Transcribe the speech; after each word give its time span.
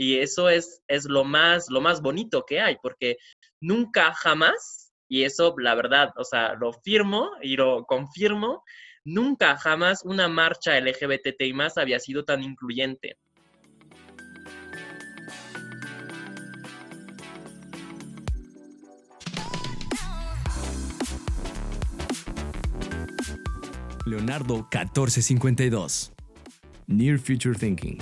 Y 0.00 0.20
eso 0.20 0.48
es, 0.48 0.80
es 0.86 1.06
lo, 1.06 1.24
más, 1.24 1.68
lo 1.70 1.80
más 1.80 2.00
bonito 2.00 2.44
que 2.46 2.60
hay, 2.60 2.76
porque 2.80 3.16
nunca 3.60 4.14
jamás, 4.14 4.92
y 5.08 5.24
eso 5.24 5.56
la 5.58 5.74
verdad, 5.74 6.12
o 6.16 6.22
sea, 6.22 6.54
lo 6.54 6.72
firmo 6.72 7.32
y 7.42 7.56
lo 7.56 7.84
confirmo, 7.84 8.62
nunca 9.04 9.56
jamás 9.56 10.04
una 10.04 10.28
marcha 10.28 10.78
LGBTI 10.78 11.52
más 11.52 11.78
había 11.78 11.98
sido 11.98 12.24
tan 12.24 12.44
incluyente. 12.44 13.18
Leonardo 24.06 24.68
1452. 24.70 26.12
Near 26.86 27.18
Future 27.18 27.58
Thinking. 27.58 27.98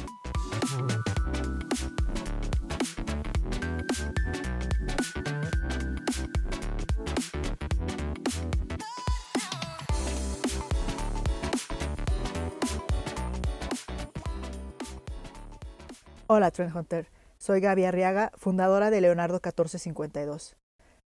Hola 16.28 16.50
Trend 16.50 16.74
Hunter, 16.74 17.08
soy 17.38 17.60
Gaby 17.60 17.84
Arriaga, 17.84 18.32
fundadora 18.34 18.90
de 18.90 19.00
Leonardo 19.00 19.34
1452. 19.34 20.56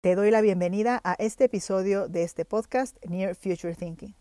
Te 0.03 0.15
doy 0.15 0.31
la 0.31 0.43
bienvenida 0.43 1.01
a 1.03 1.15
este 1.15 1.45
episodio 1.45 2.09
de 2.09 2.25
este 2.25 2.45
podcast 2.45 2.95
Near 3.07 3.35
Future 3.35 3.75
Thinking. 3.75 4.15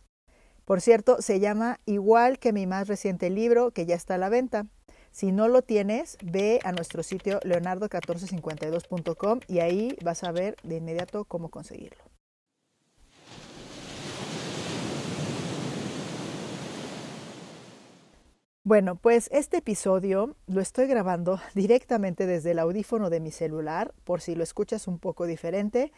Por 0.64 0.80
cierto, 0.80 1.22
se 1.22 1.42
llama 1.42 1.82
igual 1.86 2.40
que 2.40 2.54
mi 2.54 2.68
más 2.68 2.88
reciente 2.88 3.30
libro 3.30 3.72
que 3.72 3.86
ya 3.86 3.96
está 3.96 4.16
a 4.16 4.18
la 4.18 4.30
venta. 4.30 4.66
Si 5.12 5.34
no 5.34 5.50
lo 5.50 5.62
tienes, 5.62 6.18
ve 6.24 6.62
a 6.64 6.72
nuestro 6.72 7.04
sitio 7.04 7.42
leonardo1452.com 7.42 9.42
y 9.50 9.60
ahí 9.60 9.98
vas 10.06 10.24
a 10.24 10.32
ver 10.32 10.56
de 10.64 10.78
inmediato 10.78 11.26
cómo 11.26 11.50
conseguirlo. 11.50 12.02
Bueno, 18.68 18.98
pues 18.98 19.30
este 19.32 19.60
episodio 19.60 20.36
lo 20.46 20.60
estoy 20.60 20.88
grabando 20.88 21.40
directamente 21.56 22.26
desde 22.26 22.52
el 22.52 22.60
audífono 22.60 23.10
de 23.10 23.22
mi 23.22 23.32
celular, 23.32 23.94
por 24.04 24.20
si 24.20 24.36
lo 24.36 24.44
escuchas 24.44 24.90
un 24.90 25.00
poco 25.00 25.26
diferente 25.26 25.94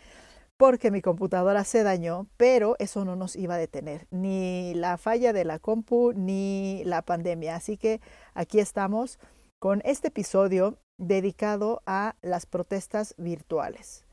porque 0.56 0.92
mi 0.92 1.02
computadora 1.02 1.64
se 1.64 1.82
dañó, 1.82 2.28
pero 2.38 2.76
eso 2.78 3.06
no 3.06 3.16
nos 3.16 3.36
iba 3.36 3.56
a 3.56 3.58
detener, 3.58 4.06
ni 4.12 4.76
la 4.76 4.98
falla 5.00 5.34
de 5.34 5.46
la 5.46 5.58
compu, 5.58 6.14
ni 6.14 6.84
la 6.86 7.02
pandemia. 7.02 7.56
Así 7.56 7.76
que 7.76 8.02
aquí 8.36 8.60
estamos 8.60 9.18
con 9.58 9.82
este 9.84 10.10
episodio 10.10 10.78
dedicado 11.00 11.82
a 11.88 12.18
las 12.22 12.46
protestas 12.46 13.16
virtuales. 13.18 14.06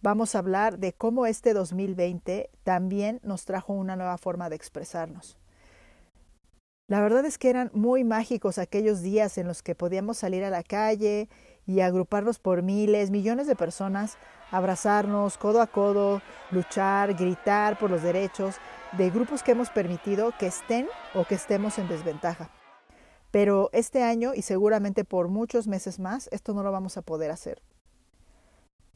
Vamos 0.00 0.34
a 0.34 0.38
hablar 0.38 0.78
de 0.78 0.94
cómo 0.94 1.26
este 1.26 1.52
2020 1.52 2.48
también 2.62 3.20
nos 3.22 3.44
trajo 3.44 3.74
una 3.74 3.96
nueva 3.96 4.16
forma 4.16 4.48
de 4.48 4.56
expresarnos. 4.56 5.36
La 6.88 7.00
verdad 7.00 7.24
es 7.26 7.38
que 7.38 7.50
eran 7.50 7.70
muy 7.74 8.02
mágicos 8.02 8.58
aquellos 8.58 9.02
días 9.02 9.38
en 9.38 9.46
los 9.46 9.62
que 9.62 9.74
podíamos 9.74 10.18
salir 10.18 10.42
a 10.42 10.50
la 10.50 10.62
calle 10.62 11.28
y 11.66 11.80
agruparnos 11.80 12.38
por 12.38 12.62
miles, 12.62 13.10
millones 13.10 13.46
de 13.46 13.54
personas 13.54 14.16
abrazarnos 14.50 15.36
codo 15.38 15.60
a 15.60 15.66
codo, 15.66 16.22
luchar, 16.50 17.14
gritar 17.14 17.78
por 17.78 17.90
los 17.90 18.02
derechos 18.02 18.56
de 18.96 19.10
grupos 19.10 19.42
que 19.42 19.52
hemos 19.52 19.70
permitido 19.70 20.32
que 20.38 20.46
estén 20.46 20.88
o 21.14 21.24
que 21.24 21.34
estemos 21.34 21.78
en 21.78 21.88
desventaja. 21.88 22.50
Pero 23.30 23.68
este 23.72 24.02
año 24.02 24.32
y 24.34 24.42
seguramente 24.42 25.04
por 25.04 25.28
muchos 25.28 25.66
meses 25.66 25.98
más, 25.98 26.28
esto 26.32 26.54
no 26.54 26.62
lo 26.62 26.72
vamos 26.72 26.96
a 26.96 27.02
poder 27.02 27.30
hacer. 27.30 27.60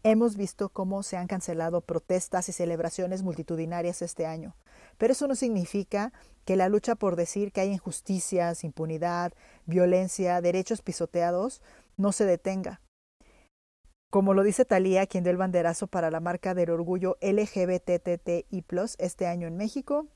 Hemos 0.05 0.37
visto 0.37 0.69
cómo 0.71 1.03
se 1.03 1.17
han 1.17 1.29
cancelado 1.29 1.83
protestas 1.83 2.49
y 2.49 2.53
celebraciones 2.53 3.23
multitudinarias 3.23 4.03
este 4.03 4.27
año, 4.27 4.57
pero 4.99 5.13
eso 5.13 5.29
no 5.29 5.37
significa 5.37 6.13
que 6.45 6.57
la 6.57 6.69
lucha 6.69 6.95
por 6.95 7.17
decir 7.17 7.53
que 7.53 7.61
hay 7.61 7.69
injusticias, 7.69 8.65
impunidad, 8.65 9.33
violencia, 9.67 10.41
derechos 10.41 10.83
pisoteados 10.83 11.63
no 11.97 12.13
se 12.13 12.25
detenga. 12.25 12.81
Como 14.11 14.35
lo 14.35 14.43
dice 14.43 14.67
Talía, 14.67 15.07
quien 15.07 15.25
dio 15.25 15.31
el 15.31 15.39
banderazo 15.39 15.87
para 15.87 16.11
la 16.11 16.21
marca 16.21 16.53
del 16.53 16.71
orgullo 16.71 17.17
LGBTTI 17.23 18.63
este 18.99 19.27
año 19.27 19.47
en 19.47 19.57
México. 19.57 20.07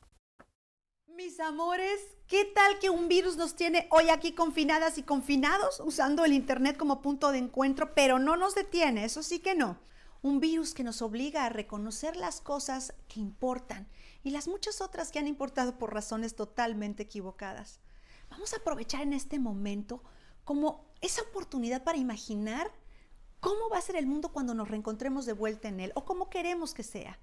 Mis 1.07 1.41
amores, 1.41 1.99
¿qué 2.27 2.45
tal 2.45 2.79
que 2.79 2.91
un 2.91 3.09
virus 3.09 3.39
nos 3.39 3.57
tiene 3.57 3.87
hoy 3.91 4.11
aquí 4.11 4.33
confinadas 4.33 4.99
y 4.99 5.03
confinados 5.03 5.81
usando 5.81 6.27
el 6.27 6.35
Internet 6.35 6.77
como 6.77 7.01
punto 7.01 7.33
de 7.33 7.39
encuentro, 7.39 7.95
pero 7.95 8.19
no 8.19 8.37
nos 8.37 8.55
detiene, 8.55 9.07
eso 9.07 9.23
sí 9.23 9.39
que 9.39 9.55
no. 9.55 9.79
Un 10.21 10.41
virus 10.41 10.75
que 10.75 10.85
nos 10.85 11.01
obliga 11.01 11.47
a 11.47 11.49
reconocer 11.49 12.17
las 12.17 12.43
cosas 12.43 12.93
que 13.09 13.21
importan 13.21 13.89
y 14.27 14.33
las 14.33 14.49
muchas 14.49 14.81
otras 14.81 15.13
que 15.13 15.21
han 15.21 15.29
importado 15.29 15.79
por 15.79 15.95
razones 15.95 16.35
totalmente 16.35 17.05
equivocadas. 17.05 17.79
Vamos 18.29 18.53
a 18.53 18.57
aprovechar 18.57 19.03
en 19.03 19.13
este 19.13 19.39
momento 19.39 20.03
como 20.45 20.85
esa 21.01 21.23
oportunidad 21.23 21.85
para 21.85 21.99
imaginar 21.99 22.71
¿Cómo 23.41 23.69
va 23.69 23.79
a 23.79 23.83
ser 23.83 23.95
el 23.95 24.07
mundo 24.07 24.33
cuando 24.33 24.55
nos 24.55 24.69
reencontremos 24.69 25.25
de 25.25 25.33
vuelta 25.33 25.69
en 25.69 25.79
él? 25.79 25.93
¿O 25.95 26.05
cómo 26.05 26.31
queremos 26.31 26.75
que 26.75 26.83
sea? 26.83 27.17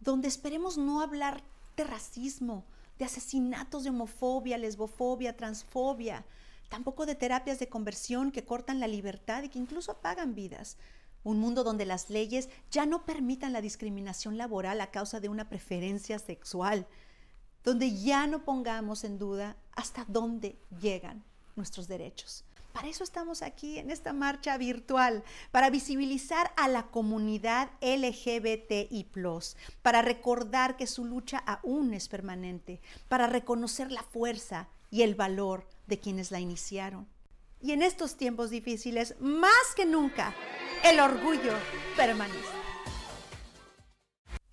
Donde 0.00 0.26
esperemos 0.28 0.78
no 0.78 1.02
hablar 1.02 1.42
de 1.76 1.84
racismo, 1.84 2.64
de 2.98 3.04
asesinatos, 3.04 3.84
de 3.84 3.90
homofobia, 3.90 4.56
lesbofobia, 4.56 5.36
transfobia, 5.36 6.24
tampoco 6.70 7.04
de 7.04 7.16
terapias 7.16 7.58
de 7.58 7.68
conversión 7.68 8.30
que 8.30 8.46
cortan 8.46 8.80
la 8.80 8.86
libertad 8.86 9.42
y 9.42 9.50
que 9.50 9.58
incluso 9.58 9.92
apagan 9.92 10.34
vidas. 10.34 10.78
Un 11.24 11.38
mundo 11.40 11.64
donde 11.64 11.84
las 11.84 12.10
leyes 12.10 12.48
ya 12.70 12.86
no 12.86 13.04
permitan 13.04 13.52
la 13.52 13.60
discriminación 13.60 14.38
laboral 14.38 14.80
a 14.80 14.90
causa 14.90 15.20
de 15.20 15.28
una 15.28 15.48
preferencia 15.48 16.18
sexual, 16.18 16.86
donde 17.64 17.98
ya 17.98 18.26
no 18.26 18.44
pongamos 18.44 19.04
en 19.04 19.18
duda 19.18 19.56
hasta 19.72 20.04
dónde 20.08 20.58
llegan 20.80 21.24
nuestros 21.56 21.88
derechos. 21.88 22.44
Para 22.72 22.88
eso 22.88 23.02
estamos 23.02 23.42
aquí 23.42 23.78
en 23.78 23.90
esta 23.90 24.12
marcha 24.12 24.56
virtual, 24.56 25.24
para 25.50 25.68
visibilizar 25.68 26.52
a 26.56 26.68
la 26.68 26.84
comunidad 26.84 27.70
LGBTI, 27.80 29.06
para 29.82 30.02
recordar 30.02 30.76
que 30.76 30.86
su 30.86 31.04
lucha 31.04 31.38
aún 31.38 31.92
es 31.92 32.08
permanente, 32.08 32.80
para 33.08 33.26
reconocer 33.26 33.90
la 33.90 34.02
fuerza 34.02 34.68
y 34.90 35.02
el 35.02 35.16
valor 35.16 35.66
de 35.88 35.98
quienes 35.98 36.30
la 36.30 36.40
iniciaron. 36.40 37.08
Y 37.60 37.72
en 37.72 37.82
estos 37.82 38.16
tiempos 38.16 38.50
difíciles, 38.50 39.16
más 39.20 39.74
que 39.74 39.84
nunca, 39.84 40.34
el 40.84 41.00
orgullo 41.00 41.52
permanece. 41.96 42.38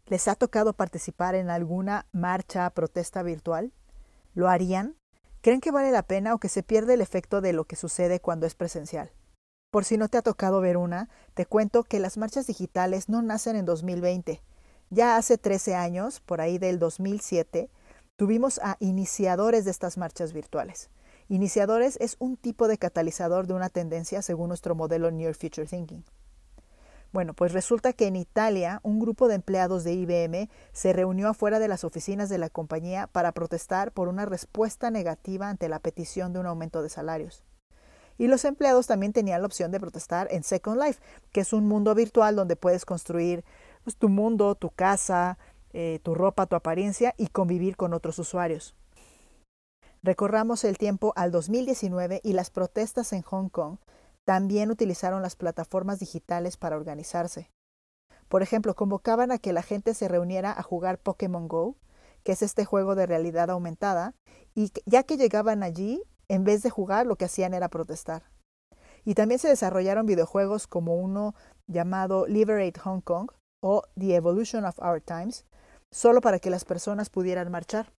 ¿Les 0.08 0.28
ha 0.28 0.36
tocado 0.36 0.74
participar 0.74 1.36
en 1.36 1.50
alguna 1.50 2.08
marcha, 2.12 2.70
protesta 2.72 3.24
virtual? 3.24 3.74
¿Lo 4.34 4.50
harían? 4.50 4.96
¿Creen 5.42 5.62
que 5.62 5.72
vale 5.72 5.92
la 5.92 6.04
pena 6.04 6.34
o 6.34 6.40
que 6.40 6.50
se 6.50 6.64
pierde 6.64 6.96
el 6.96 7.02
efecto 7.02 7.42
de 7.42 7.54
lo 7.54 7.66
que 7.66 7.76
sucede 7.76 8.20
cuando 8.20 8.48
es 8.48 8.56
presencial? 8.56 9.12
Por 9.72 9.86
si 9.86 9.98
no 9.98 10.08
te 10.08 10.18
ha 10.18 10.22
tocado 10.22 10.62
ver 10.62 10.78
una, 10.78 11.10
te 11.34 11.46
cuento 11.46 11.84
que 11.84 12.00
las 12.00 12.18
marchas 12.18 12.48
digitales 12.48 13.10
no 13.10 13.22
nacen 13.22 13.56
en 13.56 13.66
2020. 13.66 14.42
Ya 14.90 15.18
hace 15.18 15.38
13 15.38 15.76
años, 15.76 16.20
por 16.22 16.42
ahí 16.42 16.58
del 16.58 16.80
2007, 16.80 17.70
tuvimos 18.16 18.60
a 18.60 18.78
iniciadores 18.80 19.66
de 19.66 19.72
estas 19.72 19.98
marchas 19.98 20.34
virtuales. 20.34 20.90
Iniciadores 21.28 21.98
es 22.02 22.18
un 22.20 22.38
tipo 22.38 22.68
de 22.68 22.78
catalizador 22.78 23.48
de 23.48 23.56
una 23.56 23.70
tendencia 23.70 24.22
según 24.22 24.50
nuestro 24.50 24.76
modelo 24.76 25.10
Near 25.10 25.34
Future 25.34 25.66
Thinking. 25.66 26.04
Bueno, 27.12 27.34
pues 27.34 27.52
resulta 27.52 27.94
que 27.94 28.06
en 28.06 28.16
Italia 28.16 28.80
un 28.84 29.00
grupo 29.00 29.28
de 29.28 29.36
empleados 29.36 29.84
de 29.84 29.94
IBM 29.94 30.50
se 30.72 30.94
reunió 30.94 31.30
afuera 31.30 31.58
de 31.58 31.68
las 31.68 31.84
oficinas 31.84 32.30
de 32.30 32.38
la 32.38 32.50
compañía 32.50 33.08
para 33.08 33.32
protestar 33.32 33.92
por 33.92 34.08
una 34.08 34.26
respuesta 34.26 34.92
negativa 34.92 35.50
ante 35.50 35.68
la 35.68 35.80
petición 35.80 36.32
de 36.32 36.40
un 36.40 36.46
aumento 36.46 36.84
de 36.84 36.90
salarios. 36.90 37.44
Y 38.20 38.28
los 38.28 38.46
empleados 38.46 38.86
también 38.86 39.12
tenían 39.12 39.42
la 39.42 39.48
opción 39.48 39.72
de 39.72 39.80
protestar 39.80 40.28
en 40.30 40.44
Second 40.44 40.80
Life, 40.80 41.02
que 41.32 41.42
es 41.42 41.54
un 41.54 41.68
mundo 41.68 41.96
virtual 41.96 42.36
donde 42.36 42.56
puedes 42.56 42.86
construir 42.86 43.44
pues, 43.84 43.96
tu 43.98 44.10
mundo, 44.10 44.54
tu 44.54 44.70
casa, 44.70 45.40
eh, 45.74 46.00
tu 46.04 46.14
ropa, 46.14 46.46
tu 46.46 46.56
apariencia 46.56 47.16
y 47.18 47.28
convivir 47.28 47.78
con 47.78 47.94
otros 47.94 48.20
usuarios. 48.20 48.76
Recorramos 50.06 50.66
el 50.66 50.78
tiempo 50.78 51.14
al 51.16 51.32
2019 51.32 52.22
y 52.24 52.34
las 52.34 52.52
protestas 52.52 53.12
en 53.12 53.24
Hong 53.24 53.50
Kong 53.50 53.80
también 54.24 54.70
utilizaron 54.70 55.24
las 55.24 55.36
plataformas 55.36 55.98
digitales 55.98 56.58
para 56.58 56.76
organizarse. 56.76 57.50
Por 58.28 58.44
ejemplo, 58.44 58.76
convocaban 58.76 59.32
a 59.32 59.40
que 59.40 59.52
la 59.52 59.64
gente 59.64 59.96
se 59.96 60.08
reuniera 60.08 60.52
a 60.52 60.62
jugar 60.62 61.00
Pokémon 61.00 61.48
Go, 61.48 61.76
que 62.22 62.34
es 62.34 62.44
este 62.44 62.66
juego 62.66 62.94
de 62.94 63.08
realidad 63.08 63.50
aumentada, 63.50 64.14
y 64.54 64.72
ya 64.86 65.02
que 65.02 65.18
llegaban 65.18 65.64
allí, 65.64 66.04
en 66.28 66.44
vez 66.44 66.62
de 66.62 66.70
jugar, 66.70 67.08
lo 67.08 67.16
que 67.16 67.26
hacían 67.26 67.56
era 67.56 67.70
protestar. 67.70 68.30
Y 69.06 69.16
también 69.16 69.40
se 69.40 69.48
desarrollaron 69.48 70.06
videojuegos 70.06 70.68
como 70.68 70.98
uno 70.98 71.34
llamado 71.66 72.28
Liberate 72.28 72.80
Hong 72.82 73.02
Kong 73.02 73.32
o 73.60 73.82
The 73.98 74.18
Evolution 74.18 74.66
of 74.66 74.78
Our 74.78 75.02
Times, 75.02 75.48
solo 75.92 76.22
para 76.22 76.38
que 76.38 76.52
las 76.52 76.64
personas 76.64 77.10
pudieran 77.10 77.50
marchar. 77.50 77.92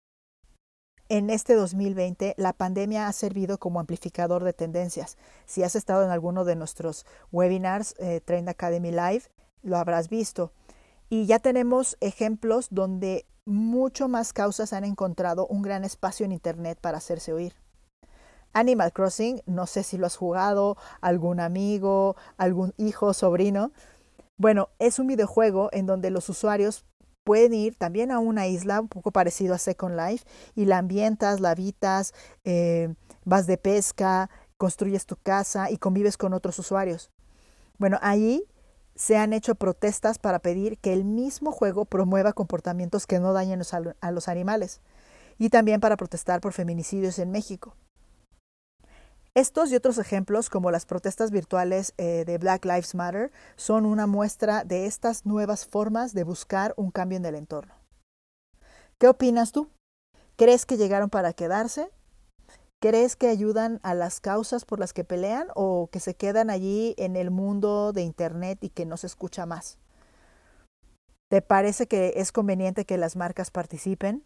En 1.10 1.30
este 1.30 1.54
2020 1.54 2.34
la 2.38 2.54
pandemia 2.54 3.08
ha 3.08 3.14
servido 3.14 3.58
como 3.58 3.80
amplificador 3.80 4.44
de 4.44 4.54
tendencias. 4.54 5.18
Si 5.46 5.64
has 5.64 5.76
estado 5.76 6.04
en 6.04 6.12
alguno 6.12 6.46
de 6.46 6.56
nuestros 6.56 7.06
webinars, 7.32 7.96
eh, 8.00 8.22
Train 8.24 8.50
Academy 8.50 8.92
Live, 8.92 9.24
lo 9.62 9.78
habrás 9.78 10.10
visto. 10.10 10.52
Y 11.10 11.26
ya 11.28 11.40
tenemos 11.40 11.98
ejemplos 12.02 12.68
donde 12.72 13.26
mucho 13.46 14.08
más 14.08 14.34
causas 14.34 14.74
han 14.74 14.84
encontrado 14.84 15.46
un 15.48 15.62
gran 15.62 15.86
espacio 15.86 16.26
en 16.26 16.32
Internet 16.32 16.80
para 16.82 16.98
hacerse 16.98 17.32
oír. 17.32 17.54
Animal 18.54 18.94
Crossing, 18.94 19.42
no 19.46 19.68
sé 19.68 19.84
si 19.84 19.98
lo 19.98 20.08
has 20.08 20.16
jugado, 20.16 20.78
algún 21.02 21.40
amigo, 21.40 22.16
algún 22.38 22.74
hijo, 22.78 23.14
sobrino. 23.14 23.72
Bueno, 24.38 24.70
es 24.80 24.98
un 24.98 25.08
videojuego 25.08 25.70
en 25.74 25.86
donde 25.86 26.10
los 26.10 26.30
usuarios 26.30 26.86
pueden 27.26 27.54
ir 27.54 27.76
también 27.76 28.12
a 28.12 28.20
una 28.20 28.48
isla 28.48 28.80
un 28.80 28.88
poco 28.88 29.12
parecido 29.12 29.54
a 29.54 29.58
Second 29.58 30.00
Life 30.00 30.26
y 30.56 30.66
la 30.66 30.78
ambientas, 30.78 31.42
la 31.42 31.50
habitas, 31.50 32.14
eh, 32.46 32.94
vas 33.26 33.48
de 33.48 33.58
pesca, 33.58 34.30
construyes 34.58 35.06
tu 35.06 35.18
casa 35.18 35.70
y 35.70 35.78
convives 35.78 36.16
con 36.16 36.34
otros 36.34 36.58
usuarios. 36.60 37.12
Bueno, 37.78 37.98
ahí 38.02 38.46
se 38.96 39.18
han 39.18 39.34
hecho 39.34 39.56
protestas 39.56 40.20
para 40.20 40.40
pedir 40.40 40.78
que 40.78 40.94
el 40.94 41.04
mismo 41.04 41.52
juego 41.52 41.84
promueva 41.84 42.32
comportamientos 42.32 43.08
que 43.08 43.20
no 43.20 43.34
dañen 43.34 43.62
a 44.00 44.12
los 44.12 44.28
animales 44.30 44.80
y 45.38 45.50
también 45.50 45.82
para 45.82 45.98
protestar 45.98 46.40
por 46.40 46.54
feminicidios 46.54 47.20
en 47.20 47.32
México. 47.32 47.76
Estos 49.36 49.70
y 49.70 49.76
otros 49.76 49.98
ejemplos, 49.98 50.50
como 50.50 50.72
las 50.72 50.86
protestas 50.86 51.30
virtuales 51.30 51.94
eh, 51.98 52.24
de 52.26 52.38
Black 52.38 52.64
Lives 52.64 52.96
Matter, 52.96 53.34
son 53.58 53.86
una 53.86 54.08
muestra 54.08 54.64
de 54.64 54.86
estas 54.86 55.26
nuevas 55.26 55.66
formas 55.66 56.14
de 56.14 56.24
buscar 56.24 56.74
un 56.78 56.90
cambio 56.90 57.18
en 57.18 57.26
el 57.26 57.36
entorno. 57.36 57.74
¿Qué 58.98 59.10
opinas 59.10 59.52
tú? 59.52 59.68
¿Crees 60.38 60.66
que 60.66 60.78
llegaron 60.78 61.10
para 61.10 61.34
quedarse? 61.34 61.92
¿Crees 62.82 63.18
que 63.18 63.28
ayudan 63.28 63.82
a 63.84 63.94
las 63.94 64.22
causas 64.22 64.64
por 64.64 64.80
las 64.80 64.94
que 64.94 65.04
pelean 65.04 65.50
o 65.54 65.90
que 65.92 66.00
se 66.00 66.16
quedan 66.16 66.50
allí 66.50 66.96
en 66.98 67.18
el 67.18 67.30
mundo 67.30 67.92
de 67.92 68.04
Internet 68.04 68.60
y 68.62 68.70
que 68.70 68.86
no 68.86 68.96
se 68.96 69.08
escucha 69.08 69.46
más? 69.46 69.78
¿Te 71.30 71.42
parece 71.42 71.88
que 71.88 72.14
es 72.16 72.32
conveniente 72.32 72.86
que 72.86 72.98
las 72.98 73.18
marcas 73.18 73.52
participen? 73.52 74.24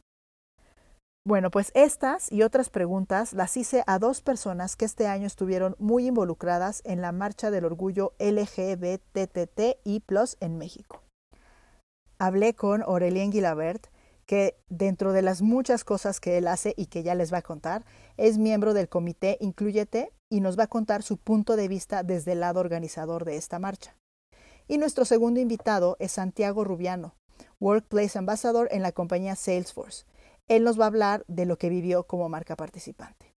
Bueno, 1.29 1.51
pues 1.51 1.69
estas 1.75 2.31
y 2.31 2.41
otras 2.41 2.71
preguntas 2.71 3.33
las 3.33 3.55
hice 3.55 3.83
a 3.85 3.99
dos 3.99 4.21
personas 4.21 4.75
que 4.75 4.85
este 4.85 5.05
año 5.05 5.27
estuvieron 5.27 5.75
muy 5.77 6.07
involucradas 6.07 6.81
en 6.85 7.01
la 7.01 7.11
marcha 7.11 7.51
del 7.51 7.65
orgullo 7.65 8.13
LGBTTI 8.17 10.03
en 10.39 10.57
México. 10.57 11.03
Hablé 12.17 12.55
con 12.55 12.81
Aurelien 12.81 13.29
Guilabert, 13.29 13.89
que 14.25 14.57
dentro 14.69 15.13
de 15.13 15.21
las 15.21 15.43
muchas 15.43 15.83
cosas 15.83 16.19
que 16.19 16.39
él 16.39 16.47
hace 16.47 16.73
y 16.75 16.87
que 16.87 17.03
ya 17.03 17.13
les 17.13 17.31
va 17.31 17.37
a 17.37 17.43
contar, 17.43 17.85
es 18.17 18.39
miembro 18.39 18.73
del 18.73 18.89
comité 18.89 19.37
Incluyete 19.39 20.11
y 20.31 20.41
nos 20.41 20.57
va 20.57 20.63
a 20.63 20.67
contar 20.67 21.03
su 21.03 21.17
punto 21.17 21.55
de 21.57 21.67
vista 21.67 22.01
desde 22.01 22.31
el 22.31 22.39
lado 22.39 22.59
organizador 22.59 23.23
de 23.23 23.35
esta 23.35 23.59
marcha. 23.59 23.95
Y 24.67 24.79
nuestro 24.79 25.05
segundo 25.05 25.39
invitado 25.39 25.95
es 25.99 26.13
Santiago 26.13 26.63
Rubiano, 26.63 27.13
Workplace 27.59 28.17
Ambassador 28.17 28.67
en 28.71 28.81
la 28.81 28.93
compañía 28.93 29.35
Salesforce 29.35 30.05
él 30.49 30.63
nos 30.63 30.77
va 30.77 30.83
a 30.85 30.87
hablar 30.87 31.23
de 31.27 31.45
lo 31.45 31.57
que 31.57 31.69
vivió 31.69 32.03
como 32.03 32.27
marca 32.27 32.57
participante. 32.57 33.33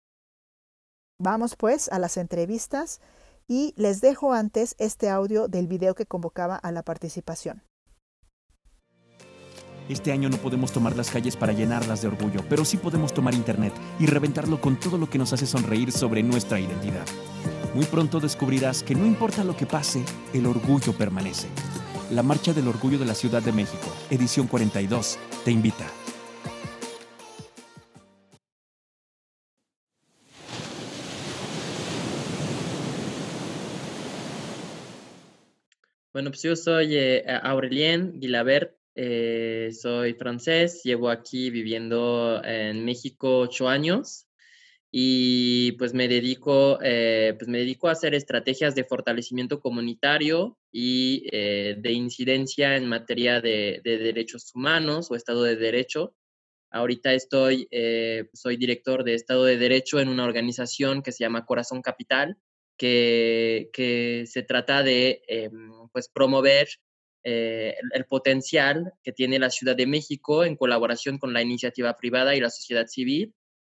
Vamos 1.20 1.54
pues 1.54 1.88
a 1.92 2.00
las 2.00 2.16
entrevistas 2.16 3.00
y 3.46 3.74
les 3.76 4.00
dejo 4.00 4.32
antes 4.32 4.74
este 4.78 5.08
audio 5.08 5.46
del 5.46 5.68
video 5.68 5.94
que 5.94 6.06
convocaba 6.06 6.56
a 6.56 6.72
la 6.72 6.82
participación. 6.82 7.62
Este 9.88 10.10
año 10.10 10.30
no 10.30 10.38
podemos 10.38 10.72
tomar 10.72 10.96
las 10.96 11.10
calles 11.10 11.36
para 11.36 11.52
llenarlas 11.52 12.02
de 12.02 12.08
orgullo, 12.08 12.40
pero 12.48 12.64
sí 12.64 12.76
podemos 12.76 13.12
tomar 13.12 13.34
Internet 13.34 13.74
y 13.98 14.06
reventarlo 14.06 14.60
con 14.60 14.80
todo 14.80 14.96
lo 14.96 15.10
que 15.10 15.18
nos 15.18 15.32
hace 15.32 15.46
sonreír 15.46 15.92
sobre 15.92 16.22
nuestra 16.22 16.58
identidad. 16.60 17.04
Muy 17.74 17.84
pronto 17.84 18.20
descubrirás 18.20 18.82
que 18.82 18.94
no 18.94 19.04
importa 19.06 19.44
lo 19.44 19.56
que 19.56 19.66
pase, 19.66 20.04
el 20.32 20.46
orgullo 20.46 20.96
permanece. 20.96 21.48
La 22.10 22.22
Marcha 22.22 22.52
del 22.52 22.68
Orgullo 22.68 22.98
de 22.98 23.06
la 23.06 23.14
Ciudad 23.14 23.42
de 23.42 23.52
México, 23.52 23.88
edición 24.10 24.46
42, 24.46 25.18
te 25.44 25.50
invita. 25.50 25.86
Bueno, 36.12 36.30
pues 36.30 36.42
yo 36.42 36.54
soy 36.56 36.94
eh, 36.94 37.24
Aurelien 37.42 38.20
Guilabert, 38.20 38.76
eh, 38.94 39.70
soy 39.72 40.12
francés, 40.12 40.82
llevo 40.84 41.08
aquí 41.08 41.48
viviendo 41.48 42.42
en 42.44 42.84
México 42.84 43.38
ocho 43.38 43.66
años 43.66 44.26
y 44.90 45.72
pues 45.72 45.94
me 45.94 46.08
dedico, 46.08 46.78
eh, 46.82 47.34
pues 47.38 47.48
me 47.48 47.60
dedico 47.60 47.88
a 47.88 47.92
hacer 47.92 48.14
estrategias 48.14 48.74
de 48.74 48.84
fortalecimiento 48.84 49.58
comunitario 49.60 50.58
y 50.70 51.30
de 51.30 51.92
incidencia 51.92 52.76
en 52.76 52.88
materia 52.88 53.40
de, 53.40 53.80
de, 53.82 53.96
derechos 53.96 54.54
humanos 54.54 55.10
o 55.10 55.16
Estado 55.16 55.44
de 55.44 55.56
Derecho. 55.56 56.14
Ahorita 56.70 57.14
estoy, 57.14 57.68
soy 58.34 58.58
director 58.58 59.02
de 59.04 59.14
Estado 59.14 59.44
de 59.44 59.56
Derecho 59.56 59.98
en 59.98 60.10
una 60.10 60.24
organización 60.24 61.02
que 61.02 61.12
se 61.12 61.24
llama 61.24 61.46
Corazón 61.46 61.80
Capital, 61.80 62.36
que, 62.82 64.24
se 64.26 64.42
trata 64.42 64.82
de 64.82 65.22
em, 65.28 65.70
pues 65.92 66.08
promover 66.08 66.68
eh, 67.24 67.76
el, 67.92 68.04
potencial 68.06 68.92
que 69.04 69.12
tiene 69.12 69.38
la 69.38 69.50
Ciudad 69.50 69.76
de 69.76 69.86
México 69.86 70.44
en 70.44 70.56
colaboración 70.56 71.18
con 71.18 71.32
la 71.32 71.42
iniciativa 71.42 71.96
privada 71.96 72.34
y 72.34 72.40
la 72.40 72.50
sociedad 72.50 72.86
civil. 72.86 73.34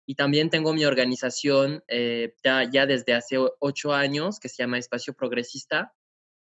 Y 0.08 0.16
también 0.16 0.50
tengo 0.50 0.74
mi 0.74 0.86
organización 0.86 1.84
eh, 1.88 2.34
ya, 2.44 2.86
desde 2.86 3.14
hace 3.14 3.38
ocho 3.60 3.94
años 3.94 4.40
que 4.40 4.50
se 4.50 4.64
llama 4.64 4.78
Espacio 4.78 5.14
Progresista. 5.14 5.94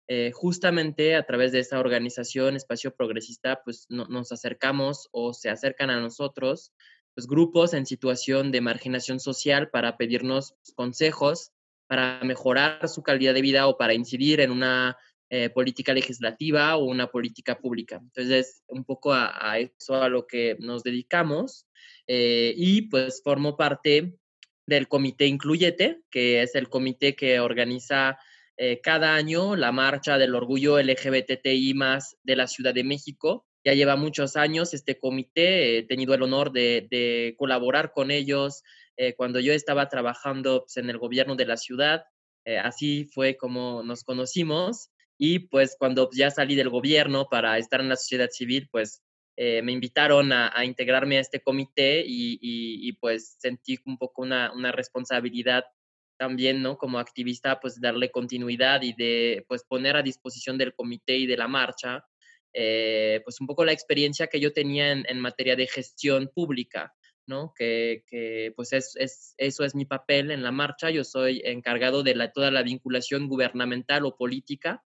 Eh, 0.08 0.32
justamente 0.34 1.16
a 1.16 1.26
través 1.26 1.54
de 1.54 1.60
esta 1.60 1.80
organización, 1.80 2.56
Espacio 2.56 2.94
Progresista, 2.94 3.62
pues 3.64 3.86
nos 3.90 4.32
acercamos 4.34 5.08
o 5.12 5.34
se 5.34 5.50
acercan 5.50 5.90
a 5.90 6.02
nosotros 6.02 6.74
pues, 7.16 7.26
grupos 7.26 7.74
en 7.74 7.86
situación 7.86 8.52
de 8.52 8.60
marginación 8.60 9.22
social 9.22 9.70
para 9.70 9.96
pedirnos 9.98 10.56
consejos 10.76 11.52
para 11.88 12.20
mejorar 12.24 12.88
su 12.88 13.04
calidad 13.04 13.34
de 13.34 13.42
vida 13.42 13.68
o 13.68 13.78
para 13.78 13.94
incidir 13.94 14.40
en 14.40 14.52
una 14.52 14.98
eh, 15.36 15.50
política 15.50 15.96
legislativa 15.96 16.76
o 16.78 16.86
una 16.86 17.08
política 17.08 17.58
pública. 17.58 18.00
Entonces, 18.00 18.62
un 18.68 18.84
poco 18.84 19.14
a, 19.14 19.58
eso 19.58 19.96
a 19.96 20.08
lo 20.08 20.28
que 20.28 20.56
nos 20.60 20.84
dedicamos 20.84 21.66
eh, 22.06 22.54
y 22.56 22.84
pues 22.84 23.22
formo 23.24 23.58
parte 23.58 24.14
del 24.68 24.88
comité 24.88 25.26
Incluyete, 25.26 26.02
que 26.12 26.44
es 26.44 26.54
el 26.54 26.70
comité 26.70 27.16
que 27.16 27.40
organiza 27.40 28.20
eh, 28.58 28.80
cada 28.82 29.16
año 29.16 29.56
la 29.56 29.72
marcha 29.72 30.20
del 30.20 30.36
orgullo 30.36 30.80
LGBTI 30.80 31.74
más 31.74 32.16
de 32.22 32.36
la 32.36 32.46
Ciudad 32.46 32.76
de 32.76 32.84
México. 32.84 33.48
Ya 33.66 33.74
lleva 33.74 33.96
muchos 33.96 34.36
años 34.36 34.76
este 34.76 35.00
comité, 35.00 35.80
he 35.80 35.84
tenido 35.84 36.14
el 36.14 36.22
honor 36.22 36.52
de 36.52 37.34
colaborar 37.40 37.92
con 37.92 38.12
ellos, 38.12 38.62
eh, 38.98 39.16
cuando 39.16 39.40
yo 39.40 39.54
estaba 39.54 39.90
trabajando 39.90 40.62
pues, 40.62 40.78
en 40.78 40.90
el 40.90 40.98
gobierno 40.98 41.36
de 41.36 41.46
la 41.46 41.58
ciudad. 41.58 42.06
Eh, 42.46 42.58
así 42.58 43.06
fue 43.14 43.38
como 43.38 43.84
nos 43.84 44.04
conocimos 44.04 44.90
y 45.18 45.40
pues 45.40 45.76
cuando 45.80 46.10
ya 46.12 46.30
salí 46.30 46.56
del 46.56 46.70
gobierno 46.70 47.28
para 47.30 47.58
estar 47.58 47.80
en 47.80 47.90
la 47.90 47.96
sociedad 47.96 48.30
civil, 48.30 48.68
pues 48.72 49.02
eh, 49.38 49.62
me 49.62 49.72
invitaron 49.72 50.32
a, 50.34 50.54
integrarme 50.66 51.18
a 51.18 51.22
este 51.22 51.42
comité 51.42 52.04
y, 52.06 52.92
pues 53.00 53.38
sentí 53.40 53.80
un 53.86 53.98
poco 53.98 54.22
una, 54.22 54.52
una, 54.54 54.72
responsabilidad 54.72 55.64
también, 56.18 56.62
¿no? 56.62 56.78
Como 56.78 57.00
activista, 57.00 57.60
pues 57.60 57.82
darle 57.82 58.12
continuidad 58.12 58.82
y 58.84 58.94
de 58.94 59.46
pues 59.48 59.64
poner 59.64 59.96
a 59.96 60.04
disposición 60.04 60.58
del 60.58 60.76
comité 60.76 61.18
y 61.18 61.26
de 61.26 61.38
la 61.38 61.48
marcha, 61.48 62.06
pues 62.52 63.42
un 63.42 63.48
poco 63.48 63.66
la 63.66 63.72
experiencia 63.72 64.28
que 64.28 64.40
yo 64.40 64.54
tenía 64.54 64.92
en, 64.92 65.06
en 65.08 65.20
materia 65.20 65.56
de 65.56 65.68
gestión 65.68 66.30
pública. 66.34 66.94
¿No? 67.26 67.54
Que, 67.58 68.04
pues 68.56 68.74
es, 68.74 68.96
eso 69.38 69.64
es 69.64 69.76
mi 69.76 69.86
papel 69.86 70.32
en 70.32 70.44
la 70.44 70.52
marcha. 70.52 70.90
Yo 70.90 71.04
soy 71.04 71.42
encargado 71.46 72.04
de 72.04 72.16
la, 72.16 72.32
toda 72.32 72.52
la 72.52 72.64
vinculación 72.64 73.28
gubernamental 73.28 74.06
o 74.06 74.16
política 74.16 74.84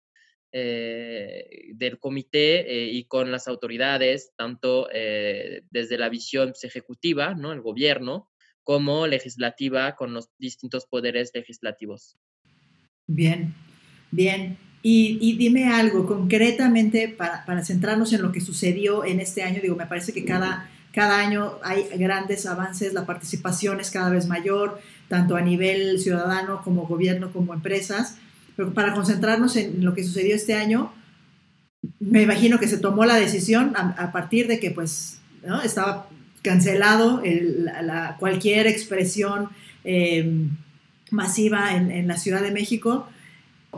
eh, 0.53 1.69
del 1.75 1.97
comité 1.99 2.59
eh, 2.59 2.91
y 2.91 3.05
con 3.05 3.31
las 3.31 3.47
autoridades, 3.47 4.33
tanto 4.35 4.89
eh, 4.93 5.63
desde 5.69 5.97
la 5.97 6.09
visión 6.09 6.49
pues, 6.49 6.63
ejecutiva, 6.63 7.35
¿no? 7.35 7.53
El 7.53 7.61
gobierno, 7.61 8.29
como 8.63 9.07
legislativa 9.07 9.95
con 9.95 10.13
los 10.13 10.29
distintos 10.37 10.85
poderes 10.85 11.31
legislativos. 11.33 12.17
Bien, 13.07 13.53
bien. 14.11 14.57
Y, 14.83 15.37
dime 15.37 15.67
algo 15.67 16.07
concretamente 16.07 17.07
para, 17.07 17.45
para 17.45 17.63
centrarnos 17.63 18.11
en 18.13 18.23
lo 18.23 18.31
que 18.31 18.41
sucedió 18.41 19.05
en 19.05 19.19
este 19.19 19.43
año. 19.43 19.61
Digo, 19.61 19.75
me 19.75 19.85
parece 19.85 20.11
que 20.11 20.25
cada 20.25 20.70
cada 20.93 21.19
año 21.19 21.53
hay 21.63 21.87
grandes 21.97 22.45
avances, 22.45 22.93
la 22.93 23.05
participación 23.05 23.79
es 23.79 23.91
cada 23.91 24.09
vez 24.09 24.27
mayor, 24.27 24.79
tanto 25.07 25.35
a 25.35 25.41
nivel 25.41 25.99
ciudadano 25.99 26.61
como 26.63 26.85
gobierno 26.87 27.31
como 27.31 27.53
empresas. 27.53 28.17
Pero 28.55 28.73
para 28.73 28.93
concentrarnos 28.93 29.55
en 29.55 29.83
lo 29.85 29.93
que 29.93 30.03
sucedió 30.03 30.35
este 30.35 30.53
año, 30.53 30.93
me 31.99 32.21
imagino 32.21 32.59
que 32.59 32.67
se 32.67 32.77
tomó 32.77 33.05
la 33.05 33.15
decisión 33.15 33.73
a, 33.75 34.11
partir 34.11 34.47
de 34.47 34.59
que 34.59 34.71
pues 34.71 35.19
estaba 35.63 36.07
cancelado 36.41 37.21
la, 37.23 38.17
cualquier 38.19 38.67
expresión 38.67 39.49
em, 39.83 40.49
masiva 41.09 41.75
en, 41.75 41.89
en 41.89 42.07
la 42.07 42.17
Ciudad 42.17 42.41
de 42.41 42.51
México. 42.51 43.07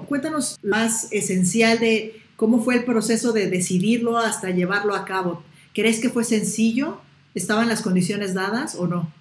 Cuéntanos 0.07 0.59
más 0.63 1.07
esencial 1.11 1.79
de 1.79 2.19
cómo 2.35 2.63
fue 2.63 2.75
el 2.75 2.83
proceso 2.83 3.31
de 3.31 3.49
decidirlo 3.49 4.17
hasta 4.17 4.49
llevarlo 4.49 4.95
a 4.95 5.05
cabo. 5.05 5.43
¿Crees 5.73 5.99
que 5.99 6.09
fue 6.09 6.23
sencillo? 6.23 6.99
¿Estaban 7.33 7.67
las 7.67 7.81
condiciones 7.81 8.33
dadas 8.33 8.75
o 8.75 8.87
no? 8.87 9.11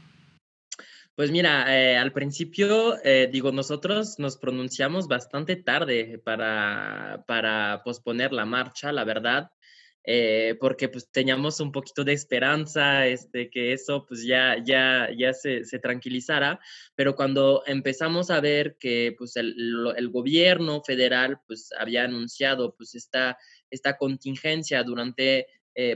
Pues 1.15 1.31
mira, 1.31 1.67
eh, 1.79 1.97
al 1.99 2.13
principio, 2.13 2.97
eh, 3.05 3.29
digo, 3.31 3.53
nosotros 3.53 4.19
nos 4.19 4.39
pronunciamos 4.39 5.09
bastante 5.09 5.57
tarde 5.57 6.19
para, 6.25 7.25
para 7.27 7.83
posponer 7.85 8.33
la 8.33 8.47
marcha, 8.47 8.93
la 8.93 9.05
verdad. 9.05 9.51
Eh, 10.05 10.57
porque 10.59 10.89
pues 10.89 11.09
teníamos 11.13 11.61
un 11.61 11.71
poquito 11.71 12.03
de 12.03 12.13
esperanza, 12.13 13.07
este, 13.07 13.51
que 13.51 13.73
eso 13.73 14.05
pues 14.05 14.25
ya, 14.25 14.57
ya, 14.65 15.09
ya 15.17 15.33
se, 15.33 15.65
se 15.65 15.79
tranquilizara, 15.79 16.59
pero 16.97 17.15
cuando 17.15 17.63
empezamos 17.67 18.29
a 18.31 18.41
ver 18.41 18.77
que 18.81 19.15
pues 19.17 19.37
el, 19.37 19.55
el, 19.97 20.09
gobierno 20.09 20.83
federal 20.83 21.41
pues 21.47 21.71
había 21.79 22.03
anunciado 22.03 22.75
pues 22.75 22.97
esta, 22.97 23.39
esta 23.71 23.97
contingencia 23.97 24.83
durante 24.83 25.47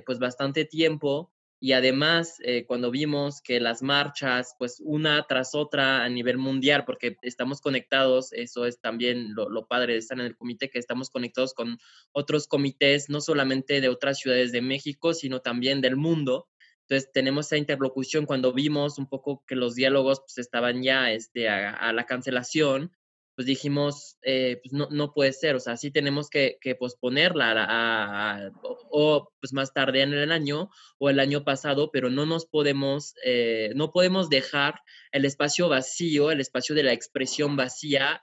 pues 0.06 0.20
bastante 0.20 0.64
tiempo, 0.64 1.32
y 1.58 1.72
además, 1.72 2.36
eh, 2.44 2.66
cuando 2.66 2.90
vimos 2.90 3.40
que 3.40 3.60
las 3.60 3.82
marchas, 3.82 4.54
pues 4.58 4.80
una 4.84 5.26
tras 5.26 5.54
otra 5.54 6.04
a 6.04 6.08
nivel 6.08 6.36
mundial, 6.36 6.84
porque 6.84 7.16
estamos 7.22 7.62
conectados, 7.62 8.32
eso 8.34 8.66
es 8.66 8.78
también 8.80 9.34
lo, 9.34 9.66
padre 9.66 9.94
de 9.94 10.00
estar 10.00 10.18
en 10.20 10.26
el 10.26 10.36
comité, 10.36 10.68
que 10.68 10.78
estamos 10.78 11.08
conectados 11.08 11.54
con 11.54 11.78
otros 12.12 12.46
comités, 12.46 13.08
no 13.08 13.22
solamente 13.22 13.80
de 13.80 13.88
otras 13.88 14.18
ciudades 14.18 14.52
de 14.52 14.60
México, 14.60 15.14
sino 15.14 15.40
también 15.40 15.80
del 15.80 15.96
mundo. 15.96 16.46
Entonces 16.82 17.10
tenemos 17.10 17.46
esa 17.46 17.56
interlocución 17.56 18.26
cuando 18.26 18.52
vimos 18.52 18.98
un 18.98 19.08
poco 19.08 19.42
que 19.46 19.56
los 19.56 19.74
diálogos 19.74 20.20
pues, 20.20 20.38
estaban 20.38 20.82
ya 20.82 21.10
este, 21.10 21.48
a 21.48 21.92
la 21.92 22.04
cancelación, 22.04 22.92
pues 23.36 23.46
dijimos, 23.46 24.16
eh, 24.22 24.58
pues 24.62 24.72
no, 24.72 24.88
no, 24.90 25.12
puede 25.12 25.34
ser, 25.34 25.56
o 25.56 25.60
sea, 25.60 25.76
sí 25.76 25.90
tenemos 25.90 26.30
que, 26.30 26.56
que 26.58 26.74
posponerla 26.74 27.52
a, 27.68 28.50
o, 28.90 29.30
pues 29.40 29.52
más 29.52 29.74
tarde 29.74 30.00
en 30.00 30.14
el 30.14 30.32
año 30.32 30.70
o 30.98 31.10
el 31.10 31.20
año 31.20 31.44
pasado, 31.44 31.90
pero 31.92 32.08
no 32.08 32.24
nos 32.24 32.46
podemos, 32.46 33.14
eh, 33.22 33.72
no 33.76 33.92
podemos 33.92 34.30
dejar 34.30 34.80
el 35.12 35.26
espacio 35.26 35.68
vacío, 35.68 36.30
el 36.30 36.40
espacio 36.40 36.74
de 36.74 36.84
la 36.84 36.94
expresión 36.94 37.56
vacía, 37.56 38.22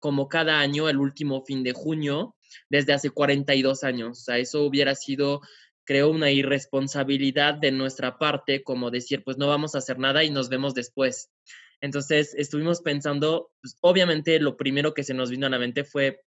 como 0.00 0.28
cada 0.28 0.58
año, 0.58 0.88
el 0.88 0.98
último 0.98 1.44
fin 1.44 1.62
de 1.62 1.72
junio, 1.72 2.34
desde 2.68 2.92
hace 2.92 3.10
42 3.10 3.84
años. 3.84 4.18
O 4.18 4.22
sea, 4.22 4.38
eso 4.38 4.62
hubiera 4.64 4.96
sido 4.96 5.40
creo 5.84 6.10
una 6.10 6.30
irresponsabilidad 6.32 7.54
de 7.54 7.70
nuestra 7.70 8.18
parte, 8.18 8.62
como 8.62 8.90
decir, 8.90 9.22
pues 9.24 9.38
no 9.38 9.46
vamos 9.46 9.74
a 9.74 9.78
hacer 9.78 9.98
nada 9.98 10.24
y 10.24 10.30
nos 10.30 10.48
vemos 10.48 10.74
después. 10.74 11.30
Entonces 11.80 12.34
estuvimos 12.36 12.82
pensando, 12.82 13.50
pues, 13.60 13.76
obviamente 13.80 14.40
lo 14.40 14.56
primero 14.56 14.94
que 14.94 15.04
se 15.04 15.14
nos 15.14 15.30
vino 15.30 15.46
a 15.46 15.50
la 15.50 15.58
mente 15.58 15.84
fue 15.84 16.22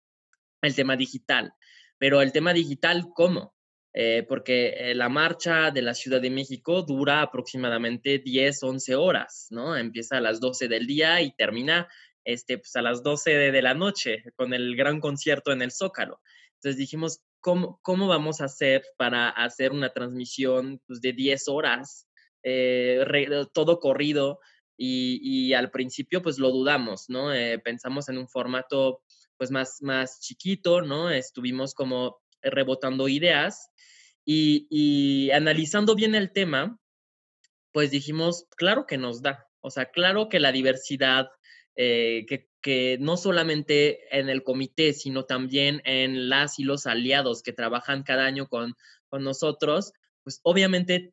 el 0.62 0.74
tema 0.74 0.96
digital, 0.96 1.52
pero 1.98 2.22
el 2.22 2.32
tema 2.32 2.52
digital, 2.52 3.06
¿cómo? 3.14 3.54
Eh, 3.92 4.24
porque 4.28 4.68
eh, 4.76 4.94
la 4.94 5.08
marcha 5.08 5.72
de 5.72 5.82
la 5.82 5.94
Ciudad 5.94 6.20
de 6.20 6.30
México 6.30 6.82
dura 6.82 7.22
aproximadamente 7.22 8.20
10, 8.20 8.62
11 8.62 8.94
horas, 8.94 9.48
¿no? 9.50 9.76
Empieza 9.76 10.18
a 10.18 10.20
las 10.20 10.38
12 10.38 10.68
del 10.68 10.86
día 10.86 11.20
y 11.22 11.34
termina 11.34 11.88
este, 12.24 12.58
pues, 12.58 12.76
a 12.76 12.82
las 12.82 13.02
12 13.02 13.30
de, 13.30 13.62
la 13.62 13.74
noche 13.74 14.22
con 14.36 14.54
el 14.54 14.76
gran 14.76 15.00
concierto 15.00 15.50
en 15.52 15.62
el 15.62 15.72
Zócalo. 15.72 16.20
Entonces 16.54 16.78
dijimos, 16.78 17.20
¿cómo, 17.40 17.80
cómo 17.82 18.06
vamos 18.06 18.40
a 18.40 18.44
hacer 18.44 18.84
para 18.96 19.28
hacer 19.30 19.72
una 19.72 19.90
transmisión 19.92 20.80
pues, 20.86 21.00
de 21.00 21.12
10 21.12 21.48
horas, 21.48 22.06
eh, 22.44 23.04
todo 23.52 23.80
corrido? 23.80 24.38
Y, 24.82 25.52
al 25.52 25.70
principio 25.70 26.22
pues 26.22 26.38
lo 26.38 26.50
dudamos, 26.50 27.10
¿no? 27.10 27.34
Eh, 27.34 27.58
pensamos 27.58 28.08
en 28.08 28.16
un 28.16 28.28
formato 28.28 29.02
pues 29.36 29.50
más, 29.50 29.82
más 29.82 30.20
chiquito, 30.20 30.80
¿no? 30.80 31.10
Estuvimos 31.10 31.74
como 31.74 32.20
rebotando 32.42 33.08
ideas 33.08 33.70
y, 34.24 35.30
analizando 35.32 35.94
bien 35.94 36.14
el 36.14 36.32
tema, 36.32 36.78
pues 37.72 37.90
dijimos, 37.90 38.46
claro 38.56 38.86
que 38.86 38.96
nos 38.96 39.22
da, 39.22 39.46
o 39.60 39.70
sea, 39.70 39.86
claro 39.90 40.28
que 40.28 40.40
la 40.40 40.52
diversidad, 40.52 41.28
eh, 41.76 42.24
que, 42.26 42.48
que, 42.62 42.96
no 43.00 43.16
solamente 43.16 44.00
en 44.18 44.28
el 44.28 44.42
comité, 44.42 44.92
sino 44.92 45.24
también 45.24 45.82
en 45.84 46.28
las 46.30 46.58
y 46.58 46.64
los 46.64 46.86
aliados 46.86 47.42
que 47.42 47.52
trabajan 47.52 48.02
cada 48.02 48.24
año 48.24 48.48
con, 48.48 48.74
con 49.08 49.24
nosotros, 49.24 49.92
pues 50.22 50.40
obviamente 50.42 51.12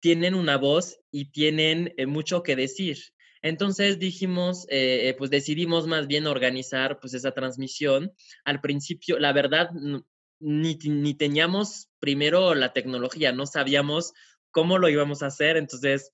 tienen 0.00 0.34
una 0.34 0.56
voz 0.56 0.98
y 1.10 1.30
tienen 1.30 1.94
eh, 1.96 2.06
mucho 2.06 2.42
que 2.42 2.56
decir. 2.56 2.98
Entonces 3.42 3.98
dijimos, 3.98 4.66
eh, 4.70 5.14
pues 5.18 5.30
decidimos 5.30 5.86
más 5.86 6.06
bien 6.06 6.26
organizar 6.26 6.98
pues 7.00 7.14
esa 7.14 7.32
transmisión. 7.32 8.12
Al 8.44 8.60
principio, 8.60 9.18
la 9.18 9.32
verdad, 9.32 9.70
ni, 10.40 10.74
ni 10.74 11.14
teníamos 11.14 11.88
primero 12.00 12.54
la 12.54 12.72
tecnología, 12.72 13.32
no 13.32 13.46
sabíamos 13.46 14.12
cómo 14.50 14.78
lo 14.78 14.88
íbamos 14.88 15.22
a 15.22 15.26
hacer, 15.26 15.56
entonces 15.56 16.12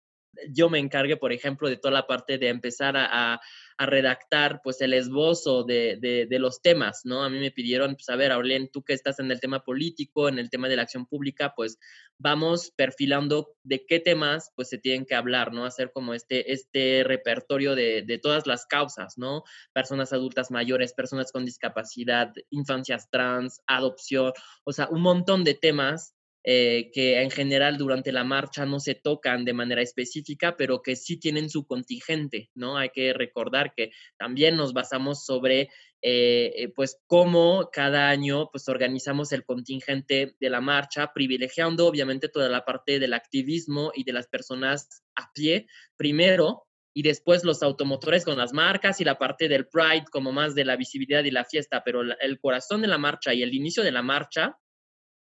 yo 0.51 0.69
me 0.69 0.79
encargué, 0.79 1.17
por 1.17 1.33
ejemplo, 1.33 1.69
de 1.69 1.77
toda 1.77 1.93
la 1.93 2.07
parte 2.07 2.39
de 2.39 2.49
empezar 2.49 2.97
a 2.97 3.41
redactar 3.79 4.61
pues 4.63 4.81
el 4.81 4.95
esbozo 4.95 5.65
de, 5.65 5.99
de, 6.29 6.39
los 6.39 6.63
temas, 6.63 7.03
¿no? 7.05 7.25
A 7.25 7.31
mí 7.31 7.39
me 7.39 7.51
pidieron, 7.51 7.95
pues 7.95 8.09
a 8.09 8.17
ver, 8.17 8.33
Aurelien, 8.33 8.71
tú 8.73 8.83
que 8.83 8.93
estás 8.93 9.19
en 9.19 9.31
el 9.31 9.41
tema 9.41 9.65
político, 9.65 10.29
en 10.29 10.39
el 10.39 10.51
tema 10.51 10.69
de 10.69 10.77
la 10.77 10.83
acción 10.83 11.07
pública, 11.07 11.55
pues 11.55 11.79
vamos 12.19 12.73
perfilando 12.77 13.55
de 13.63 13.85
qué 13.87 14.01
temas 14.01 14.53
pues 14.55 14.69
se 14.69 14.79
tienen 14.79 15.07
que 15.07 15.15
hablar, 15.15 15.53
¿no? 15.53 15.65
Hacer 15.65 15.93
como 15.93 16.15
este, 16.15 16.53
este 16.53 17.05
repertorio 17.05 17.75
de, 17.75 18.03
de 18.03 18.19
todas 18.19 18.47
las 18.47 18.67
causas, 18.67 19.19
¿no? 19.19 19.45
Personas 19.73 20.13
adultas 20.13 20.51
mayores, 20.51 20.95
personas 20.95 21.33
con 21.33 21.45
discapacidad, 21.45 22.33
infancias 22.51 23.11
trans, 23.11 23.61
adopción, 23.67 24.33
o 24.65 24.73
sea, 24.73 24.89
un 24.91 25.03
montón 25.03 25.45
de 25.45 25.55
temas 25.55 26.15
eh, 26.45 26.91
que 26.93 27.23
en 27.23 27.31
general 27.31 27.79
durante 27.79 28.11
la 28.11 28.25
marcha 28.25 28.67
no 28.67 28.81
se 28.81 28.97
tocan 28.97 29.45
de 29.45 29.53
manera 29.53 29.81
específica, 29.81 30.57
pero 30.57 30.83
que 30.83 30.97
sí 30.97 31.17
tienen 31.17 31.49
su 31.49 31.67
contingente, 31.67 32.51
¿no? 32.57 32.77
Hay 32.77 32.91
que 32.91 33.13
recordar 33.13 33.75
que 33.77 33.93
también 34.19 34.57
nos 34.57 34.73
basamos 34.73 35.25
sobre, 35.25 35.69
eh, 36.03 36.53
eh, 36.57 36.73
pues, 36.75 36.99
cómo 37.07 37.71
cada 37.73 38.09
año, 38.09 38.49
pues, 38.51 38.69
organizamos 38.69 39.31
el 39.31 39.45
contingente 39.45 40.35
de 40.41 40.51
la 40.51 40.61
marcha, 40.61 41.13
privilegiando 41.15 41.87
obviamente 41.87 42.29
toda 42.29 42.49
la 42.49 42.65
parte 42.65 42.99
del 42.99 43.15
activismo 43.15 43.93
y 43.95 44.03
de 44.03 44.13
las 44.13 44.27
personas 44.27 45.05
a 45.15 45.31
pie, 45.33 45.67
primero, 45.97 46.65
y 46.93 47.03
después 47.03 47.45
los 47.45 47.63
automotores 47.63 48.25
con 48.25 48.37
las 48.37 48.53
marcas 48.53 49.01
y 49.01 49.05
la 49.05 49.17
parte 49.17 49.49
del 49.49 49.69
Pride 49.69 50.07
como 50.11 50.33
más 50.33 50.57
de 50.57 50.65
la 50.65 50.75
visibilidad 50.75 51.23
y 51.23 51.31
la 51.31 51.45
fiesta, 51.45 51.85
pero 51.85 52.03
el 52.03 52.41
corazón 52.41 52.83
de 52.83 52.89
la 52.89 52.99
marcha 52.99 53.33
y 53.33 53.43
el 53.45 53.55
inicio 53.55 53.85
de 53.85 53.93
la 53.93 54.03
marcha 54.03 54.59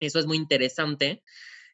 eso 0.05 0.19
es 0.19 0.25
muy 0.25 0.37
interesante, 0.37 1.23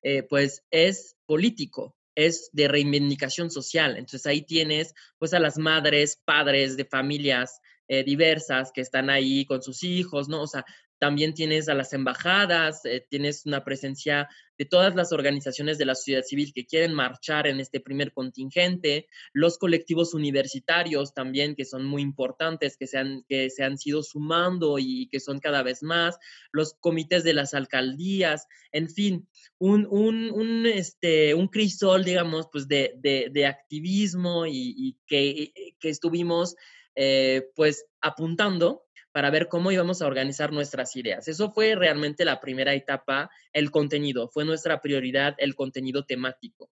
eh, 0.02 0.24
pues 0.24 0.64
es 0.72 1.18
político, 1.26 1.96
es 2.16 2.50
de 2.54 2.68
reivindicación 2.68 3.52
social. 3.52 3.98
Entonces 3.98 4.26
ahí 4.26 4.42
tienes 4.42 4.94
pues 5.18 5.34
a 5.34 5.40
las 5.40 5.58
madres, 5.58 6.22
padres 6.26 6.78
de 6.78 6.86
familias 6.86 7.60
eh, 7.88 8.04
diversas 8.04 8.72
que 8.72 8.82
están 8.82 9.10
ahí 9.10 9.46
con 9.46 9.62
sus 9.62 9.84
hijos, 9.84 10.30
¿no? 10.30 10.44
O 10.44 10.48
sea, 10.48 10.66
también 11.00 11.34
tienes 11.34 11.70
a 11.70 11.74
las 11.74 11.94
embajadas, 11.94 12.86
eh, 12.86 13.06
tienes 13.10 13.46
una 13.46 13.64
presencia 13.64 14.28
de 14.58 14.66
todas 14.66 14.94
las 14.94 15.14
organizaciones 15.14 15.78
de 15.78 15.86
la 15.86 15.96
sociedad 15.96 16.24
civil 16.24 16.52
que 16.54 16.66
quieren 16.66 16.94
marchar 16.94 17.48
en 17.48 17.62
este 17.62 17.80
primer 17.80 18.12
contingente, 18.12 19.08
los 19.32 19.58
colectivos 19.58 20.14
universitarios 20.14 21.14
también, 21.14 21.56
que 21.56 21.64
son 21.64 21.86
muy 21.86 22.02
importantes, 22.02 22.76
que 22.76 22.86
se 22.86 22.98
han, 22.98 23.24
que 23.30 23.50
se 23.50 23.64
han 23.64 23.78
sido 23.78 24.04
sumando 24.04 24.78
y 24.78 25.08
que 25.08 25.22
son 25.22 25.40
cada 25.40 25.64
vez 25.64 25.82
más, 25.82 26.18
los 26.52 26.74
comités 26.74 27.24
de 27.24 27.34
las 27.34 27.54
alcaldías, 27.54 28.48
en 28.74 28.90
fin, 28.90 29.28
un, 29.58 29.88
un, 29.90 30.66
este, 30.66 31.34
un 31.34 31.48
crisol, 31.48 32.04
digamos, 32.04 32.48
pues 32.52 32.68
de, 32.68 32.96
de, 33.02 33.46
activismo 33.46 34.46
y, 34.46 34.98
que, 35.08 35.54
que 35.80 35.90
estuvimos 35.90 36.56
eh, 36.96 37.48
pues 37.56 37.86
apuntando 38.02 38.84
para 39.12 39.32
ver 39.32 39.48
cómo 39.48 39.72
íbamos 39.72 40.02
a 40.02 40.08
organizar 40.08 40.52
nuestras 40.52 40.96
ideas. 40.96 41.28
Eso 41.28 41.52
fue 41.52 41.76
realmente 41.76 42.26
la 42.26 42.40
primera 42.40 42.74
etapa, 42.74 43.30
el 43.54 43.72
contenido, 43.72 44.30
fue 44.30 44.46
nuestra 44.46 44.82
prioridad 44.82 45.36
el 45.38 45.56
contenido 45.56 46.06
temático. 46.06 46.70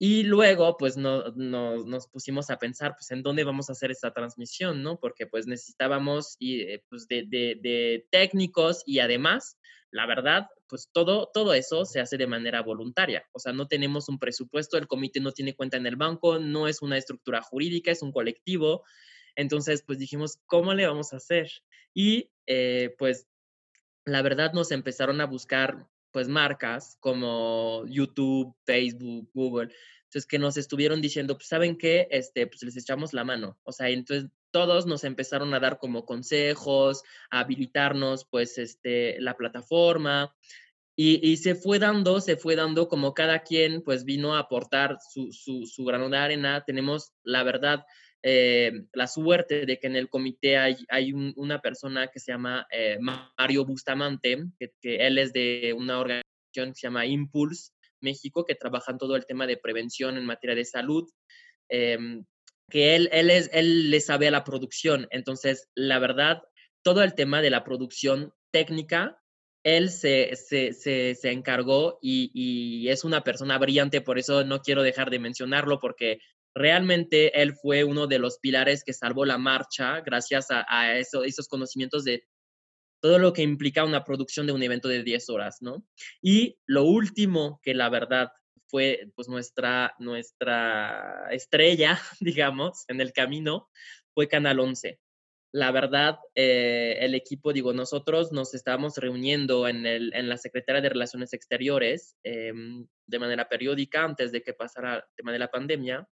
Y 0.00 0.22
luego, 0.22 0.76
pues 0.76 0.96
no, 0.96 1.24
nos 1.32 2.06
pusimos 2.06 2.50
a 2.50 2.58
pensar, 2.58 2.94
pues, 2.94 3.10
en 3.10 3.24
dónde 3.24 3.42
vamos 3.42 3.68
a 3.68 3.72
hacer 3.72 3.90
esta 3.90 4.12
transmisión, 4.12 4.82
¿no? 4.84 5.00
Porque, 5.00 5.26
pues, 5.26 5.48
necesitábamos 5.48 6.36
eh, 6.38 6.84
pues, 6.88 7.08
de, 7.08 7.24
de, 7.28 8.06
técnicos 8.12 8.84
y 8.86 9.00
además, 9.00 9.58
la 9.90 10.06
verdad, 10.06 10.46
pues, 10.68 10.88
todo, 10.92 11.30
todo 11.34 11.52
eso 11.52 11.84
se 11.84 11.98
hace 11.98 12.16
de 12.16 12.28
manera 12.28 12.62
voluntaria. 12.62 13.24
O 13.32 13.40
sea, 13.40 13.52
no 13.52 13.66
tenemos 13.66 14.08
un 14.08 14.20
presupuesto, 14.20 14.78
el 14.78 14.86
comité 14.86 15.18
no 15.18 15.32
tiene 15.32 15.56
cuenta 15.56 15.78
en 15.78 15.86
el 15.86 15.96
banco, 15.96 16.38
no 16.38 16.68
es 16.68 16.80
una 16.80 16.96
estructura 16.96 17.42
jurídica, 17.42 17.90
es 17.90 18.02
un 18.02 18.12
colectivo. 18.12 18.84
Entonces, 19.38 19.84
pues 19.86 20.00
dijimos, 20.00 20.40
¿cómo 20.46 20.74
le 20.74 20.84
vamos 20.84 21.12
a 21.12 21.18
hacer? 21.18 21.48
Y 21.94 22.28
eh, 22.46 22.92
pues 22.98 23.28
la 24.04 24.20
verdad 24.20 24.52
nos 24.52 24.72
empezaron 24.72 25.20
a 25.20 25.26
buscar 25.26 25.86
pues 26.10 26.26
marcas 26.26 26.96
como 26.98 27.84
YouTube, 27.86 28.52
Facebook, 28.66 29.30
Google, 29.32 29.72
entonces 30.04 30.26
que 30.26 30.40
nos 30.40 30.56
estuvieron 30.56 31.00
diciendo, 31.00 31.36
pues 31.36 31.46
saben 31.46 31.78
qué, 31.78 32.08
este, 32.10 32.48
pues 32.48 32.62
les 32.64 32.76
echamos 32.76 33.12
la 33.12 33.22
mano, 33.22 33.58
o 33.62 33.70
sea, 33.70 33.90
entonces 33.90 34.28
todos 34.50 34.86
nos 34.86 35.04
empezaron 35.04 35.54
a 35.54 35.60
dar 35.60 35.78
como 35.78 36.04
consejos, 36.04 37.04
a 37.30 37.40
habilitarnos 37.40 38.24
pues 38.24 38.58
este, 38.58 39.20
la 39.20 39.36
plataforma 39.36 40.34
y, 40.96 41.36
se 41.36 41.54
fue 41.54 41.78
dando, 41.78 42.20
se 42.20 42.36
fue 42.36 42.56
dando 42.56 42.88
como 42.88 43.14
cada 43.14 43.44
quien 43.44 43.82
pues 43.82 44.04
vino 44.04 44.34
a 44.34 44.40
aportar 44.40 44.98
su, 45.12 45.30
su, 45.30 45.64
su 45.64 45.84
grano 45.84 46.10
de 46.10 46.18
arena. 46.18 46.64
Tenemos, 46.66 47.12
la 47.22 47.44
verdad, 47.44 47.84
eh, 48.22 48.72
la 48.92 49.06
suerte 49.06 49.64
de 49.64 49.78
que 49.78 49.86
en 49.86 49.96
el 49.96 50.08
comité 50.08 50.56
hay, 50.56 50.76
hay 50.88 51.12
una 51.12 51.60
persona 51.60 52.08
que 52.08 52.18
se 52.18 52.32
llama 52.32 52.66
eh, 52.70 52.98
Mario 53.00 53.64
Bustamante, 53.64 54.44
que, 54.58 54.96
él 55.06 55.18
es 55.18 55.32
de 55.32 55.74
una 55.76 56.00
organización 56.00 56.70
que 56.70 56.74
se 56.74 56.86
llama 56.86 57.06
Impulse 57.06 57.72
México, 58.00 58.44
que 58.44 58.54
trabaja 58.54 58.92
en 58.92 58.98
todo 58.98 59.16
el 59.16 59.26
tema 59.26 59.46
de 59.46 59.56
prevención 59.56 60.16
en 60.16 60.26
materia 60.26 60.56
de 60.56 60.64
salud. 60.64 61.08
Em, 61.68 62.24
que 62.70 62.96
él, 62.96 63.08
él, 63.12 63.30
es, 63.30 63.50
él 63.52 63.90
le 63.90 64.00
sabe 64.00 64.28
a 64.28 64.30
la 64.30 64.44
producción. 64.44 65.06
Entonces, 65.10 65.68
la 65.74 65.98
verdad, 65.98 66.42
todo 66.82 67.02
el 67.02 67.14
tema 67.14 67.40
de 67.40 67.50
la 67.50 67.64
producción 67.64 68.34
técnica, 68.50 69.20
él 69.64 69.90
se, 69.90 70.36
se, 70.36 70.72
se, 70.72 71.30
encargó 71.30 71.98
y, 72.00 72.30
y, 72.32 72.88
es 72.88 73.04
una 73.04 73.24
persona 73.24 73.58
brillante, 73.58 74.00
por 74.00 74.18
eso 74.18 74.44
no 74.44 74.60
quiero 74.60 74.82
dejar 74.82 75.10
de 75.10 75.18
mencionarlo, 75.18 75.80
porque 75.80 76.20
realmente 76.58 77.40
él 77.40 77.54
fue 77.54 77.84
uno 77.84 78.06
de 78.06 78.18
los 78.18 78.38
pilares 78.38 78.84
que 78.84 78.92
salvó 78.92 79.24
la 79.24 79.38
marcha 79.38 80.00
gracias 80.00 80.50
a, 80.50 80.66
a 80.68 80.98
eso, 80.98 81.24
esos 81.24 81.48
conocimientos 81.48 82.04
de 82.04 82.24
todo 83.00 83.18
lo 83.18 83.32
que 83.32 83.42
implica 83.42 83.84
una 83.84 84.04
producción 84.04 84.46
de 84.46 84.52
un 84.52 84.62
evento 84.62 84.88
de 84.88 85.02
10 85.02 85.30
horas, 85.30 85.58
¿no? 85.60 85.86
Y 86.20 86.58
lo 86.66 86.84
último 86.84 87.60
que 87.62 87.74
la 87.74 87.88
verdad 87.88 88.32
fue 88.68 89.10
pues 89.14 89.28
nuestra, 89.28 89.94
nuestra 89.98 91.28
estrella, 91.30 91.98
digamos, 92.20 92.84
en 92.88 93.00
el 93.00 93.12
camino, 93.12 93.68
fue 94.14 94.28
Canal 94.28 94.60
11. 94.60 94.98
La 95.50 95.70
verdad, 95.70 96.18
eh, 96.34 96.98
el 97.00 97.14
equipo, 97.14 97.54
digo, 97.54 97.72
nosotros 97.72 98.32
nos 98.32 98.52
estábamos 98.52 98.98
reuniendo 98.98 99.66
en, 99.66 99.86
el, 99.86 100.12
en 100.14 100.28
la 100.28 100.36
Secretaría 100.36 100.82
de 100.82 100.90
Relaciones 100.90 101.32
Exteriores 101.32 102.16
em, 102.22 102.86
de 103.06 103.18
manera 103.18 103.48
periódica 103.48 104.04
antes 104.04 104.30
de 104.30 104.42
que 104.42 104.52
pasara 104.52 104.96
el 104.96 105.02
tema 105.16 105.32
de 105.32 105.38
la 105.38 105.50
pandemia. 105.50 106.06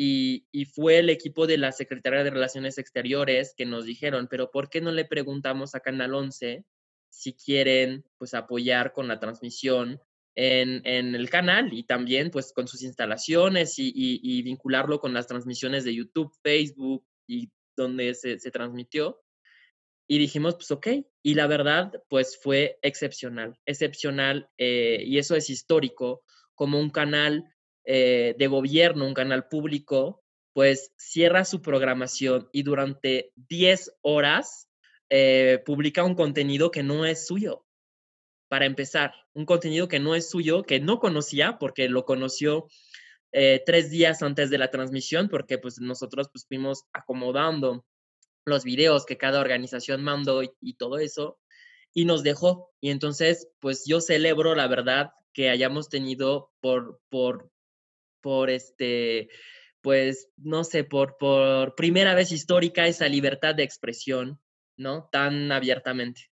Y, 0.00 0.46
y, 0.52 0.66
fue 0.66 0.98
el 0.98 1.10
equipo 1.10 1.48
de 1.48 1.58
la 1.58 1.72
Secretaría 1.72 2.22
de 2.22 2.30
Relaciones 2.30 2.78
Exteriores 2.78 3.52
que 3.56 3.66
nos 3.66 3.84
dijeron, 3.84 4.28
pero 4.30 4.52
¿por 4.52 4.70
qué 4.70 4.80
no 4.80 4.92
le 4.92 5.04
preguntamos 5.04 5.74
a 5.74 5.80
Canal 5.80 6.14
11 6.14 6.64
si 7.10 7.32
quieren 7.34 8.04
pues 8.16 8.34
apoyar 8.34 8.92
con 8.92 9.08
la 9.08 9.18
transmisión 9.18 10.00
en, 10.36 11.14
el 11.16 11.30
canal 11.30 11.72
y 11.72 11.82
también 11.82 12.30
pues 12.30 12.52
con 12.52 12.68
sus 12.68 12.82
instalaciones 12.82 13.74
y, 13.78 14.42
vincularlo 14.42 15.00
con 15.00 15.12
las 15.12 15.26
transmisiones 15.26 15.84
de 15.84 15.94
YouTube, 15.94 16.32
Facebook 16.42 17.04
y 17.26 17.50
donde 17.76 18.14
se, 18.14 18.38
transmitió. 18.52 19.20
Y 20.06 20.18
dijimos, 20.18 20.54
pues 20.54 20.70
ok, 20.70 20.86
y 21.22 21.34
la 21.34 21.46
verdad 21.46 21.92
pues 22.08 22.38
fue 22.40 22.78
excepcional, 22.82 23.58
excepcional 23.66 24.48
eh, 24.56 25.02
y 25.04 25.18
eso 25.18 25.34
es 25.34 25.50
histórico, 25.50 26.22
como 26.54 26.80
un 26.80 26.90
canal 26.90 27.44
eh, 27.90 28.34
de 28.36 28.46
gobierno, 28.48 29.06
un 29.06 29.14
canal 29.14 29.48
público, 29.48 30.22
pues 30.52 30.92
cierra 30.98 31.46
su 31.46 31.62
programación 31.62 32.50
y 32.52 32.62
durante 32.62 33.32
10 33.48 33.92
horas 34.02 34.68
eh, 35.08 35.62
publica 35.64 36.04
un 36.04 36.14
contenido 36.14 36.70
que 36.70 36.82
no 36.82 37.06
es 37.06 37.26
suyo 37.26 37.64
para 38.48 38.66
empezar, 38.66 39.14
un 39.32 39.46
contenido 39.46 39.88
que 39.88 40.00
no 40.00 40.14
es 40.14 40.28
suyo, 40.28 40.64
que 40.64 40.80
no 40.80 40.98
conocía 40.98 41.58
porque 41.58 41.88
lo 41.88 42.04
conoció 42.04 42.66
eh, 43.32 43.62
tres 43.64 43.90
días 43.90 44.22
antes 44.22 44.50
de 44.50 44.58
la 44.58 44.70
transmisión, 44.70 45.30
porque 45.30 45.56
pues 45.56 45.80
nosotros 45.80 46.28
pues 46.30 46.44
fuimos 46.46 46.84
acomodando 46.92 47.86
los 48.44 48.64
videos 48.64 49.06
que 49.06 49.16
cada 49.16 49.40
organización 49.40 50.04
mandó 50.04 50.42
y, 50.42 50.74
todo 50.74 50.98
eso, 50.98 51.38
y 51.94 52.04
nos 52.04 52.22
dejó. 52.22 52.70
Y 52.82 52.90
entonces, 52.90 53.48
pues 53.60 53.84
yo 53.86 54.02
celebro 54.02 54.54
la 54.54 54.66
verdad 54.66 55.12
que 55.32 55.48
hayamos 55.48 55.88
tenido 55.88 56.50
por, 56.60 57.00
por, 57.08 57.50
por 58.20 58.50
este, 58.50 59.28
pues, 59.80 60.28
no 60.36 60.64
sé, 60.64 60.84
por, 60.84 61.16
por 61.18 61.74
primera 61.74 62.14
vez 62.14 62.32
histórica 62.32 62.86
esa 62.86 63.08
libertad 63.08 63.54
de 63.54 63.62
expresión, 63.62 64.40
¿no? 64.76 65.08
Tan 65.10 65.50
abiertamente. 65.52 66.30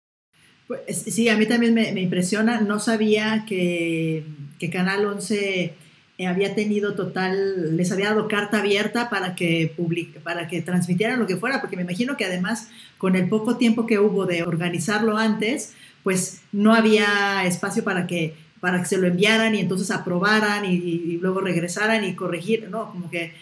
Pues, 0.70 1.02
sí, 1.02 1.28
a 1.28 1.36
mí 1.36 1.46
también 1.46 1.74
me, 1.74 2.00
impresiona. 2.00 2.60
No 2.60 2.78
sabía 2.78 3.44
que, 3.44 4.24
Canal 4.70 5.04
11 5.04 5.74
eh, 6.18 6.26
había 6.28 6.54
tenido 6.54 6.94
total, 6.94 7.76
les 7.76 7.90
había 7.90 8.10
dado 8.10 8.28
carta 8.28 8.60
abierta 8.60 9.10
para 9.10 9.34
que, 9.34 9.74
para 10.22 10.46
que 10.46 10.62
transmitieran 10.62 11.18
lo 11.18 11.26
que 11.26 11.36
fuera, 11.36 11.60
porque 11.60 11.74
me 11.74 11.82
imagino 11.82 12.16
que 12.16 12.24
además 12.24 12.70
con 12.98 13.16
el 13.16 13.28
poco 13.28 13.56
tiempo 13.56 13.84
que 13.84 13.98
hubo 13.98 14.26
de 14.26 14.44
organizarlo 14.44 15.18
antes, 15.18 15.74
pues 16.04 16.42
no 16.52 16.72
había 16.72 17.44
espacio 17.46 17.82
para 17.82 18.06
que, 18.06 18.34
para 18.60 18.80
que 18.80 18.86
se 18.86 18.98
lo 18.98 19.06
enviaran 19.06 19.54
y 19.54 19.60
entonces 19.60 19.90
aprobaran 19.90 20.64
y, 20.64 21.18
luego 21.18 21.40
regresaran 21.40 22.04
y 22.04 22.14
corregir, 22.14 22.68
¿no? 22.68 22.90
Como 22.90 23.10
que 23.10 23.32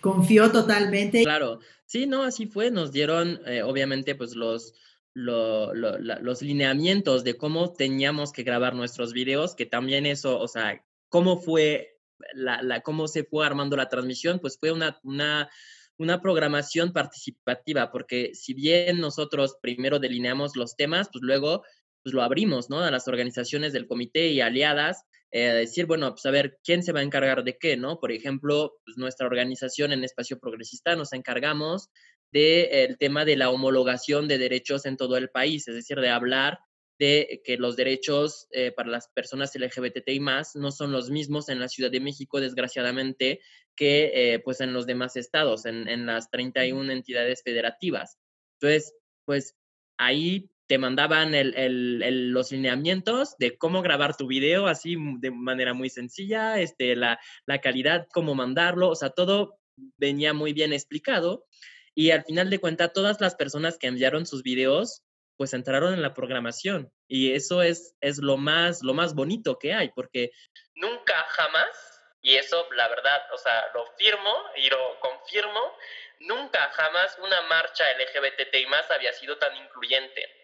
confió 0.00 0.50
totalmente. 0.50 1.22
Claro, 1.22 1.60
sí, 1.86 2.06
no, 2.06 2.22
así 2.22 2.46
fue. 2.46 2.70
Nos 2.70 2.92
dieron, 2.92 3.40
eh, 3.46 3.62
obviamente, 3.62 4.14
pues 4.14 4.34
los 4.34 4.74
los 5.14 6.42
lineamientos 6.42 7.24
de 7.24 7.36
cómo 7.36 7.72
teníamos 7.72 8.32
que 8.32 8.44
grabar 8.44 8.74
nuestros 8.76 9.12
videos, 9.12 9.56
que 9.56 9.66
también 9.66 10.06
eso, 10.06 10.38
o 10.38 10.46
sea, 10.46 10.84
cómo 11.08 11.40
fue, 11.40 11.98
la, 12.34 12.82
cómo 12.82 13.08
se 13.08 13.24
fue 13.24 13.44
armando 13.44 13.76
la 13.76 13.88
transmisión, 13.88 14.38
pues 14.38 14.58
fue 14.58 14.70
una, 14.70 15.00
una, 15.02 15.50
una 15.96 16.20
programación 16.20 16.92
participativa, 16.92 17.90
porque 17.90 18.32
si 18.34 18.54
bien 18.54 19.00
nosotros 19.00 19.56
primero 19.60 19.98
delineamos 19.98 20.56
los 20.56 20.76
temas, 20.76 21.08
pues 21.10 21.22
luego 21.22 21.64
pues 22.08 22.14
lo 22.14 22.22
abrimos, 22.22 22.70
¿no? 22.70 22.80
A 22.80 22.90
las 22.90 23.06
organizaciones 23.06 23.74
del 23.74 23.86
comité 23.86 24.28
y 24.28 24.40
aliadas, 24.40 25.04
eh, 25.30 25.40
decir, 25.40 25.84
bueno, 25.84 26.10
pues 26.12 26.24
a 26.24 26.30
ver, 26.30 26.58
¿quién 26.64 26.82
se 26.82 26.92
va 26.92 27.00
a 27.00 27.02
encargar 27.02 27.44
de 27.44 27.58
qué, 27.58 27.76
¿no? 27.76 28.00
Por 28.00 28.12
ejemplo, 28.12 28.78
pues 28.82 28.96
nuestra 28.96 29.26
organización 29.26 29.92
en 29.92 30.04
Espacio 30.04 30.38
Progresista 30.38 30.96
nos 30.96 31.12
encargamos 31.12 31.90
del 32.32 32.96
tema 32.96 33.26
de 33.26 33.36
la 33.36 33.50
homologación 33.50 34.26
de 34.26 34.38
derechos 34.38 34.86
en 34.86 34.96
todo 34.96 35.18
el 35.18 35.28
país, 35.28 35.68
es 35.68 35.74
decir, 35.74 36.00
de 36.00 36.08
hablar 36.08 36.60
de 36.98 37.42
que 37.44 37.58
los 37.58 37.76
derechos 37.76 38.48
eh, 38.52 38.72
para 38.72 38.88
las 38.88 39.08
personas 39.08 39.54
LGBTI 39.54 40.18
más 40.18 40.56
no 40.56 40.72
son 40.72 40.90
los 40.90 41.10
mismos 41.10 41.50
en 41.50 41.60
la 41.60 41.68
Ciudad 41.68 41.90
de 41.90 42.00
México, 42.00 42.40
desgraciadamente, 42.40 43.40
que 43.76 44.12
eh, 44.14 44.38
pues 44.40 44.62
en 44.62 44.72
los 44.72 44.86
demás 44.86 45.14
estados, 45.16 45.66
en, 45.66 46.06
las 46.06 46.30
31 46.30 46.90
entidades 46.90 47.42
federativas. 47.44 48.16
Entonces, 48.54 48.94
pues 49.26 49.54
ahí 49.98 50.50
te 50.68 50.78
mandaban 50.78 51.32
los 51.32 52.52
lineamientos 52.52 53.36
de 53.38 53.56
cómo 53.56 53.82
grabar 53.82 54.16
tu 54.16 54.26
video 54.26 54.66
así 54.66 54.96
de 55.18 55.30
manera 55.30 55.72
muy 55.72 55.88
sencilla, 55.88 56.60
este, 56.60 56.94
la, 56.94 57.18
la 57.46 57.60
calidad, 57.60 58.06
cómo 58.12 58.34
mandarlo, 58.34 58.90
o 58.90 58.94
sea, 58.94 59.10
todo 59.10 59.58
venía 59.96 60.34
muy 60.34 60.52
bien 60.52 60.72
explicado. 60.72 61.46
Y 61.94 62.10
al 62.10 62.22
final 62.22 62.50
de 62.50 62.60
cuentas, 62.60 62.92
todas 62.92 63.20
las 63.20 63.34
personas 63.34 63.78
que 63.78 63.88
enviaron 63.88 64.26
sus 64.26 64.42
videos, 64.42 65.02
pues 65.36 65.54
entraron 65.54 65.94
en 65.94 66.02
la 66.02 66.14
programación. 66.14 66.92
Y 67.08 67.32
eso 67.32 67.62
es, 67.62 67.96
es 68.00 68.18
lo, 68.18 68.36
más, 68.36 68.82
lo 68.82 68.92
más 68.92 69.14
bonito 69.14 69.58
que 69.58 69.72
hay, 69.72 69.88
porque 69.90 70.30
nunca, 70.74 71.14
jamás, 71.30 72.02
y 72.20 72.36
eso 72.36 72.68
la 72.72 72.88
verdad, 72.88 73.20
o 73.32 73.38
sea, 73.38 73.64
lo 73.72 73.86
firmo 73.96 74.34
y 74.56 74.68
lo 74.68 75.00
confirmo, 75.00 75.76
nunca, 76.20 76.70
jamás 76.72 77.16
una 77.22 77.40
marcha 77.42 77.84
LGBTI 77.92 78.66
más 78.66 78.90
había 78.90 79.12
sido 79.12 79.38
tan 79.38 79.56
incluyente, 79.56 80.37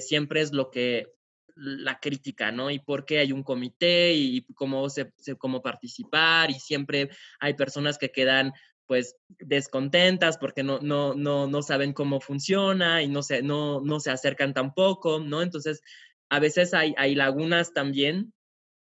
siempre 0.00 0.40
es 0.40 0.52
lo 0.52 0.70
que 0.70 1.12
la 1.56 2.00
crítica, 2.00 2.50
¿no? 2.50 2.70
Y 2.70 2.78
por 2.80 3.04
qué 3.04 3.20
hay 3.20 3.32
un 3.32 3.42
comité 3.42 4.12
y 4.12 4.42
cómo, 4.54 4.88
se, 4.90 5.12
cómo 5.38 5.62
participar 5.62 6.50
y 6.50 6.54
siempre 6.54 7.10
hay 7.38 7.54
personas 7.54 7.98
que 7.98 8.10
quedan 8.10 8.52
pues 8.86 9.16
descontentas 9.28 10.36
porque 10.36 10.62
no, 10.62 10.80
no, 10.80 11.14
no, 11.14 11.46
no 11.46 11.62
saben 11.62 11.92
cómo 11.92 12.20
funciona 12.20 13.02
y 13.02 13.08
no 13.08 13.22
se, 13.22 13.42
no, 13.42 13.80
no 13.80 14.00
se 14.00 14.10
acercan 14.10 14.52
tampoco, 14.52 15.20
¿no? 15.20 15.42
Entonces, 15.42 15.80
a 16.28 16.40
veces 16.40 16.74
hay, 16.74 16.94
hay 16.98 17.14
lagunas 17.14 17.72
también 17.72 18.32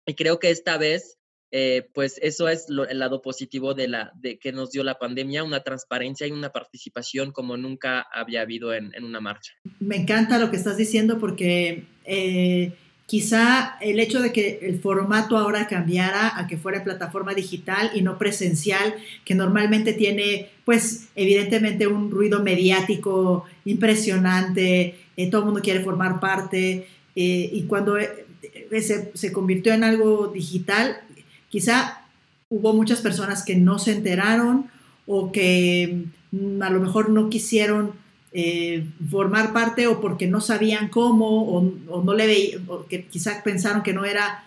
y 0.04 0.14
creo 0.14 0.38
que 0.38 0.50
esta 0.50 0.76
vez, 0.76 1.18
eh, 1.52 1.88
pues 1.94 2.18
eso 2.22 2.48
es 2.48 2.66
el 2.68 2.98
lado 2.98 3.22
positivo 3.22 3.74
de, 3.74 3.88
la, 3.88 4.12
de 4.14 4.38
que 4.38 4.52
nos 4.52 4.70
dio 4.70 4.82
la 4.84 4.98
pandemia, 4.98 5.44
una 5.44 5.60
transparencia 5.62 6.26
y 6.26 6.32
una 6.32 6.50
participación 6.50 7.32
como 7.32 7.56
nunca 7.56 8.06
había 8.12 8.42
habido 8.42 8.74
en, 8.74 8.92
una 9.02 9.20
marcha. 9.20 9.52
Me 9.80 9.96
encanta 9.96 10.38
lo 10.38 10.50
que 10.50 10.56
estás 10.56 10.76
diciendo 10.76 11.18
porque... 11.18 11.84
Eh, 12.04 12.72
Quizá 13.06 13.76
el 13.80 14.00
hecho 14.00 14.20
de 14.20 14.32
que 14.32 14.58
el 14.62 14.80
formato 14.80 15.38
ahora 15.38 15.68
cambiara 15.68 16.36
a 16.36 16.48
que 16.48 16.56
fuera 16.56 16.82
plataforma 16.82 17.34
digital 17.34 17.92
y 17.94 18.02
no 18.02 18.18
presencial, 18.18 18.96
que 19.24 19.36
normalmente 19.36 19.92
tiene, 19.92 20.48
pues, 20.64 21.06
evidentemente 21.14 21.86
un 21.86 22.10
ruido 22.10 22.42
mediático 22.42 23.44
impresionante, 23.64 24.96
eh, 25.16 25.30
todo 25.30 25.42
el 25.42 25.44
mundo 25.44 25.60
quiere 25.62 25.84
formar 25.84 26.18
parte, 26.18 26.88
y 27.14 27.62
cuando 27.62 27.96
se, 28.70 29.10
se 29.14 29.32
convirtió 29.32 29.72
en 29.72 29.84
algo 29.84 30.26
digital. 30.28 31.00
Quizá 31.48 32.02
hubo 32.48 32.72
muchas 32.72 33.00
personas 33.00 33.44
que 33.44 33.56
no 33.56 33.78
se 33.78 33.92
enteraron 33.92 34.70
o 35.06 35.32
que 35.32 36.04
mm, 36.32 36.62
a 36.62 36.70
lo 36.70 36.80
mejor 36.80 37.10
no 37.10 37.30
quisieron 37.30 37.92
eh, 38.32 38.84
formar 39.10 39.52
parte 39.52 39.86
o 39.86 40.00
porque 40.00 40.26
no 40.26 40.40
sabían 40.40 40.88
cómo 40.88 41.44
o, 41.44 42.02
no 42.02 42.14
le 42.14 42.26
veían, 42.26 42.66
que 42.88 43.06
quizá 43.06 43.42
pensaron 43.42 43.82
que 43.82 43.94
no 43.94 44.04
era 44.04 44.44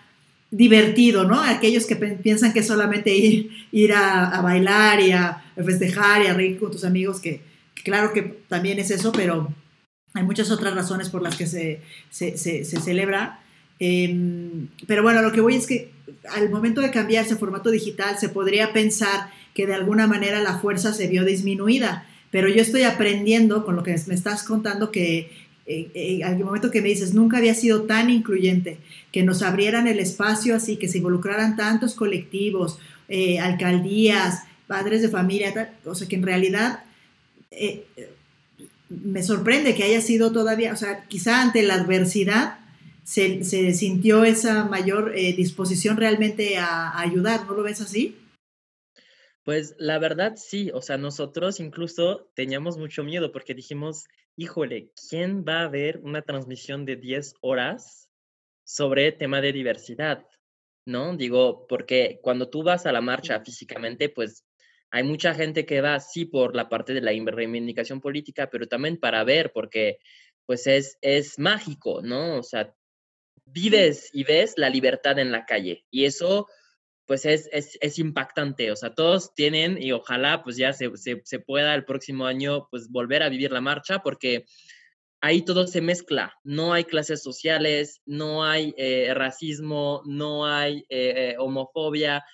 divertido, 0.50 1.24
¿no? 1.24 1.42
Aquellos 1.42 1.86
que 1.86 1.96
piensan 1.96 2.52
que 2.52 2.62
solamente 2.62 3.14
ir, 3.14 3.92
a, 3.92 4.40
bailar 4.42 5.00
y 5.00 5.12
a, 5.12 5.42
festejar 5.56 6.22
y 6.22 6.26
a 6.26 6.34
reír 6.34 6.58
con 6.58 6.70
tus 6.70 6.84
amigos, 6.84 7.20
que, 7.20 7.40
claro 7.84 8.12
que 8.12 8.22
también 8.48 8.78
es 8.78 8.90
eso, 8.90 9.12
pero 9.12 9.52
hay 10.14 10.24
muchas 10.24 10.50
otras 10.50 10.74
razones 10.74 11.08
por 11.08 11.22
las 11.22 11.36
que 11.36 11.46
se, 11.46 11.82
se, 12.10 12.64
celebra. 12.64 13.40
Em, 13.80 14.68
pero 14.86 15.02
bueno, 15.02 15.22
lo 15.22 15.32
que 15.32 15.40
voy 15.40 15.56
es 15.56 15.66
que 15.66 15.90
al 16.28 16.50
momento 16.50 16.82
de 16.82 16.90
cambiar 16.90 17.24
ese 17.24 17.36
formato 17.36 17.70
digital 17.70 18.18
se 18.18 18.28
podría 18.28 18.72
pensar 18.72 19.30
que 19.54 19.66
de 19.66 19.74
alguna 19.74 20.06
manera 20.06 20.40
la 20.42 20.58
fuerza 20.58 20.92
se 20.92 21.08
vio 21.08 21.24
disminuida, 21.24 22.06
pero 22.30 22.48
yo 22.48 22.62
estoy 22.62 22.82
aprendiendo 22.82 23.64
con 23.64 23.74
lo 23.76 23.82
que 23.82 23.98
me 24.06 24.14
estás 24.14 24.44
contando 24.44 24.90
que 24.92 25.30
eh, 25.66 25.90
eh, 25.94 26.24
al 26.24 26.38
momento 26.38 26.70
que 26.70 26.82
me 26.82 26.88
dices, 26.88 27.14
nunca 27.14 27.38
había 27.38 27.54
sido 27.54 27.82
tan 27.82 28.10
incluyente, 28.10 28.78
que 29.12 29.22
nos 29.22 29.42
abrieran 29.42 29.86
el 29.86 29.98
espacio 29.98 30.54
así, 30.56 30.76
que 30.76 30.88
se 30.88 30.98
involucraran 30.98 31.56
tantos 31.56 31.94
colectivos, 31.94 32.78
eh, 33.08 33.38
alcaldías, 33.38 34.44
padres 34.66 35.00
de 35.00 35.08
familia, 35.08 35.74
o 35.84 35.94
sea, 35.94 36.06
que 36.06 36.16
en 36.16 36.22
realidad 36.22 36.84
me 38.88 39.22
sorprende 39.22 39.74
que 39.74 39.84
haya 39.84 40.00
sido 40.00 40.32
todavía, 40.32 40.72
o 40.72 40.76
sea, 40.76 41.04
quizá 41.08 41.42
ante 41.42 41.62
la 41.62 41.74
adversidad 41.74 42.59
se, 43.10 43.72
sintió 43.72 44.24
esa 44.24 44.64
mayor 44.64 45.12
disposición 45.14 45.96
realmente 45.96 46.58
a, 46.58 46.90
a 46.90 47.00
ayudar, 47.00 47.46
¿no 47.46 47.54
lo 47.54 47.62
ves 47.64 47.80
así? 47.80 48.16
Pues 49.42 49.74
la 49.78 49.98
verdad 49.98 50.34
sí, 50.36 50.70
o 50.72 50.80
sea, 50.80 50.96
nosotros 50.96 51.58
incluso 51.58 52.30
teníamos 52.34 52.76
mucho 52.76 53.02
miedo 53.02 53.32
porque 53.32 53.54
dijimos, 53.54 54.04
híjole, 54.36 54.92
¿quién 55.08 55.44
va 55.44 55.62
a 55.62 55.68
ver 55.68 55.98
una 56.04 56.22
transmisión 56.22 56.84
de 56.84 56.96
10 56.96 57.34
horas 57.40 58.08
sobre 58.64 59.10
tema 59.10 59.40
de 59.40 59.52
diversidad? 59.52 60.24
¿No? 60.86 61.16
Digo, 61.16 61.66
porque 61.66 62.20
cuando 62.22 62.48
tú 62.48 62.62
vas 62.62 62.86
a 62.86 62.92
la 62.92 63.00
marcha 63.00 63.40
físicamente, 63.40 64.08
pues 64.08 64.44
hay 64.92 65.02
mucha 65.02 65.34
gente 65.34 65.66
que 65.66 65.80
va, 65.80 65.98
sí, 65.98 66.26
por 66.26 66.54
la 66.54 66.68
parte 66.68 66.94
de 66.94 67.00
la 67.00 67.12
reivindicación 67.32 68.00
política, 68.00 68.50
pero 68.50 68.68
también 68.68 68.98
para 68.98 69.24
ver, 69.24 69.52
porque 69.52 69.98
pues 70.46 70.66
es, 70.66 70.98
es 71.00 71.38
mágico, 71.38 72.02
¿no? 72.02 72.38
O 72.38 72.42
sea, 72.42 72.74
vives 73.52 74.10
y 74.12 74.24
ves 74.24 74.54
la 74.56 74.70
libertad 74.70 75.18
en 75.18 75.32
la 75.32 75.46
calle 75.46 75.84
y 75.90 76.04
eso 76.04 76.46
pues 77.06 77.24
es, 77.26 77.48
es, 77.52 77.98
impactante. 77.98 78.70
O 78.70 78.76
sea, 78.76 78.94
todos 78.94 79.34
tienen 79.34 79.82
y 79.82 79.90
ojalá 79.90 80.44
pues 80.44 80.56
ya 80.56 80.72
se, 80.72 80.96
se, 80.96 81.20
se, 81.24 81.40
pueda 81.40 81.74
el 81.74 81.84
próximo 81.84 82.24
año 82.24 82.68
pues 82.70 82.88
volver 82.88 83.24
a 83.24 83.28
vivir 83.28 83.50
la 83.50 83.60
marcha 83.60 83.98
porque 83.98 84.44
ahí 85.20 85.42
todo 85.42 85.66
se 85.66 85.80
mezcla. 85.80 86.34
No 86.44 86.72
hay 86.72 86.84
clases 86.84 87.22
sociales, 87.22 88.00
no 88.06 88.44
hay 88.44 88.74
eh, 88.76 89.12
racismo, 89.14 90.02
no 90.06 90.46
hay 90.46 90.86
eh, 90.88 91.32
eh, 91.32 91.36
homofobia, 91.38 92.24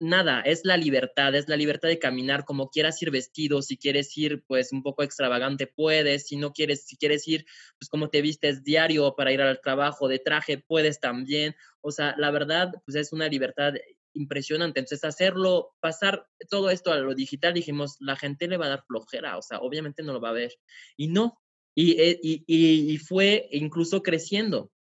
nada, 0.00 0.40
es 0.42 0.64
la 0.64 0.76
libertad, 0.76 1.34
es 1.34 1.48
la 1.48 1.56
libertad 1.56 1.88
de 1.88 1.98
caminar 1.98 2.44
como 2.44 2.70
quieras 2.70 3.00
ir 3.02 3.10
vestido, 3.10 3.62
si 3.62 3.76
quieres 3.76 4.16
ir 4.16 4.42
pues 4.46 4.72
un 4.72 4.82
poco 4.82 5.02
extravagante 5.02 5.66
puedes, 5.66 6.26
si 6.26 6.36
no 6.36 6.52
quieres, 6.52 6.86
si 6.86 6.96
quieres 6.96 7.26
ir 7.26 7.46
pues 7.78 7.88
como 7.88 8.08
te 8.08 8.22
vistes 8.22 8.62
diario 8.62 9.14
para 9.16 9.32
ir 9.32 9.40
al 9.40 9.60
trabajo 9.60 10.08
de 10.08 10.18
traje 10.18 10.58
puedes 10.58 11.00
también, 11.00 11.56
o 11.80 11.90
sea, 11.90 12.14
la 12.16 12.30
verdad 12.30 12.72
pues 12.84 12.96
es 12.96 13.12
una 13.12 13.28
libertad 13.28 13.74
impresionante, 14.14 14.80
entonces 14.80 15.04
hacerlo, 15.04 15.74
pasar 15.80 16.26
todo 16.48 16.70
esto 16.70 16.92
a 16.92 16.98
lo 16.98 17.14
digital, 17.14 17.54
dijimos, 17.54 17.96
la 18.00 18.16
gente 18.16 18.48
le 18.48 18.56
va 18.56 18.66
a 18.66 18.70
dar 18.70 18.84
flojera, 18.86 19.36
o 19.36 19.42
sea, 19.42 19.58
obviamente 19.58 20.02
no 20.02 20.12
lo 20.12 20.20
va 20.20 20.30
a 20.30 20.32
ver, 20.32 20.52
y 20.96 21.08
no, 21.08 21.40
y, 21.74 22.00
eh, 22.00 22.18
y, 22.22 22.44
y, 22.46 22.92
y 22.92 22.98
fue 22.98 23.48
incluso 23.52 24.02
creciendo, 24.02 24.72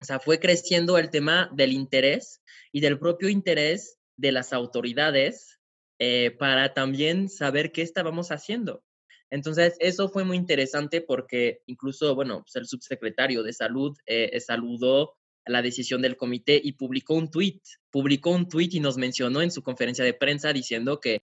o 0.00 0.04
sea, 0.04 0.18
fue 0.18 0.38
creciendo 0.38 0.98
el 0.98 1.10
tema 1.10 1.50
del 1.52 1.72
interés 1.72 2.42
y 2.72 2.80
del 2.80 2.98
propio 2.98 3.28
interés 3.28 3.99
de 4.20 4.32
las 4.32 4.52
autoridades 4.52 5.58
eh, 5.98 6.34
para 6.38 6.74
también 6.74 7.28
saber 7.28 7.72
qué 7.72 7.82
estábamos 7.82 8.30
haciendo. 8.30 8.82
Entonces, 9.30 9.76
eso 9.80 10.08
fue 10.08 10.24
muy 10.24 10.36
interesante 10.36 11.00
porque 11.00 11.62
incluso, 11.66 12.14
bueno, 12.14 12.42
pues 12.42 12.56
el 12.56 12.66
subsecretario 12.66 13.42
de 13.42 13.52
salud 13.52 13.96
eh, 14.06 14.38
saludó 14.40 15.14
la 15.46 15.62
decisión 15.62 16.02
del 16.02 16.16
comité 16.16 16.60
y 16.62 16.72
publicó 16.72 17.14
un 17.14 17.30
tuit, 17.30 17.62
publicó 17.90 18.30
un 18.30 18.48
tuit 18.48 18.74
y 18.74 18.80
nos 18.80 18.98
mencionó 18.98 19.40
en 19.40 19.50
su 19.50 19.62
conferencia 19.62 20.04
de 20.04 20.14
prensa 20.14 20.52
diciendo 20.52 21.00
que... 21.00 21.20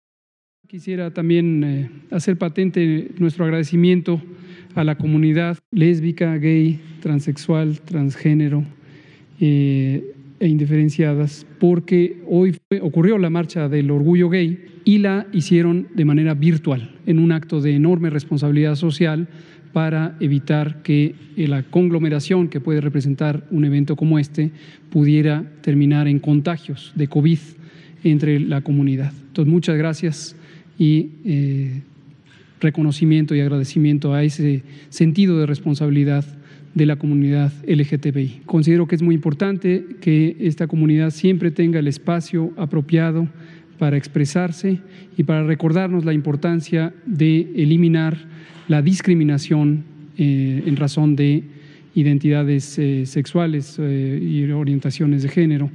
Quisiera 0.67 1.13
también 1.13 1.63
eh, 1.63 1.91
hacer 2.11 2.37
patente 2.37 3.11
nuestro 3.17 3.45
agradecimiento 3.45 4.21
a 4.75 4.83
la 4.83 4.97
comunidad 4.97 5.57
lésbica, 5.71 6.35
gay, 6.37 6.79
transexual, 7.01 7.79
transgénero, 7.81 8.63
eh, 9.39 10.13
e 10.39 10.47
indiferenciadas, 10.47 11.45
porque 11.59 12.21
hoy 12.27 12.55
ocurrió 12.81 13.17
la 13.17 13.29
marcha 13.29 13.69
del 13.69 13.91
orgullo 13.91 14.29
gay 14.29 14.59
y 14.85 14.99
la 14.99 15.27
hicieron 15.33 15.87
de 15.95 16.05
manera 16.05 16.33
virtual, 16.33 16.95
en 17.05 17.19
un 17.19 17.31
acto 17.31 17.61
de 17.61 17.75
enorme 17.75 18.09
responsabilidad 18.09 18.75
social 18.75 19.27
para 19.73 20.15
evitar 20.19 20.81
que 20.81 21.13
la 21.35 21.63
conglomeración 21.63 22.47
que 22.47 22.59
puede 22.59 22.81
representar 22.81 23.45
un 23.51 23.65
evento 23.65 23.95
como 23.95 24.17
este 24.17 24.51
pudiera 24.89 25.43
terminar 25.61 26.07
en 26.07 26.19
contagios 26.19 26.93
de 26.95 27.07
COVID 27.07 27.39
entre 28.03 28.39
la 28.39 28.61
comunidad. 28.61 29.11
Entonces, 29.27 29.51
muchas 29.51 29.77
gracias 29.77 30.35
y 30.79 31.09
eh, 31.25 31.81
reconocimiento 32.59 33.35
y 33.35 33.41
agradecimiento 33.41 34.13
a 34.13 34.23
ese 34.23 34.63
sentido 34.89 35.39
de 35.39 35.45
responsabilidad 35.45 36.25
de 36.77 36.85
la 36.85 36.95
comunidad 36.95 37.51
LGTBI. 37.67 38.43
Considero 38.45 38.87
que 38.87 38.95
es 38.95 39.01
muy 39.01 39.15
importante 39.15 39.85
que 39.99 40.37
esta 40.39 40.67
comunidad 40.67 41.09
siempre 41.09 41.49
tenga 41.49 41.79
el 41.79 41.87
espacio 41.87 42.53
apropiado 42.55 43.27
para 43.79 43.97
expresarse 43.97 44.79
y 45.17 45.23
para 45.23 45.43
recordarnos 45.43 46.05
la 46.05 46.13
importancia 46.13 46.93
de 47.05 47.41
eliminar 47.55 48.17
la 48.67 48.81
discriminación 48.81 49.85
eh, 50.17 50.63
en 50.65 50.75
razón 50.75 51.15
de 51.15 51.43
identidades 51.95 52.77
eh, 52.77 53.05
sexuales 53.05 53.77
eh, 53.79 54.19
y 54.21 54.51
orientaciones 54.51 55.23
de 55.23 55.29
género. 55.29 55.71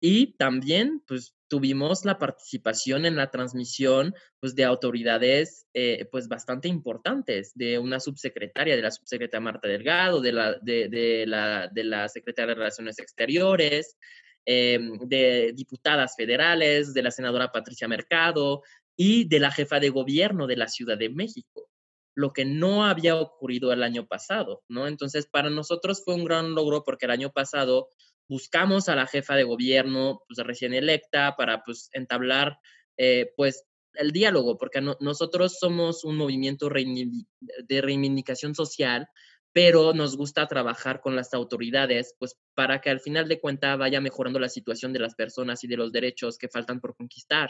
Y 0.00 0.34
también, 0.36 1.02
pues, 1.06 1.34
tuvimos 1.48 2.04
la 2.04 2.18
participación 2.18 3.06
en 3.06 3.16
la 3.16 3.30
transmisión 3.30 4.14
pues, 4.40 4.54
de 4.54 4.64
autoridades 4.64 5.66
eh, 5.74 6.06
pues, 6.10 6.28
bastante 6.28 6.68
importantes, 6.68 7.52
de 7.54 7.78
una 7.78 8.00
subsecretaria, 8.00 8.76
de 8.76 8.82
la 8.82 8.90
subsecretaria 8.90 9.44
Marta 9.44 9.68
Delgado, 9.68 10.20
de 10.20 10.32
la, 10.32 10.54
de, 10.60 11.24
la, 11.26 11.68
de 11.68 11.84
la 11.84 12.08
secretaria 12.08 12.54
de 12.54 12.58
Relaciones 12.60 12.98
Exteriores, 12.98 13.96
em, 14.44 14.98
de 15.08 15.52
diputadas 15.54 16.14
federales, 16.16 16.94
de 16.94 17.02
la 17.02 17.10
senadora 17.10 17.52
Patricia 17.52 17.88
Mercado 17.88 18.62
y 18.96 19.28
de 19.28 19.40
la 19.40 19.50
jefa 19.50 19.80
de 19.80 19.90
gobierno 19.90 20.46
de 20.46 20.56
la 20.56 20.68
Ciudad 20.68 20.98
de 20.98 21.10
México 21.10 21.68
lo 22.16 22.32
que 22.32 22.46
no 22.46 22.86
había 22.86 23.14
ocurrido 23.14 23.74
el 23.74 23.82
año 23.82 24.06
pasado, 24.06 24.62
¿no? 24.68 24.86
Entonces, 24.86 25.26
para 25.26 25.50
nosotros 25.50 26.02
fue 26.02 26.14
un 26.14 26.24
gran 26.24 26.54
logro 26.54 26.82
porque 26.82 27.04
el 27.04 27.10
año 27.10 27.30
pasado 27.30 27.90
buscamos 28.28 28.88
a 28.88 28.96
la 28.96 29.06
jefa 29.06 29.36
de 29.36 29.44
gobierno 29.44 30.22
pues, 30.26 30.44
recién 30.46 30.74
electa 30.74 31.36
para 31.36 31.62
pues, 31.62 31.90
entablar 31.92 32.58
eh, 32.96 33.32
pues, 33.36 33.64
el 33.94 34.12
diálogo, 34.12 34.58
porque 34.58 34.80
nosotros 35.00 35.58
somos 35.58 36.04
un 36.04 36.16
movimiento 36.16 36.68
de 36.68 37.80
reivindicación 37.80 38.54
social, 38.54 39.08
pero 39.52 39.94
nos 39.94 40.18
gusta 40.18 40.46
trabajar 40.48 41.00
con 41.00 41.16
las 41.16 41.32
autoridades, 41.32 42.14
pues 42.18 42.36
para 42.54 42.82
que 42.82 42.90
al 42.90 43.00
final 43.00 43.26
de 43.26 43.40
cuentas 43.40 43.78
vaya 43.78 44.02
mejorando 44.02 44.38
la 44.38 44.50
situación 44.50 44.92
de 44.92 44.98
las 44.98 45.14
personas 45.14 45.64
y 45.64 45.66
de 45.66 45.78
los 45.78 45.92
derechos 45.92 46.36
que 46.36 46.48
faltan 46.48 46.78
por 46.78 46.94
conquistar. 46.94 47.48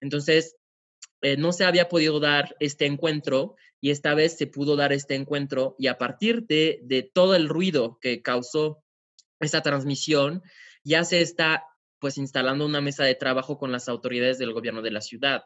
Entonces, 0.00 0.56
eh, 1.22 1.36
no 1.36 1.52
se 1.52 1.64
había 1.64 1.88
podido 1.88 2.20
dar 2.20 2.54
este 2.60 2.86
encuentro 2.86 3.56
y 3.80 3.90
esta 3.90 4.14
vez 4.14 4.38
se 4.38 4.46
pudo 4.46 4.76
dar 4.76 4.92
este 4.92 5.16
encuentro 5.16 5.74
y 5.78 5.88
a 5.88 5.98
partir 5.98 6.46
de, 6.46 6.80
de 6.84 7.02
todo 7.02 7.34
el 7.34 7.48
ruido 7.48 7.98
que 8.00 8.22
causó 8.22 8.84
esta 9.40 9.62
transmisión, 9.62 10.42
ya 10.84 11.04
se 11.04 11.20
está 11.20 11.64
pues 11.98 12.16
instalando 12.18 12.64
una 12.64 12.80
mesa 12.80 13.04
de 13.04 13.14
trabajo 13.14 13.58
con 13.58 13.72
las 13.72 13.88
autoridades 13.88 14.38
del 14.38 14.52
gobierno 14.52 14.82
de 14.82 14.90
la 14.90 15.00
ciudad, 15.00 15.44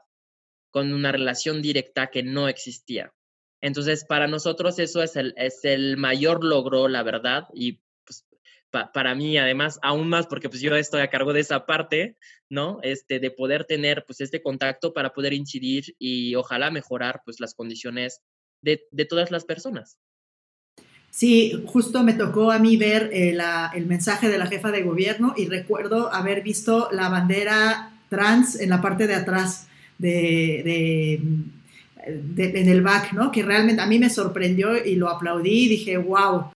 con 0.70 0.92
una 0.92 1.12
relación 1.12 1.62
directa 1.62 2.08
que 2.08 2.22
no 2.22 2.48
existía. 2.48 3.12
Entonces, 3.60 4.04
para 4.04 4.26
nosotros 4.26 4.78
eso 4.78 5.02
es 5.02 5.16
el, 5.16 5.34
es 5.36 5.64
el 5.64 5.96
mayor 5.96 6.44
logro, 6.44 6.86
la 6.88 7.02
verdad, 7.02 7.44
y 7.54 7.80
pues, 8.04 8.26
para 8.92 9.14
mí 9.14 9.38
además 9.38 9.78
aún 9.82 10.08
más 10.08 10.26
porque 10.26 10.48
pues 10.48 10.60
yo 10.60 10.74
estoy 10.74 11.00
a 11.00 11.10
cargo 11.10 11.32
de 11.32 11.40
esa 11.40 11.64
parte, 11.64 12.18
¿no? 12.48 12.78
Este, 12.82 13.20
de 13.20 13.30
poder 13.30 13.64
tener 13.64 14.04
pues 14.06 14.20
este 14.20 14.42
contacto 14.42 14.92
para 14.92 15.12
poder 15.12 15.32
incidir 15.32 15.94
y 15.98 16.34
ojalá 16.34 16.70
mejorar 16.70 17.22
pues 17.24 17.40
las 17.40 17.54
condiciones 17.54 18.20
de, 18.60 18.86
de 18.90 19.04
todas 19.04 19.30
las 19.30 19.44
personas. 19.44 19.98
Sí, 21.14 21.62
justo 21.66 22.02
me 22.02 22.14
tocó 22.14 22.50
a 22.50 22.58
mí 22.58 22.76
ver 22.76 23.08
eh, 23.12 23.38
el 23.74 23.86
mensaje 23.86 24.28
de 24.28 24.36
la 24.36 24.48
jefa 24.48 24.72
de 24.72 24.82
gobierno 24.82 25.32
y 25.36 25.46
recuerdo 25.46 26.12
haber 26.12 26.42
visto 26.42 26.88
la 26.90 27.08
bandera 27.08 27.92
trans 28.08 28.60
en 28.60 28.70
la 28.70 28.80
parte 28.80 29.06
de 29.06 29.14
atrás 29.14 29.68
de, 29.96 31.14
en 31.16 32.68
el 32.68 32.82
back, 32.82 33.12
¿no? 33.12 33.30
Que 33.30 33.44
realmente 33.44 33.80
a 33.80 33.86
mí 33.86 34.00
me 34.00 34.10
sorprendió 34.10 34.84
y 34.84 34.96
lo 34.96 35.08
aplaudí 35.08 35.66
y 35.66 35.68
dije, 35.68 35.98
wow. 35.98 36.50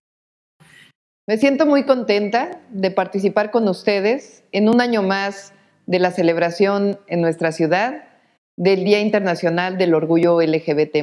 Me 1.25 1.37
siento 1.37 1.65
muy 1.65 1.83
contenta 1.83 2.59
de 2.69 2.91
participar 2.91 3.51
con 3.51 3.65
ustedes 3.69 4.43
en 4.51 4.67
un 4.67 4.81
año 4.81 5.03
más 5.03 5.53
de 5.85 5.99
la 5.99 6.11
celebración 6.11 6.99
en 7.07 7.21
nuestra 7.21 7.53
ciudad 7.53 8.09
del 8.57 8.83
Día 8.83 8.99
Internacional 8.99 9.77
del 9.77 9.93
Orgullo 9.93 10.41
LGBT 10.41 11.01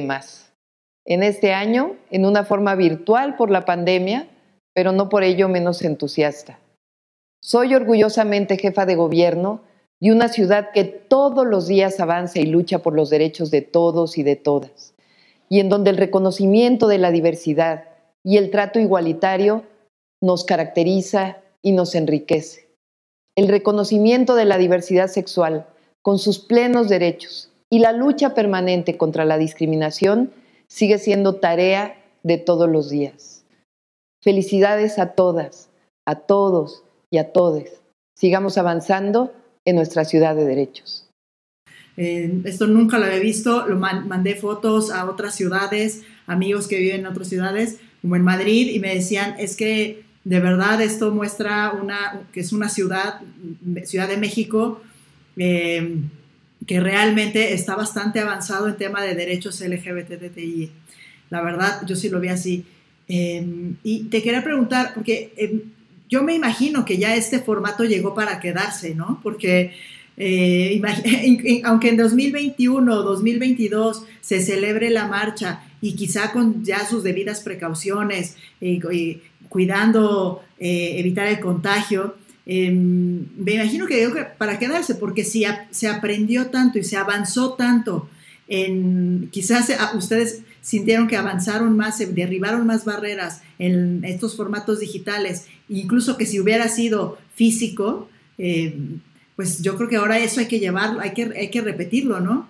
en 1.07 1.23
este 1.23 1.53
año 1.53 1.95
en 2.11 2.25
una 2.25 2.43
forma 2.43 2.75
virtual 2.75 3.35
por 3.37 3.49
la 3.49 3.65
pandemia, 3.65 4.27
pero 4.75 4.91
no 4.91 5.09
por 5.09 5.23
ello 5.23 5.47
menos 5.47 5.81
entusiasta. 5.81 6.59
Soy 7.41 7.73
orgullosamente 7.73 8.57
jefa 8.57 8.85
de 8.85 8.95
gobierno 8.95 9.61
de 9.99 10.11
una 10.11 10.27
ciudad 10.27 10.71
que 10.73 10.83
todos 10.83 11.47
los 11.47 11.65
días 11.65 11.99
avanza 11.99 12.39
y 12.39 12.45
lucha 12.45 12.79
por 12.79 12.93
los 12.93 13.09
derechos 13.09 13.49
de 13.49 13.61
todos 13.61 14.17
y 14.17 14.23
de 14.23 14.35
todas, 14.35 14.93
y 15.49 15.61
en 15.61 15.69
donde 15.69 15.89
el 15.89 15.97
reconocimiento 15.97 16.87
de 16.87 16.97
la 16.99 17.09
diversidad 17.09 17.85
y 18.23 18.37
el 18.37 18.51
trato 18.51 18.79
igualitario 18.79 19.63
nos 20.21 20.43
caracteriza 20.43 21.37
y 21.61 21.71
nos 21.71 21.95
enriquece. 21.95 22.67
El 23.35 23.47
reconocimiento 23.47 24.35
de 24.35 24.45
la 24.45 24.57
diversidad 24.57 25.07
sexual 25.07 25.67
con 26.01 26.19
sus 26.19 26.39
plenos 26.39 26.89
derechos 26.89 27.51
y 27.69 27.79
la 27.79 27.93
lucha 27.93 28.33
permanente 28.33 28.97
contra 28.97 29.25
la 29.25 29.37
discriminación 29.37 30.31
sigue 30.69 30.99
siendo 30.99 31.35
tarea 31.35 32.03
de 32.23 32.37
todos 32.37 32.69
los 32.69 32.89
días. 32.89 33.45
Felicidades 34.21 34.99
a 34.99 35.13
todas, 35.13 35.69
a 36.05 36.15
todos 36.15 36.83
y 37.09 37.17
a 37.17 37.31
todes. 37.31 37.81
Sigamos 38.17 38.57
avanzando 38.57 39.33
en 39.65 39.75
nuestra 39.75 40.05
ciudad 40.05 40.35
de 40.35 40.45
derechos. 40.45 41.07
Eh, 41.97 42.41
esto 42.45 42.67
nunca 42.67 42.99
lo 42.99 43.05
había 43.05 43.19
visto, 43.19 43.67
lo 43.67 43.77
mandé 43.77 44.35
fotos 44.35 44.91
a 44.91 45.09
otras 45.09 45.35
ciudades, 45.35 46.03
amigos 46.27 46.67
que 46.67 46.77
viven 46.77 47.01
en 47.01 47.07
otras 47.07 47.27
ciudades, 47.27 47.79
como 48.01 48.15
en 48.15 48.23
Madrid, 48.23 48.69
y 48.71 48.79
me 48.79 48.93
decían, 48.93 49.35
es 49.39 49.55
que 49.55 50.03
de 50.23 50.39
verdad 50.39 50.81
esto 50.81 51.11
muestra 51.11 51.71
una, 51.71 52.27
que 52.31 52.41
es 52.41 52.53
una 52.53 52.69
ciudad, 52.69 53.21
Ciudad 53.85 54.07
de 54.07 54.17
México, 54.17 54.81
eh, 55.37 56.01
que 56.65 56.79
realmente 56.79 57.53
está 57.53 57.75
bastante 57.75 58.19
avanzado 58.19 58.67
en 58.67 58.77
tema 58.77 59.01
de 59.01 59.15
derechos 59.15 59.61
LGBTI. 59.61 60.71
La 61.29 61.41
verdad, 61.41 61.81
yo 61.85 61.95
sí 61.95 62.09
lo 62.09 62.19
vi 62.19 62.29
así. 62.29 62.65
Em, 63.07 63.75
y 63.83 64.05
te 64.05 64.21
quería 64.21 64.43
preguntar, 64.43 64.93
porque 64.93 65.31
em, 65.37 65.61
yo 66.09 66.23
me 66.23 66.33
imagino 66.33 66.85
que 66.85 66.97
ya 66.97 67.15
este 67.15 67.39
formato 67.39 67.83
llegó 67.83 68.13
para 68.13 68.39
quedarse, 68.39 68.95
¿no? 68.95 69.19
Porque 69.23 69.73
eh, 70.17 70.81
aunque 71.63 71.89
en 71.89 71.97
2021 71.97 72.91
o 72.91 73.03
2022 73.03 74.03
se 74.19 74.41
celebre 74.41 74.89
la 74.89 75.07
marcha 75.07 75.61
y 75.79 75.95
quizá 75.95 76.31
con 76.31 76.63
ya 76.63 76.85
sus 76.85 77.03
debidas 77.03 77.41
precauciones 77.41 78.35
y, 78.59 78.79
cuidando 79.49 80.43
eh, 80.59 80.95
evitar 80.97 81.27
el 81.27 81.39
contagio, 81.39 82.15
Em, 82.49 83.27
me 83.35 83.55
imagino 83.55 83.87
que, 83.87 84.07
para 84.37 84.57
quedarse, 84.57 84.95
porque 84.95 85.25
si 85.25 85.43
se 85.71 85.89
aprendió 85.89 86.47
tanto 86.47 86.79
y 86.79 86.83
se 86.85 86.95
avanzó 86.95 87.55
tanto, 87.55 88.09
en, 88.47 89.27
quizás 89.33 89.69
ustedes 89.95 90.43
sintieron 90.61 91.09
que 91.09 91.17
avanzaron 91.17 91.75
más, 91.75 91.99
derribaron 92.15 92.65
más 92.65 92.85
barreras 92.85 93.41
en 93.59 94.05
estos 94.05 94.37
formatos 94.37 94.79
digitales, 94.79 95.47
incluso 95.67 96.15
que 96.15 96.25
si 96.25 96.39
hubiera 96.39 96.69
sido 96.69 97.17
físico, 97.35 98.07
em, 98.37 99.01
pues 99.35 99.61
yo 99.61 99.75
creo 99.75 99.89
que 99.89 99.97
ahora 99.97 100.17
eso 100.17 100.39
hay 100.39 100.47
que 100.47 100.59
llevarlo, 100.61 101.01
hay 101.01 101.13
que, 101.13 101.23
hay 101.23 101.49
que 101.49 101.59
repetirlo, 101.59 102.21
¿no? 102.21 102.49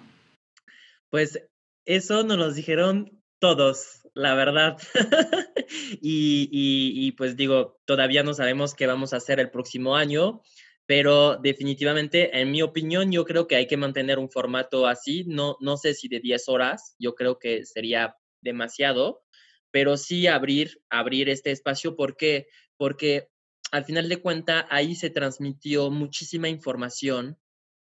Pues 1.09 1.41
eso 1.85 2.23
nos 2.23 2.37
lo 2.37 2.53
dijeron 2.53 3.16
todos, 3.39 4.01
la 4.13 4.33
verdad. 4.35 4.77
y, 6.01 7.11
pues 7.13 7.35
digo, 7.35 7.79
todavía 7.85 8.23
no 8.23 8.33
sabemos 8.33 8.73
qué 8.73 8.87
vamos 8.87 9.13
a 9.13 9.17
hacer 9.17 9.39
el 9.39 9.51
próximo 9.51 9.95
año, 9.95 10.41
pero 10.85 11.37
definitivamente, 11.37 12.39
en 12.39 12.51
mi 12.51 12.61
opinión, 12.61 13.11
yo 13.11 13.25
creo 13.25 13.47
que 13.47 13.55
hay 13.55 13.67
que 13.67 13.77
mantener 13.77 14.19
un 14.19 14.29
formato 14.29 14.87
así. 14.87 15.23
No, 15.25 15.57
no 15.59 15.77
sé 15.77 15.93
si 15.93 16.07
de 16.07 16.19
10 16.19 16.47
horas, 16.49 16.95
yo 16.99 17.15
creo 17.15 17.39
que 17.39 17.65
sería 17.65 18.15
demasiado, 18.41 19.23
pero 19.71 19.97
sí 19.97 20.27
abrir, 20.27 20.81
abrir 20.89 21.29
este 21.29 21.51
espacio. 21.51 21.95
¿Por 21.95 22.15
qué? 22.15 22.47
Porque 22.77 23.29
al 23.71 23.83
final 23.83 24.07
de 24.07 24.21
cuentas 24.21 24.65
ahí 24.69 24.95
se 24.95 25.09
transmitió 25.09 25.91
muchísima 25.91 26.47
información 26.47 27.37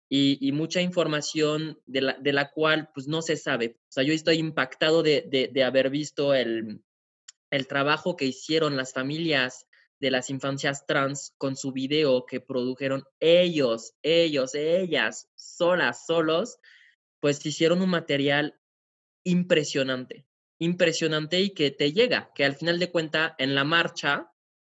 y, 0.08 0.52
mucha 0.52 0.80
información 0.80 1.80
de 1.86 2.00
la, 2.00 2.12
de 2.14 2.32
la, 2.32 2.50
cual 2.50 2.90
pues 2.94 3.08
no 3.08 3.22
se 3.22 3.36
sabe. 3.36 3.76
O 3.88 3.92
sea, 3.92 4.04
yo 4.04 4.12
estoy 4.12 4.36
impactado 4.36 5.02
de, 5.02 5.50
de, 5.52 5.64
haber 5.64 5.90
visto 5.90 6.34
el, 6.34 6.82
el, 7.50 7.66
trabajo 7.66 8.16
que 8.16 8.26
hicieron 8.26 8.76
las 8.76 8.92
familias 8.92 9.66
de 9.98 10.10
las 10.10 10.30
infancias 10.30 10.86
trans 10.86 11.34
con 11.38 11.56
su 11.56 11.72
video 11.72 12.24
que 12.26 12.40
produjeron 12.40 13.02
ellos, 13.18 13.94
ellos, 14.02 14.54
ellas, 14.54 15.28
solas, 15.34 16.06
solos, 16.06 16.58
pues 17.18 17.44
hicieron 17.44 17.82
un 17.82 17.90
material 17.90 18.60
impresionante, 19.24 20.26
impresionante 20.58 21.40
y 21.40 21.50
que 21.50 21.72
te 21.72 21.92
llega, 21.92 22.30
que 22.34 22.44
al 22.44 22.54
final 22.54 22.78
de 22.78 22.92
cuentas 22.92 23.32
en 23.38 23.54
la 23.56 23.64
marcha 23.64 24.30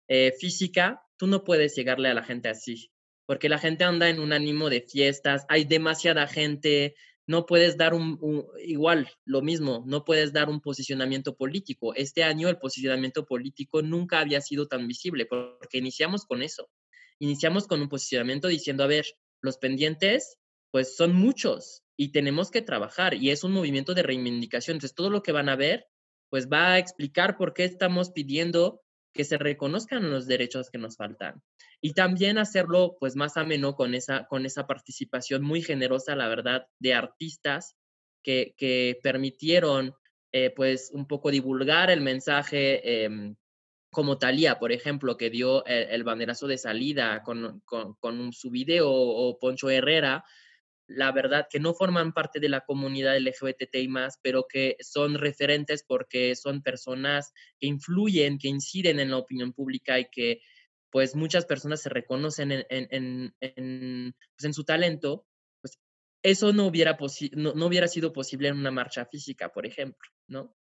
eh, 0.07 0.33
física 0.39 1.03
tú 1.17 1.27
no 1.27 1.43
puedes 1.43 1.75
llegarle 1.75 2.09
a 2.09 2.15
la 2.15 2.23
gente 2.23 2.49
así 2.49 2.91
porque 3.29 3.47
la 3.47 3.59
gente 3.59 3.83
anda 3.83 4.09
en 4.09 4.19
un 4.19 4.33
ánimo 4.33 4.71
de 4.71 4.81
fiestas, 4.81 5.45
hay 5.49 5.63
demasiada 5.63 6.25
gente, 6.25 6.95
no 7.27 7.45
puedes 7.45 7.77
dar 7.77 7.93
un, 7.93 8.17
igual, 8.65 9.07
lo 9.23 9.43
mismo, 9.43 9.83
no 9.85 10.03
puedes 10.03 10.33
dar 10.33 10.49
un 10.49 10.61
posicionamiento 10.61 11.35
político. 11.35 11.93
Este 11.93 12.23
año 12.23 12.49
el 12.49 12.57
posicionamiento 12.57 13.27
político 13.27 13.83
nunca 13.83 14.19
había 14.19 14.41
sido 14.41 14.67
tan 14.67 14.87
visible 14.87 15.27
porque 15.27 15.77
iniciamos 15.77 16.25
con 16.25 16.41
eso. 16.41 16.71
Iniciamos 17.19 17.67
con 17.67 17.83
un 17.83 17.87
posicionamiento 17.87 18.47
diciendo, 18.47 18.83
a 18.83 18.87
ver, 18.87 19.05
los 19.41 19.59
pendientes, 19.59 20.39
pues 20.71 20.95
son 20.95 21.13
muchos 21.13 21.83
y 21.95 22.11
tenemos 22.11 22.49
que 22.49 22.63
trabajar 22.63 23.13
y 23.13 23.29
es 23.29 23.43
un 23.43 23.51
movimiento 23.51 23.93
de 23.93 24.01
reivindicación. 24.01 24.77
Entonces, 24.77 24.95
todo 24.95 25.11
lo 25.11 25.21
que 25.21 25.33
van 25.33 25.49
a 25.49 25.55
ver, 25.55 25.85
pues 26.31 26.47
va 26.51 26.71
a 26.71 26.79
explicar 26.79 27.37
por 27.37 27.53
qué 27.53 27.65
estamos 27.65 28.09
pidiendo 28.09 28.81
que 29.13 29.23
se 29.23 29.37
reconozcan 29.37 30.09
los 30.09 30.27
derechos 30.27 30.69
que 30.69 30.77
nos 30.77 30.97
faltan. 30.97 31.41
Y 31.81 31.93
también 31.93 32.37
hacerlo 32.37 32.95
pues 32.99 33.15
más 33.15 33.37
ameno 33.37 33.75
con 33.75 33.95
esa, 33.95 34.25
con 34.25 34.45
esa 34.45 34.67
participación 34.67 35.43
muy 35.43 35.61
generosa, 35.61 36.15
la 36.15 36.27
verdad, 36.27 36.67
de 36.79 36.93
artistas 36.93 37.75
que, 38.23 38.53
que 38.57 38.99
permitieron 39.01 39.95
eh, 40.31 40.51
pues 40.55 40.91
un 40.93 41.07
poco 41.07 41.31
divulgar 41.31 41.89
el 41.89 42.01
mensaje, 42.01 43.03
em, 43.05 43.35
como 43.91 44.19
Talía, 44.19 44.59
por 44.59 44.71
ejemplo, 44.71 45.17
que 45.17 45.31
dio 45.31 45.65
el, 45.65 46.03
banderazo 46.03 46.45
de 46.45 46.59
salida 46.59 47.23
con, 47.23 47.61
con, 47.65 47.95
con, 47.95 48.31
su 48.33 48.51
video, 48.51 48.91
o 48.91 49.39
Poncho 49.39 49.71
Herrera, 49.71 50.23
la 50.89 51.11
verdad 51.11 51.47
que 51.49 51.59
no 51.59 51.73
forman 51.73 52.13
parte 52.13 52.39
de 52.39 52.49
la 52.49 52.61
comunidad 52.61 53.17
LGBTI 53.17 53.87
más, 53.87 54.19
pero 54.21 54.47
que 54.47 54.75
son 54.79 55.15
referentes 55.15 55.83
porque 55.83 56.35
son 56.35 56.63
personas 56.63 57.31
que 57.59 57.67
influyen, 57.67 58.39
que 58.39 58.47
inciden 58.47 58.99
en 58.99 59.11
la 59.11 59.17
opinión 59.17 59.53
pública 59.53 59.99
y 59.99 60.09
que 60.09 60.41
pues 60.91 61.15
muchas 61.15 61.45
personas 61.45 61.81
se 61.81 61.89
reconocen 61.89 62.51
en, 62.51 62.65
en, 62.69 63.35
en, 63.39 64.15
pues, 64.35 64.45
en 64.45 64.53
su 64.53 64.63
talento, 64.63 65.27
pues 65.61 65.77
eso 66.23 66.51
no 66.53 66.65
hubiera, 66.65 66.97
no, 67.33 67.53
no, 67.53 67.67
hubiera 67.67 67.87
sido 67.87 68.11
posible 68.11 68.47
en 68.47 68.57
una 68.57 68.71
marcha 68.71 69.05
física, 69.05 69.53
por 69.53 69.67
ejemplo, 69.67 70.09
¿no? 70.27 70.55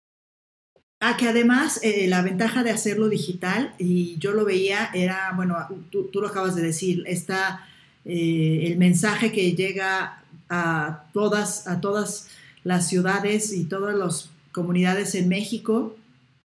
Ah, 0.99 1.15
que 1.15 1.27
además 1.29 1.79
eh, 1.83 2.07
la 2.07 2.21
ventaja 2.21 2.63
de 2.63 2.71
hacerlo 2.71 3.07
digital, 3.07 3.73
y 3.77 4.17
yo 4.17 4.33
lo 4.33 4.43
veía, 4.43 4.89
era, 4.93 5.31
bueno, 5.35 5.55
tú, 5.89 6.09
tú 6.11 6.19
lo 6.19 6.27
acabas 6.27 6.55
de 6.55 6.63
decir, 6.63 7.03
está 7.05 7.65
eh, 8.07 8.63
el 8.67 8.77
mensaje 8.77 9.31
que 9.31 9.53
llega 9.53 10.23
a 10.49 11.05
todas, 11.13 11.67
a 11.67 11.81
todas 11.81 12.29
las 12.63 12.87
ciudades 12.87 13.53
y 13.53 13.65
todas 13.65 13.95
las 13.95 14.31
comunidades 14.51 15.13
en 15.15 15.29
México, 15.29 15.95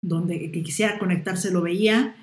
donde 0.02 0.50
quisiera 0.50 0.98
conectarse 0.98 1.50
lo 1.50 1.60
veía, 1.60 2.14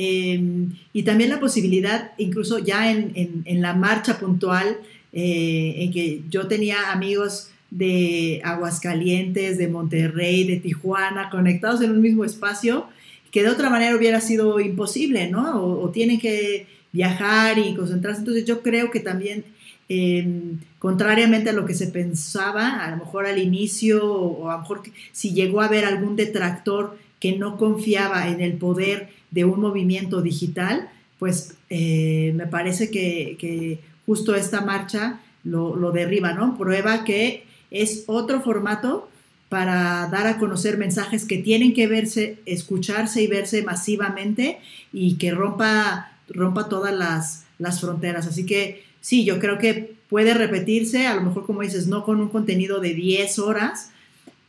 Em, 0.00 0.74
y 0.92 1.02
también 1.02 1.28
la 1.28 1.40
posibilidad, 1.40 2.12
incluso 2.18 2.60
ya 2.60 2.92
en, 2.92 3.42
en, 3.44 3.60
la 3.60 3.74
marcha 3.74 4.20
puntual, 4.20 4.78
eh, 5.12 5.74
en 5.78 5.92
que 5.92 6.22
yo 6.30 6.46
tenía 6.46 6.92
amigos 6.92 7.50
de 7.72 8.40
Aguascalientes, 8.44 9.58
de 9.58 9.66
Monterrey, 9.66 10.44
de 10.44 10.58
Tijuana, 10.58 11.30
conectados 11.30 11.80
en 11.80 11.90
un 11.90 12.00
mismo 12.00 12.24
espacio, 12.24 12.86
que 13.32 13.42
de 13.42 13.48
otra 13.48 13.70
manera 13.70 13.96
hubiera 13.96 14.20
sido 14.20 14.60
imposible, 14.60 15.28
¿no? 15.28 15.60
O, 15.60 15.90
tienen 15.90 16.20
que 16.20 16.68
viajar 16.98 17.58
y 17.58 17.74
concentrarse. 17.74 18.20
Entonces 18.20 18.44
yo 18.44 18.60
creo 18.60 18.90
que 18.90 18.98
también, 18.98 19.44
em, 19.88 20.58
contrariamente 20.80 21.50
a 21.50 21.52
lo 21.52 21.64
que 21.64 21.74
se 21.74 21.86
pensaba, 21.86 22.84
a 22.84 22.90
lo 22.90 22.96
mejor 22.96 23.24
al 23.26 23.38
inicio, 23.38 24.04
o, 24.04 24.50
a 24.50 24.54
lo 24.54 24.60
mejor 24.62 24.82
si 25.12 25.32
llegó 25.32 25.60
a 25.60 25.66
haber 25.66 25.84
algún 25.84 26.16
detractor 26.16 26.98
que 27.20 27.38
no 27.38 27.56
confiaba 27.56 28.28
en 28.28 28.40
el 28.40 28.54
poder 28.54 29.08
de 29.30 29.44
un 29.44 29.60
movimiento 29.60 30.22
digital, 30.22 30.88
pues 31.20 31.54
eh, 31.70 32.32
me 32.34 32.46
parece 32.46 32.90
que, 32.90 33.78
justo 34.06 34.34
esta 34.34 34.60
marcha 34.62 35.20
lo, 35.44 35.76
lo, 35.76 35.92
derriba, 35.92 36.32
¿no? 36.32 36.56
Prueba 36.58 37.04
que 37.04 37.44
es 37.70 38.04
otro 38.06 38.40
formato 38.40 39.08
para 39.48 40.08
dar 40.10 40.26
a 40.26 40.38
conocer 40.38 40.78
mensajes 40.78 41.24
que 41.24 41.38
tienen 41.38 41.74
que 41.74 41.86
verse, 41.86 42.38
escucharse 42.44 43.22
y 43.22 43.28
verse 43.28 43.62
masivamente 43.62 44.58
y 44.92 45.16
que 45.16 45.30
rompa, 45.30 46.17
rompa 46.28 46.68
todas 46.68 46.94
las, 46.94 47.44
las 47.58 47.80
fronteras. 47.80 48.26
Así 48.26 48.46
que 48.46 48.84
sí, 49.00 49.24
yo 49.24 49.38
creo 49.38 49.58
que 49.58 49.94
puede 50.08 50.34
repetirse, 50.34 51.06
a 51.06 51.14
lo 51.14 51.22
mejor 51.22 51.46
como 51.46 51.62
dices, 51.62 51.86
no 51.86 52.04
con 52.04 52.20
un 52.20 52.28
contenido 52.28 52.80
de 52.80 52.94
10 52.94 53.38
horas, 53.38 53.90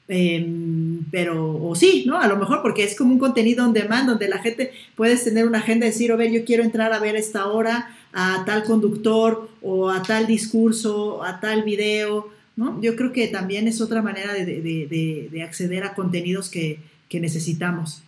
em, 0.07 1.03
pero, 1.11 1.57
o 1.61 1.75
sí, 1.75 2.03
¿no? 2.07 2.19
A 2.19 2.27
lo 2.27 2.37
mejor 2.37 2.61
porque 2.61 2.83
es 2.83 2.95
como 2.95 3.13
un 3.13 3.19
contenido 3.19 3.65
on 3.65 3.73
demand 3.73 4.09
donde 4.09 4.27
la 4.27 4.39
gente 4.39 4.71
puedes 4.95 5.23
tener 5.23 5.45
una 5.45 5.59
agenda 5.59 5.85
y 5.85 5.89
decir, 5.89 6.11
a 6.11 6.15
ver, 6.15 6.31
yo 6.31 6.45
quiero 6.45 6.63
entrar 6.63 6.93
a 6.93 6.99
ver 6.99 7.15
esta 7.15 7.47
hora 7.47 7.95
a 8.13 8.43
tal 8.45 8.63
conductor 8.63 9.49
o 9.61 9.89
a 9.89 10.01
tal 10.01 10.25
discurso, 10.25 11.23
a 11.23 11.39
tal 11.39 11.63
video, 11.63 12.29
¿no? 12.55 12.81
Yo 12.81 12.95
creo 12.95 13.13
que 13.13 13.27
también 13.27 13.67
es 13.67 13.81
otra 13.81 14.01
manera 14.01 14.33
de, 14.33 15.41
acceder 15.45 15.83
a 15.83 15.93
contenidos 15.93 16.49
que, 16.49 16.79
necesitamos. 17.11 18.03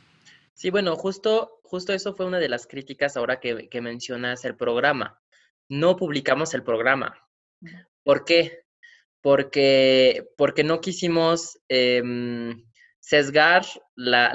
Sí, 0.54 0.70
bueno, 0.70 0.96
justo, 0.96 1.60
justo 1.64 1.94
eso 1.94 2.14
fue 2.14 2.26
una 2.26 2.40
de 2.40 2.50
las 2.50 2.68
críticas 2.68 3.18
ahora 3.18 3.40
que, 3.40 3.70
que 3.70 3.82
mencionas 3.82 4.46
el 4.46 4.56
programa. 4.56 5.20
No 5.70 5.96
publicamos 5.96 6.54
el 6.54 6.64
programa. 6.64 7.18
¿Por 8.04 8.26
qué? 8.26 8.64
Porque, 9.22 10.28
porque 10.38 10.64
no 10.64 10.82
quisimos 10.82 11.60
em, 11.70 12.64
sesgar 13.00 13.66
las, 13.96 14.26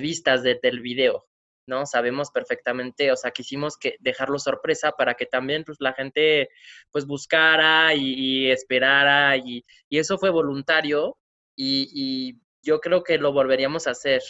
vistas 0.00 0.42
del 0.42 0.80
video, 0.80 1.26
¿no? 1.66 1.86
Sabemos 1.86 2.30
perfectamente, 2.30 3.10
o 3.10 3.16
sea, 3.16 3.30
quisimos 3.30 3.76
que 3.76 3.96
dejarlo 4.00 4.38
sorpresa 4.38 4.92
para 4.92 5.14
que 5.14 5.26
también 5.26 5.64
pues, 5.64 5.78
la 5.80 5.92
gente 5.92 6.48
pues 6.90 7.06
buscara 7.06 7.94
y, 7.94 8.50
esperara 8.50 9.36
y, 9.36 9.64
eso 9.90 10.18
fue 10.18 10.30
voluntario 10.30 11.16
y, 11.56 12.38
yo 12.62 12.80
creo 12.80 13.04
que 13.04 13.16
lo 13.16 13.32
volveríamos 13.32 13.86
a 13.86 13.92
hacer, 13.92 14.20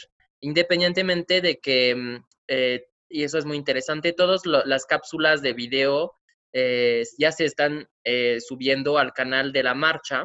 independientemente 0.41 1.41
de 1.41 1.59
que, 1.59 1.95
mm, 1.95 2.25
eh, 2.49 2.87
y 3.09 3.25
eso 3.25 3.39
es 3.39 3.45
muy 3.45 3.57
interesante, 3.57 4.13
todas 4.13 4.43
las 4.47 4.85
cápsulas 4.87 5.43
de 5.43 5.53
video 5.53 6.17
eh, 6.53 7.05
ya 7.19 7.33
se 7.33 7.45
están 7.45 7.89
eh, 8.05 8.39
subiendo 8.41 8.99
al 8.99 9.13
canal 9.13 9.53
de 9.53 9.63
la 9.63 9.75
marcha. 9.75 10.25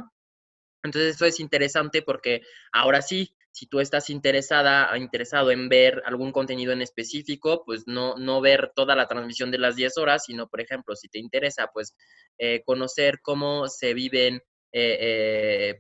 Entonces 0.83 1.15
eso 1.15 1.25
es 1.25 1.39
interesante 1.39 2.01
porque 2.01 2.41
ahora 2.71 3.01
sí, 3.01 3.35
si 3.51 3.67
tú 3.67 3.81
estás 3.81 4.09
interesada 4.09 4.89
o 4.93 4.95
interesado 4.95 5.51
en 5.51 5.67
ver 5.67 6.01
algún 6.05 6.31
contenido 6.31 6.71
en 6.71 6.81
específico, 6.81 7.63
pues 7.65 7.83
no, 7.85 8.15
no 8.15 8.39
ver 8.39 8.71
toda 8.75 8.95
la 8.95 9.07
transmisión 9.07 9.51
de 9.51 9.57
las 9.57 9.75
10 9.75 9.97
horas, 9.97 10.23
sino, 10.25 10.47
por 10.47 10.61
ejemplo, 10.61 10.95
si 10.95 11.09
te 11.09 11.19
interesa, 11.19 11.69
pues 11.73 11.95
eh, 12.37 12.63
conocer 12.65 13.19
cómo 13.21 13.67
se 13.67 13.93
viven, 13.93 14.41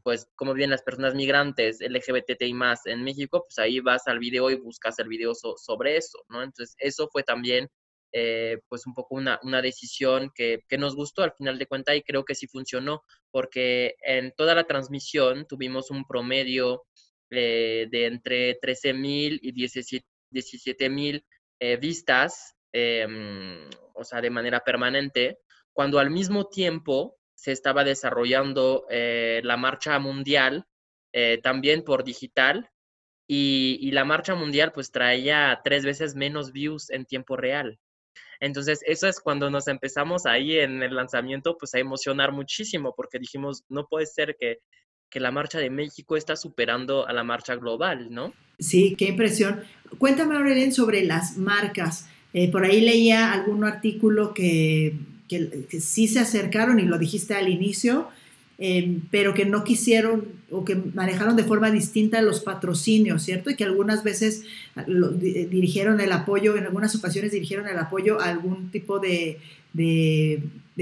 pues 0.03 0.27
cómo 0.35 0.53
viven 0.53 0.69
las 0.69 0.83
personas 0.83 1.15
migrantes 1.15 1.79
LGBTI 1.81 2.53
más 2.53 2.85
en 2.85 3.03
México, 3.03 3.45
pues 3.47 3.57
ahí 3.59 3.79
vas 3.79 4.07
al 4.07 4.19
video 4.19 4.49
y 4.49 4.55
buscas 4.55 4.99
el 4.99 5.07
video 5.07 5.33
sobre 5.33 5.97
eso, 5.97 6.19
¿no? 6.29 6.43
Entonces, 6.43 6.75
eso 6.79 7.07
fue 7.11 7.23
también 7.23 7.69
eh, 8.13 8.59
pues 8.67 8.85
un 8.85 8.93
poco 8.93 9.15
una, 9.15 9.39
decisión 9.61 10.31
que, 10.35 10.63
nos 10.77 10.95
gustó 10.95 11.23
al 11.23 11.31
final 11.31 11.57
de 11.57 11.65
cuentas 11.65 11.95
y 11.95 12.01
creo 12.01 12.25
que 12.25 12.35
sí 12.35 12.45
funcionó, 12.47 13.03
porque 13.31 13.95
en 14.01 14.33
toda 14.35 14.53
la 14.53 14.65
transmisión 14.65 15.45
tuvimos 15.47 15.91
un 15.91 16.05
promedio 16.05 16.83
eh, 17.29 17.87
de 17.89 18.05
entre 18.07 18.59
13.000 18.59 19.39
y 19.41 19.53
17.000 19.53 20.89
mil 20.89 21.25
eh, 21.59 21.77
vistas, 21.77 22.55
em, 22.73 23.69
o 23.93 24.03
sea, 24.03 24.19
de 24.21 24.29
manera 24.29 24.59
permanente, 24.59 25.39
cuando 25.71 25.97
al 25.97 26.09
mismo 26.09 26.47
tiempo 26.49 27.17
se 27.41 27.51
estaba 27.51 27.83
desarrollando 27.83 28.85
la 28.89 29.57
marcha 29.57 29.97
mundial, 29.97 30.67
también 31.41 31.83
por 31.83 32.03
digital, 32.03 32.69
y, 33.33 33.89
la 33.91 34.03
marcha 34.03 34.35
mundial 34.35 34.73
pues 34.73 34.91
traía 34.91 35.61
tres 35.63 35.85
veces 35.85 36.15
menos 36.15 36.51
views 36.51 36.89
en 36.89 37.05
tiempo 37.05 37.37
real. 37.37 37.79
Entonces, 38.41 38.81
eso 38.85 39.07
es 39.07 39.21
cuando 39.21 39.49
nos 39.49 39.69
empezamos 39.69 40.25
ahí 40.25 40.59
en 40.59 40.83
el 40.83 40.95
lanzamiento, 40.95 41.57
pues 41.57 41.73
a 41.73 41.79
emocionar 41.79 42.33
muchísimo, 42.33 42.93
porque 42.93 43.19
dijimos, 43.19 43.63
no 43.69 43.87
puede 43.87 44.05
ser 44.05 44.35
que, 44.37 44.59
la 45.13 45.31
marcha 45.31 45.59
de 45.59 45.69
México 45.69 46.17
está 46.17 46.35
superando 46.35 47.07
a 47.07 47.13
la 47.13 47.23
marcha 47.23 47.55
global, 47.55 48.07
¿no? 48.11 48.33
Sí, 48.59 48.95
qué 48.97 49.05
impresión. 49.05 49.61
Cuéntame, 49.97 50.35
Aurelien, 50.35 50.73
sobre 50.73 51.03
las 51.03 51.37
marcas. 51.37 52.09
Eh, 52.33 52.51
por 52.51 52.65
ahí 52.65 52.81
leía 52.81 53.33
algún 53.33 53.63
artículo 53.63 54.33
que, 54.33 54.95
que, 55.37 55.81
sí 55.81 56.07
se 56.07 56.19
acercaron, 56.19 56.79
y 56.79 56.83
lo 56.83 56.97
dijiste 56.97 57.33
al 57.33 57.49
inicio, 57.49 58.09
Em, 58.63 59.01
pero 59.09 59.33
que 59.33 59.43
no 59.43 59.63
quisieron 59.63 60.43
o 60.51 60.63
que 60.63 60.75
manejaron 60.75 61.35
de 61.35 61.43
forma 61.43 61.71
distinta 61.71 62.21
los 62.21 62.41
patrocinios, 62.41 63.23
¿cierto? 63.23 63.49
Y 63.49 63.55
que 63.55 63.63
algunas 63.63 64.03
veces 64.03 64.43
ah, 64.75 64.85
dirigieron 64.85 65.99
el 65.99 66.11
apoyo, 66.11 66.55
en 66.55 66.65
algunas 66.65 66.95
ocasiones 66.95 67.31
dirigieron 67.31 67.67
el 67.67 67.79
apoyo 67.79 68.21
a 68.21 68.25
algún 68.25 68.69
tipo 68.69 68.99
de, 68.99 69.39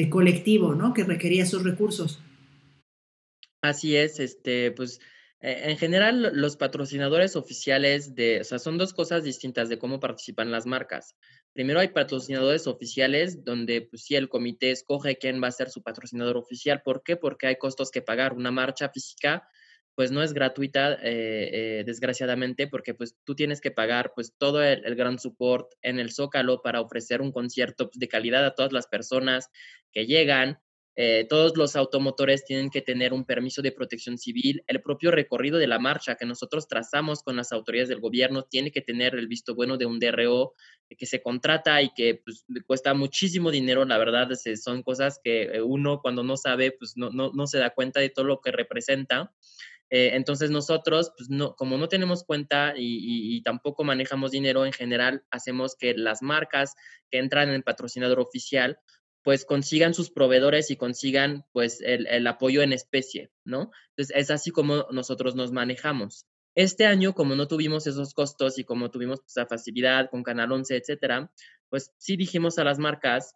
colectivo, 0.10 0.76
¿no? 0.76 0.94
Que 0.94 1.06
requería 1.06 1.44
esos 1.44 1.64
recursos. 1.64 2.20
Así 3.62 3.96
es, 3.96 4.20
este, 4.20 4.72
pues 4.72 5.00
e, 5.40 5.72
en 5.72 5.78
general 5.78 6.32
los 6.34 6.58
patrocinadores 6.58 7.38
oficiales 7.38 8.14
de, 8.14 8.42
o 8.42 8.44
sea, 8.44 8.60
son 8.60 8.78
dos 8.78 8.94
cosas 8.94 9.24
distintas 9.24 9.70
de 9.70 9.80
cómo 9.80 10.02
participan 10.02 10.52
las 10.52 10.66
marcas. 10.66 11.16
Primero 11.54 11.80
hay 11.80 11.90
patrocinadores 11.90 12.68
oficiales 12.68 13.44
donde 13.44 13.82
pues 13.82 14.06
el 14.12 14.30
comité 14.30 14.72
escoge 14.72 15.18
quién 15.18 15.42
va 15.42 15.48
a 15.48 15.52
ser 15.52 15.70
su 15.70 15.82
patrocinador 15.82 16.38
oficial. 16.38 16.82
¿Por 16.84 17.04
qué? 17.04 17.18
Porque 17.18 17.48
hay 17.48 17.58
costos 17.58 17.92
que 17.92 18.02
pagar. 18.02 18.34
Una 18.34 18.52
marcha 18.52 18.90
física 18.90 19.48
pues 20.00 20.12
no 20.12 20.24
es 20.24 20.32
gratuita, 20.32 20.94
eh, 20.94 21.00
eh, 21.04 21.84
desgraciadamente, 21.86 22.68
porque 22.68 22.94
pues 22.94 23.18
tú 23.26 23.36
tienes 23.36 23.60
que 23.60 23.70
pagar 23.70 24.14
pues 24.16 24.34
todo 24.38 24.64
el, 24.64 24.96
gran 24.96 25.20
support 25.20 25.74
en 25.82 26.00
el 26.00 26.14
Zócalo 26.14 26.62
para 26.62 26.80
ofrecer 26.80 27.22
un 27.22 27.34
concierto 27.34 27.90
pues, 27.90 28.00
de 28.00 28.08
calidad 28.08 28.46
a 28.46 28.56
todas 28.56 28.72
las 28.72 28.88
personas 28.88 29.50
que 29.92 30.06
llegan. 30.06 30.58
Eh, 31.02 31.26
todos 31.30 31.56
los 31.56 31.78
automotores 31.78 32.44
tienen 32.44 32.70
que 32.70 32.82
tener 32.82 33.14
un 33.14 33.24
permiso 33.24 33.62
de 33.62 33.72
protección 33.72 34.18
civil. 34.18 34.66
El 34.68 34.82
propio 34.82 35.12
recorrido 35.12 35.58
de 35.58 35.66
la 35.66 35.80
marcha 35.80 36.16
que 36.16 36.26
nosotros 36.26 36.68
trazamos 36.68 37.24
con 37.24 37.38
las 37.38 37.54
autoridades 37.54 37.88
del 37.88 38.02
gobierno 38.02 38.44
tiene 38.44 38.70
que 38.70 38.82
tener 38.82 39.16
el 39.16 39.30
visto 39.30 39.56
bueno 39.56 39.78
de 39.78 39.86
un 39.86 39.98
DRO 39.98 40.56
que 40.98 41.06
se 41.06 41.22
contrata 41.22 41.82
y 41.82 41.94
que 41.94 42.16
pues, 42.16 42.44
cuesta 42.68 42.94
muchísimo 42.94 43.50
dinero. 43.50 43.86
La 43.86 43.98
verdad, 43.98 44.28
son 44.62 44.84
cosas 44.84 45.22
que 45.24 45.44
eh, 45.44 45.62
uno 45.62 46.02
cuando 46.02 46.22
no 46.22 46.36
sabe, 46.36 46.74
pues 46.74 46.98
no, 46.98 47.12
no, 47.12 47.48
se 47.48 47.60
da 47.60 47.70
cuenta 47.70 48.02
de 48.02 48.10
todo 48.10 48.26
lo 48.26 48.42
que 48.42 48.52
representa. 48.52 49.32
Eh, 49.90 50.12
entonces 50.16 50.52
nosotros, 50.52 51.14
pues 51.16 51.30
no, 51.30 51.56
como 51.56 51.78
no 51.78 51.88
tenemos 51.88 52.26
cuenta 52.26 52.74
y, 52.76 53.38
y, 53.38 53.42
tampoco 53.42 53.86
manejamos 53.86 54.32
dinero 54.32 54.66
en 54.66 54.74
general, 54.74 55.24
hacemos 55.32 55.78
que 55.78 55.94
las 55.94 56.22
marcas 56.22 56.76
que 57.10 57.20
entran 57.20 57.50
en 57.50 57.64
patrocinador 57.64 58.20
oficial 58.20 58.80
pues 59.24 59.46
consigan 59.46 59.94
sus 59.94 60.12
proveedores 60.12 60.72
y 60.72 60.78
consigan 60.78 61.46
pues 61.52 61.82
el, 61.82 62.26
apoyo 62.28 62.62
en 62.62 62.74
especie, 62.74 63.32
¿no? 63.44 63.72
Entonces 63.90 64.16
es 64.16 64.32
así 64.32 64.52
como 64.52 64.88
nosotros 64.92 65.36
nos 65.36 65.52
manejamos. 65.52 66.26
Este 66.56 66.86
año, 66.86 67.14
como 67.14 67.36
no 67.36 67.48
tuvimos 67.48 67.88
esos 67.88 68.14
costos 68.14 68.58
y 68.58 68.64
como 68.64 68.92
tuvimos 68.92 69.20
esa 69.28 69.46
facilidad 69.46 70.10
con 70.10 70.24
Canal 70.24 70.52
11, 70.52 70.78
etcétera, 70.78 71.32
pues 71.70 71.94
sí 71.98 72.18
dijimos 72.18 72.58
a 72.58 72.64
las 72.64 72.80
marcas, 72.80 73.34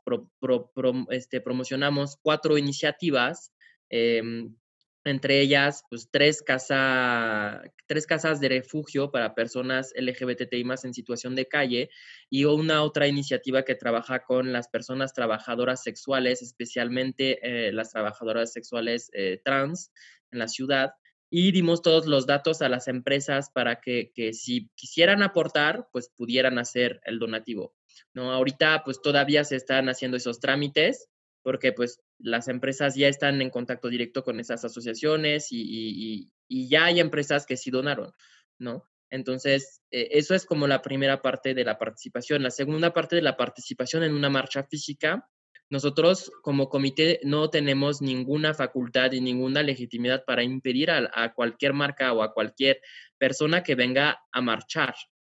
este, 1.10 1.40
promocionamos 1.40 2.18
cuatro 2.22 2.58
iniciativas 2.58 3.54
em, 3.90 4.56
entre 5.06 5.42
ellas 5.42 5.84
pues 5.90 6.10
tres, 6.12 6.42
casa, 6.42 7.62
tres 7.88 8.08
casas 8.08 8.40
de 8.40 8.50
refugio 8.50 9.12
para 9.12 9.36
personas 9.36 9.92
LGBTI 9.96 10.64
más 10.64 10.86
en 10.86 10.94
situación 10.94 11.36
de 11.36 11.48
calle 11.48 11.90
y 12.30 12.46
una 12.46 12.84
otra 12.84 13.08
iniciativa 13.08 13.64
que 13.64 13.76
trabaja 13.76 14.24
con 14.24 14.54
las 14.54 14.70
personas 14.70 15.14
trabajadoras 15.14 15.84
sexuales, 15.84 16.42
especialmente 16.42 17.40
eh, 17.68 17.72
las 17.74 17.92
trabajadoras 17.92 18.54
sexuales 18.54 19.10
eh, 19.14 19.42
trans 19.44 19.92
en 20.32 20.40
la 20.40 20.48
ciudad. 20.48 20.94
Y 21.30 21.52
dimos 21.52 21.82
todos 21.82 22.06
los 22.06 22.28
datos 22.28 22.62
a 22.62 22.70
las 22.70 22.88
empresas 22.88 23.50
para 23.52 23.82
que, 23.82 24.12
que 24.14 24.34
si 24.34 24.70
quisieran 24.76 25.24
aportar, 25.24 25.88
pues 25.92 26.10
pudieran 26.16 26.60
hacer 26.60 27.02
el 27.06 27.18
donativo. 27.18 27.74
¿no? 28.14 28.32
Ahorita 28.32 28.84
pues 28.86 29.02
todavía 29.02 29.44
se 29.44 29.56
están 29.56 29.90
haciendo 29.90 30.18
esos 30.18 30.40
trámites, 30.40 31.10
porque 31.44 31.74
pues 31.74 32.02
las 32.18 32.48
empresas 32.48 32.96
ya 32.96 33.08
están 33.08 33.42
en 33.42 33.50
contacto 33.50 33.90
directo 33.90 34.24
con 34.24 34.40
esas 34.40 34.66
asociaciones 34.66 35.48
y, 35.52 36.32
ya 36.50 36.86
hay 36.86 37.00
empresas 37.00 37.46
que 37.46 37.58
sí 37.58 37.72
donaron, 37.72 38.14
¿no? 38.60 38.88
Entonces, 39.10 39.82
eh, 39.92 40.10
eso 40.12 40.34
es 40.34 40.46
como 40.46 40.66
la 40.66 40.82
primera 40.82 41.22
parte 41.22 41.54
de 41.54 41.64
la 41.64 41.78
participación. 41.78 42.42
La 42.42 42.52
segunda 42.52 42.94
parte 42.94 43.16
de 43.16 43.22
la 43.22 43.38
participación 43.38 44.04
en 44.04 44.14
una 44.14 44.30
marcha 44.30 44.64
física, 44.64 45.30
nosotros 45.70 46.32
como 46.42 46.70
comité 46.70 47.20
no 47.24 47.50
tenemos 47.50 48.02
ninguna 48.02 48.54
facultad 48.54 49.12
y 49.12 49.22
ninguna 49.22 49.64
legitimidad 49.64 50.24
para 50.26 50.44
impedir 50.44 50.92
a, 50.92 51.34
cualquier 51.34 51.74
marca 51.74 52.14
o 52.14 52.22
a 52.22 52.34
cualquier 52.34 52.80
persona 53.18 53.64
que 53.64 53.76
venga 53.76 54.22
a 54.32 54.42
marchar. 54.42 54.94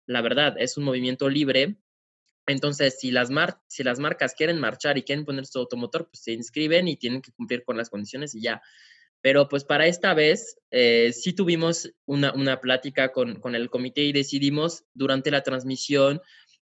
La 0.07 0.21
verdad, 0.21 0.57
es 0.59 0.77
un 0.77 0.85
movimiento 0.85 1.29
libre. 1.29 1.77
Entonces, 2.47 2.99
si 3.01 3.11
las, 3.11 3.31
si 3.67 3.83
las 3.83 3.99
marcas 3.99 4.35
quieren 4.35 4.59
marchar 4.59 4.99
y 4.99 5.03
quieren 5.03 5.25
poner 5.25 5.47
su 5.47 5.59
automotor, 5.59 6.09
pues 6.09 6.23
se 6.23 6.33
inscriben 6.33 6.89
y 6.89 6.97
tienen 6.97 7.23
que 7.23 7.33
cumplir 7.33 7.65
con 7.65 7.77
las 7.77 7.91
condiciones 7.91 8.35
y 8.35 8.41
ya. 8.41 8.63
Pero 9.21 9.49
pues 9.49 9.65
para 9.65 9.87
esta 9.87 10.15
vez 10.15 10.59
eh, 10.71 11.13
sí 11.13 11.33
tuvimos 11.33 11.93
una, 12.05 12.33
una 12.33 12.61
plática 12.61 13.13
con, 13.13 13.41
con, 13.41 13.55
el 13.55 13.71
comité 13.71 14.03
y 14.03 14.13
decidimos 14.13 14.85
durante 14.95 15.31
la 15.31 15.43
transmisión 15.43 16.21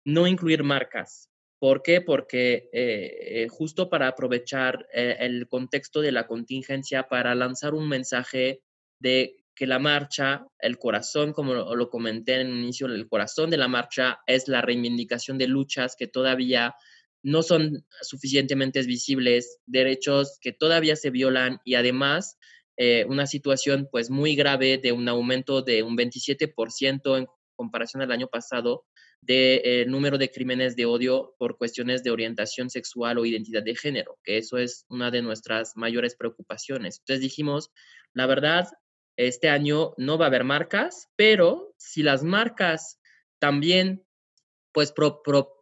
no 0.05 0.25
incluir 0.25 0.63
marcas. 0.63 1.29
¿Por 1.59 1.81
qué? 1.81 2.01
Porque 2.01 2.69
eh, 2.71 3.43
eh, 3.43 3.47
justo 3.49 3.89
para 3.89 4.07
aprovechar 4.07 4.87
eh, 4.93 5.17
el 5.19 5.47
contexto 5.47 6.01
de 6.01 6.11
la 6.11 6.27
contingencia 6.27 7.07
para 7.07 7.33
lanzar 7.33 7.73
un 7.73 7.89
mensaje 7.89 8.61
de 8.99 9.43
que 9.57 9.67
la 9.67 9.79
marcha, 9.79 10.45
el 10.59 10.77
corazón, 10.77 11.33
como 11.33 11.53
lo, 11.53 11.89
comenté 11.89 12.35
en 12.35 12.47
el 12.47 12.57
inicio, 12.59 12.87
el 12.87 13.07
corazón 13.09 13.49
de 13.49 13.57
la 13.57 13.67
marcha 13.67 14.19
es 14.27 14.47
la 14.47 14.61
reivindicación 14.61 15.37
de 15.37 15.47
luchas 15.47 15.95
que 15.97 16.07
todavía 16.07 16.75
no 17.23 17.41
son 17.41 17.85
suficientemente 18.01 18.81
visibles, 18.83 19.59
derechos 19.65 20.37
que 20.39 20.53
todavía 20.53 20.95
se 20.95 21.09
violan 21.09 21.59
y 21.65 21.75
además 21.75 22.37
una 23.07 23.25
situación 23.25 23.89
pues 23.91 24.11
muy 24.11 24.35
grave 24.35 24.77
de 24.77 24.91
un 24.91 25.09
aumento 25.09 25.63
de 25.63 25.81
un 25.81 25.97
27% 25.97 27.17
en 27.17 27.25
comparación 27.55 28.03
al 28.03 28.11
año 28.11 28.27
pasado 28.27 28.85
de 29.21 29.61
eh, 29.63 29.85
número 29.87 30.17
de 30.17 30.31
crímenes 30.31 30.75
de 30.75 30.85
odio 30.85 31.35
por 31.37 31.57
cuestiones 31.57 32.03
de 32.03 32.11
orientación 32.11 32.69
sexual 32.69 33.17
o 33.17 33.25
identidad 33.25 33.63
de 33.63 33.75
género, 33.75 34.17
que 34.23 34.37
eso 34.37 34.57
es 34.57 34.85
una 34.89 35.11
de 35.11 35.21
nuestras 35.21 35.75
mayores 35.75 36.15
preocupaciones. 36.15 36.99
Entonces 36.99 37.21
dijimos, 37.21 37.71
la 38.13 38.27
verdad, 38.27 38.67
este 39.17 39.49
año 39.49 39.93
no 39.97 40.17
va 40.17 40.25
a 40.25 40.27
haber 40.29 40.43
marcas, 40.43 41.09
pero 41.15 41.73
si 41.77 42.03
las 42.03 42.23
marcas 42.23 42.99
también 43.39 44.05
pues 44.71 44.93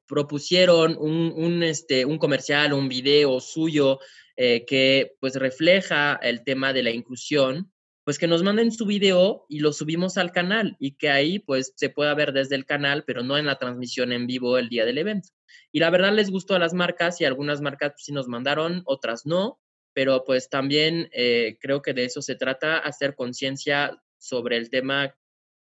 propusieron 0.07 0.97
un, 0.99 1.63
este, 1.63 2.05
un 2.05 2.17
comercial, 2.17 2.73
un 2.73 2.89
video 2.89 3.39
suyo 3.39 3.99
eh, 4.35 4.65
que 4.65 5.15
pues 5.21 5.35
refleja 5.35 6.19
el 6.21 6.43
tema 6.43 6.73
de 6.73 6.83
la 6.83 6.91
inclusión, 6.91 7.71
pues 8.03 8.19
que 8.19 8.27
nos 8.27 8.43
manden 8.43 8.71
su 8.71 8.85
video 8.85 9.45
y 9.47 9.59
lo 9.59 9.71
subimos 9.71 10.17
al 10.17 10.31
canal 10.31 10.75
y 10.79 10.97
que 10.97 11.09
ahí 11.09 11.39
pues 11.39 11.73
se 11.75 11.89
pueda 11.89 12.13
ver 12.13 12.33
desde 12.33 12.55
el 12.55 12.65
canal, 12.65 13.03
pero 13.07 13.23
no 13.23 13.37
en 13.37 13.45
la 13.45 13.57
transmisión 13.57 14.11
en 14.11 14.27
vivo 14.27 14.57
el 14.57 14.69
día 14.69 14.85
del 14.85 14.97
evento. 14.97 15.29
Y 15.71 15.79
la 15.79 15.89
verdad 15.89 16.13
les 16.13 16.29
gustó 16.29 16.55
a 16.55 16.59
las 16.59 16.73
marcas 16.73 17.19
y 17.21 17.25
algunas 17.25 17.61
marcas 17.61 17.93
pues, 17.93 18.03
sí 18.03 18.11
nos 18.11 18.27
mandaron, 18.27 18.83
otras 18.85 19.25
no, 19.25 19.59
pero 19.95 20.25
pues 20.25 20.49
también 20.49 21.09
eh, 21.13 21.57
creo 21.61 21.81
que 21.81 21.93
de 21.93 22.03
eso 22.03 22.21
se 22.21 22.35
trata, 22.35 22.77
hacer 22.77 23.15
conciencia 23.15 23.97
sobre 24.17 24.57
el 24.57 24.69
tema 24.69 25.15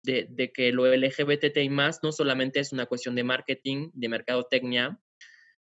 de, 0.02 0.26
de, 0.28 0.52
que 0.52 0.72
lo 0.72 0.84
LGBTI 0.92 1.68
más 1.70 2.00
no 2.02 2.10
solamente 2.10 2.58
es 2.58 2.72
una 2.72 2.86
cuestión 2.86 3.14
de 3.14 3.22
marketing, 3.22 3.90
de 3.94 4.08
mercadotecnia, 4.08 5.00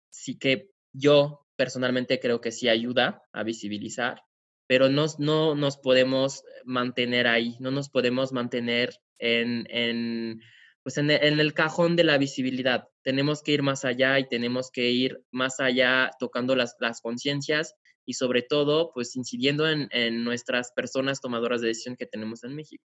sí 0.10 0.40
que 0.40 0.70
yo 0.94 1.46
personalmente 1.58 2.22
creo 2.22 2.40
que 2.40 2.54
sí 2.54 2.70
ayuda 2.70 3.22
a 3.34 3.44
visibilizar, 3.44 4.22
pero 4.66 4.88
no, 4.88 5.08
no 5.20 5.54
nos 5.54 5.78
podemos 5.78 6.46
mantener 6.64 7.28
ahí, 7.28 7.58
no 7.60 7.70
nos 7.70 7.90
podemos 7.90 8.32
mantener 8.32 8.96
en, 9.20 9.68
en 9.70 10.42
pues 10.84 10.98
en, 10.98 11.12
el 11.12 11.54
cajón 11.54 11.98
de 11.98 12.06
la 12.06 12.18
visibilidad. 12.18 12.88
Tenemos 13.02 13.44
que 13.44 13.52
ir 13.52 13.62
más 13.62 13.84
allá 13.84 14.20
y 14.20 14.30
tenemos 14.30 14.72
que 14.72 14.90
ir 14.90 15.22
más 15.32 15.60
allá 15.60 16.12
tocando 16.18 16.56
las, 16.56 16.78
las 16.80 17.02
conciencias 17.02 17.76
y 18.08 18.14
sobre 18.14 18.42
todo, 18.42 18.92
pues 18.94 19.16
incidiendo 19.18 19.70
en, 19.70 19.90
en, 19.92 20.24
nuestras 20.24 20.72
personas 20.72 21.20
tomadoras 21.20 21.60
de 21.60 21.68
decisión 21.68 21.98
que 21.98 22.06
tenemos 22.06 22.44
en 22.46 22.56
México. 22.56 22.84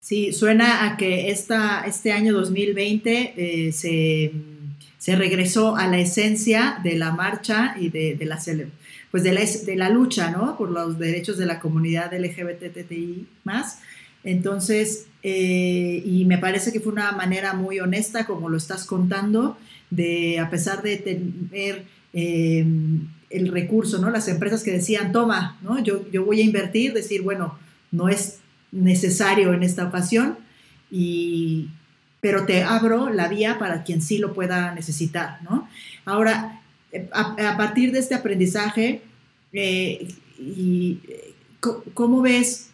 Sí, 0.00 0.32
suena 0.32 0.86
a 0.86 0.96
que 0.96 1.30
esta, 1.30 1.84
este 1.86 2.10
año 2.10 2.32
2020 2.32 3.34
eh, 3.36 3.72
se, 3.72 4.32
se, 4.96 5.14
regresó 5.14 5.76
a 5.76 5.86
la 5.88 6.00
esencia 6.00 6.80
de 6.82 6.96
la 6.96 7.12
marcha 7.12 7.76
y 7.78 7.90
de, 7.90 8.16
de 8.16 8.24
la 8.24 8.40
pues 9.10 9.22
de 9.22 9.32
la, 9.32 9.42
de 9.42 9.76
la 9.76 9.90
lucha, 9.90 10.30
¿no? 10.30 10.56
Por 10.56 10.70
los 10.70 10.98
derechos 10.98 11.36
de 11.36 11.44
la 11.44 11.60
comunidad 11.60 12.14
LGBTTI 12.18 13.26
más. 13.44 13.80
Entonces, 14.24 15.06
eh, 15.22 16.02
y 16.02 16.24
me 16.24 16.38
parece 16.38 16.72
que 16.72 16.80
fue 16.80 16.92
una 16.92 17.12
manera 17.12 17.52
muy 17.52 17.78
honesta, 17.80 18.24
como 18.24 18.48
lo 18.48 18.56
estás 18.56 18.86
contando, 18.86 19.58
de 19.90 20.38
a 20.38 20.48
pesar 20.48 20.82
de 20.82 20.96
tener 20.96 21.84
eh, 22.14 22.64
el 23.30 23.48
recurso, 23.48 23.98
¿no? 23.98 24.10
Las 24.10 24.28
empresas 24.28 24.62
que 24.62 24.72
decían, 24.72 25.12
toma, 25.12 25.58
¿no? 25.62 25.82
Yo, 25.82 26.10
yo 26.10 26.24
voy 26.24 26.40
a 26.40 26.44
invertir, 26.44 26.92
decir, 26.92 27.22
bueno, 27.22 27.58
no 27.92 28.08
es 28.08 28.38
necesario 28.72 29.54
en 29.54 29.62
esta 29.62 29.86
ocasión, 29.86 30.36
y, 30.90 31.68
pero 32.20 32.44
te 32.44 32.62
abro 32.64 33.10
la 33.10 33.28
vía 33.28 33.58
para 33.58 33.84
quien 33.84 34.02
sí 34.02 34.18
lo 34.18 34.34
pueda 34.34 34.74
necesitar, 34.74 35.38
¿no? 35.42 35.68
Ahora, 36.04 36.60
a, 37.12 37.56
partir 37.56 37.92
de 37.92 38.00
este 38.00 38.14
aprendizaje, 38.14 39.02
eh, 39.52 40.08
y, 40.38 40.98
¿cómo 41.94 42.22
ves 42.22 42.70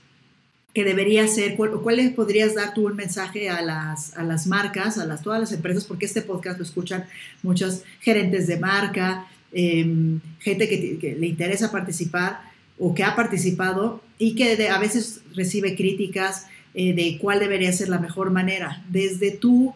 que 0.73 0.85
debería 0.85 1.27
ser? 1.29 1.57
¿Cuál, 1.57 1.71
podrías 2.15 2.55
dar 2.55 2.75
tú 2.75 2.87
un 2.87 2.97
mensaje 2.97 3.51
a 3.51 3.63
las, 3.63 4.17
a 4.17 4.25
las 4.25 4.47
marcas, 4.47 4.99
a 4.99 5.07
las, 5.07 5.23
todas 5.23 5.41
las 5.41 5.53
empresas? 5.53 5.85
Porque 5.85 6.07
este 6.07 6.23
podcast 6.23 6.59
lo 6.59 6.65
escuchan 6.65 7.07
muchos 7.43 7.83
gerentes 8.01 8.47
de 8.47 8.59
marca, 8.59 9.27
em, 9.53 10.21
gente 10.41 10.69
que, 10.69 11.17
le 11.19 11.27
interesa 11.27 11.71
participar 11.71 12.41
o 12.79 12.95
que 12.95 13.05
ha 13.05 13.17
participado 13.17 14.03
y 14.19 14.35
que 14.35 14.69
a 14.69 14.79
veces 14.79 15.23
recibe 15.35 15.77
críticas 15.77 16.47
eh, 16.75 16.93
de 16.95 17.19
cuál 17.19 17.41
debería 17.41 17.73
ser 17.73 17.89
la 17.89 17.99
mejor 17.99 18.31
manera. 18.31 18.85
Desde 18.91 19.31
tú 19.31 19.75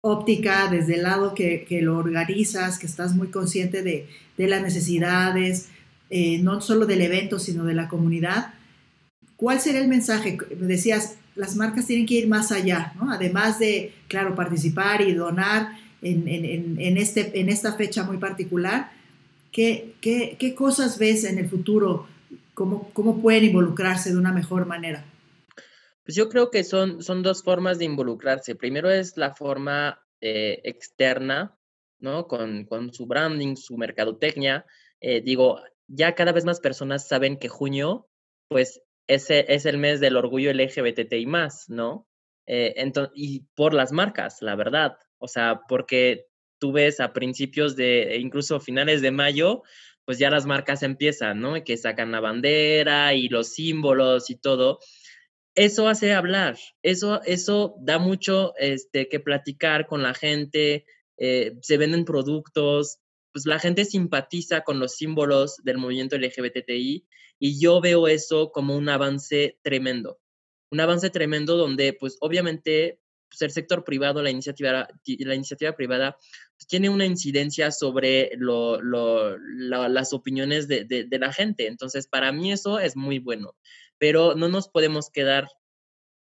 óptica, 0.00 0.68
desde 0.68 0.96
el 0.96 1.04
lado 1.04 1.34
que, 1.34 1.66
lo 1.82 1.96
organizas, 1.96 2.78
que 2.78 2.86
estás 2.86 3.14
muy 3.14 3.28
consciente 3.28 3.82
de, 3.82 4.08
las 4.36 4.62
necesidades, 4.62 5.68
eh, 6.10 6.38
no 6.38 6.60
solo 6.60 6.86
del 6.86 7.02
evento, 7.02 7.38
sino 7.38 7.64
de 7.64 7.74
la 7.74 7.88
comunidad, 7.88 8.54
¿cuál 9.36 9.60
sería 9.60 9.80
el 9.80 9.88
mensaje? 9.88 10.36
Decías, 10.58 11.16
las 11.36 11.56
marcas 11.56 11.86
tienen 11.86 12.06
que 12.06 12.14
ir 12.14 12.28
más 12.28 12.50
allá. 12.52 12.92
Además 13.08 13.58
de, 13.58 13.94
claro, 14.08 14.34
participar 14.34 15.00
y 15.02 15.12
donar 15.12 15.68
en, 16.02 16.96
este, 16.96 17.40
en 17.40 17.48
esta 17.48 17.74
fecha 17.74 18.02
muy 18.02 18.18
particular, 18.18 18.90
¿qué, 19.52 19.94
qué, 20.00 20.54
cosas 20.54 20.98
ves 20.98 21.24
en 21.24 21.38
el 21.38 21.48
futuro? 21.48 22.06
¿Cómo, 22.54 22.90
¿Cómo 22.92 23.22
pueden 23.22 23.44
involucrarse 23.44 24.10
de 24.10 24.18
una 24.18 24.32
mejor 24.32 24.66
manera? 24.66 25.04
Pues 26.04 26.16
yo 26.16 26.28
creo 26.28 26.50
que 26.50 26.64
son, 26.64 27.02
son 27.02 27.22
dos 27.22 27.42
formas 27.42 27.78
de 27.78 27.84
involucrarse. 27.84 28.56
Primero 28.56 28.90
es 28.90 29.16
la 29.16 29.32
forma 29.34 30.00
eh, 30.20 30.60
externa, 30.64 31.56
¿no? 32.00 32.26
Con, 32.26 32.64
con, 32.64 32.92
su 32.92 33.06
branding, 33.06 33.54
su 33.54 33.76
mercadotecnia. 33.76 34.66
Eh, 35.00 35.20
digo, 35.20 35.60
ya 35.86 36.14
cada 36.14 36.32
vez 36.32 36.44
más 36.44 36.60
personas 36.60 37.06
saben 37.06 37.38
que 37.38 37.48
junio, 37.48 38.08
pues, 38.48 38.82
ese 39.06 39.46
es 39.48 39.66
el 39.66 39.78
mes 39.78 40.00
del 40.00 40.16
orgullo 40.16 40.52
LGBTI 40.52 41.26
más, 41.26 41.68
¿no? 41.68 42.08
Eh, 42.46 42.74
y 43.14 43.40
por 43.54 43.74
las 43.74 43.92
marcas, 43.92 44.42
la 44.42 44.56
verdad. 44.56 44.96
O 45.22 45.28
sea, 45.28 45.60
porque 45.68 46.26
tú 46.58 46.72
ves 46.72 47.00
a 47.00 47.12
principios 47.12 47.76
de, 47.76 48.18
incluso 48.18 48.60
finales 48.60 49.02
de 49.02 49.10
mayo, 49.10 49.62
pues 50.04 50.18
ya 50.18 50.30
las 50.30 50.46
marcas 50.46 50.82
empiezan, 50.82 51.40
¿no? 51.40 51.56
Y 51.56 51.64
que 51.64 51.76
sacan 51.76 52.12
la 52.12 52.20
bandera 52.20 53.14
y 53.14 53.28
los 53.28 53.54
símbolos 53.54 54.30
y 54.30 54.36
todo 54.36 54.80
eso 55.54 55.88
hace 55.88 56.12
hablar, 56.12 56.56
eso, 56.82 57.20
eso 57.24 57.74
da 57.80 57.98
mucho 57.98 58.54
este, 58.56 59.08
que 59.08 59.20
platicar 59.20 59.86
con 59.86 60.02
la 60.02 60.14
gente, 60.14 60.86
eh, 61.18 61.52
se 61.60 61.76
venden 61.76 62.04
productos, 62.04 63.00
pues 63.32 63.46
la 63.46 63.58
gente 63.58 63.84
simpatiza 63.84 64.62
con 64.62 64.78
los 64.78 64.94
símbolos 64.94 65.56
del 65.62 65.78
movimiento 65.78 66.16
LGBTI 66.16 67.06
y 67.38 67.60
yo 67.60 67.80
veo 67.80 68.08
eso 68.08 68.50
como 68.50 68.76
un 68.76 68.88
avance 68.88 69.58
tremendo, 69.62 70.20
un 70.70 70.80
avance 70.80 71.10
tremendo 71.10 71.56
donde 71.56 71.92
pues 71.92 72.16
obviamente 72.20 73.00
pues, 73.32 73.42
el 73.42 73.50
sector 73.50 73.82
privado, 73.82 74.22
la 74.22 74.30
iniciativa, 74.30 74.86
la 75.06 75.34
iniciativa 75.34 75.72
privada 75.72 76.16
pues, 76.56 76.66
tiene 76.68 76.90
una 76.90 77.06
incidencia 77.06 77.70
sobre 77.70 78.32
lo, 78.36 78.80
las 78.80 80.12
opiniones 80.12 80.68
de, 80.68 80.84
de 80.84 81.18
la 81.18 81.32
gente, 81.32 81.66
entonces 81.66 82.06
para 82.06 82.30
mí 82.30 82.52
eso 82.52 82.78
es 82.78 82.96
muy 82.96 83.18
bueno 83.18 83.54
pero 84.02 84.34
no 84.34 84.48
nos 84.48 84.68
podemos 84.68 85.10
quedar 85.10 85.46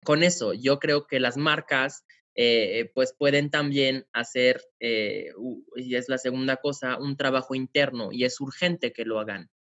con 0.02 0.24
eso. 0.24 0.54
Yo 0.54 0.80
creo 0.80 1.06
que 1.06 1.20
las 1.20 1.36
marcas 1.36 2.04
eh, 2.34 2.90
pues 2.96 3.14
pueden 3.16 3.48
también 3.48 4.06
hacer, 4.12 4.60
eh, 4.80 5.30
y 5.76 5.94
es 5.94 6.08
la 6.08 6.18
segunda 6.18 6.56
cosa, 6.56 6.98
un 6.98 7.16
trabajo 7.16 7.54
interno 7.54 8.08
y 8.10 8.24
es 8.24 8.40
urgente 8.40 8.92
que 8.92 9.04
lo 9.04 9.20
hagan 9.20 9.50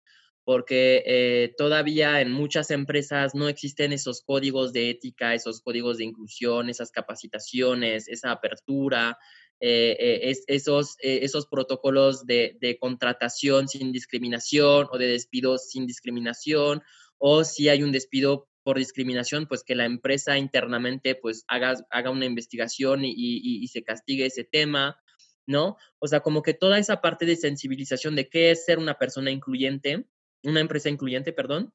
porque 0.44 1.02
eh, 1.06 1.54
todavía 1.56 2.20
en 2.20 2.32
muchas 2.32 2.70
empresas 2.70 3.34
no 3.34 3.48
existen 3.48 3.92
esos 3.92 4.22
códigos 4.22 4.72
de 4.72 4.90
ética, 4.90 5.34
esos 5.34 5.60
códigos 5.60 5.98
de 5.98 6.04
inclusión, 6.04 6.68
esas 6.68 6.90
capacitaciones, 6.90 8.08
esa 8.08 8.32
apertura. 8.32 9.18
eh, 9.62 10.34
esos, 10.46 10.96
esos 11.02 11.46
protocolos 11.46 12.24
de, 12.24 12.56
de, 12.62 12.78
contratación 12.78 13.68
sin 13.68 13.92
discriminación 13.92 14.88
o 14.90 14.96
de 14.96 15.06
despido 15.06 15.58
sin 15.58 15.86
discriminación, 15.86 16.82
o 17.18 17.44
si 17.44 17.68
hay 17.68 17.82
un 17.82 17.92
despido 17.92 18.48
por 18.62 18.78
discriminación, 18.78 19.46
pues 19.46 19.64
que 19.64 19.74
la 19.74 19.84
empresa 19.84 20.38
internamente 20.38 21.14
pues 21.14 21.44
haga, 21.48 21.74
haga 21.90 22.10
una 22.10 22.26
investigación 22.26 23.04
y, 23.04 23.14
y, 23.16 23.66
se 23.68 23.82
castigue 23.82 24.26
ese 24.26 24.44
tema, 24.44 25.00
¿no? 25.46 25.76
O 25.98 26.06
sea, 26.06 26.20
como 26.20 26.42
que 26.42 26.54
toda 26.54 26.78
esa 26.78 27.00
parte 27.00 27.26
de 27.26 27.36
sensibilización 27.36 28.16
de 28.16 28.28
qué 28.28 28.50
es 28.50 28.64
ser 28.64 28.78
una 28.78 28.98
persona 28.98 29.30
incluyente, 29.30 30.06
una 30.42 30.60
empresa 30.60 30.88
incluyente, 30.88 31.32
perdón, 31.32 31.72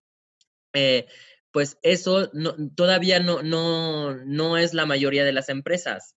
eh, 0.73 1.07
pues 1.51 1.77
eso 1.83 2.29
todavía 2.75 3.19
no, 3.19 3.41
no, 3.43 4.15
no 4.25 4.57
es 4.57 4.73
la 4.73 4.85
mayoría 4.85 5.23
de 5.23 5.33
las 5.33 5.49
empresas. 5.49 6.15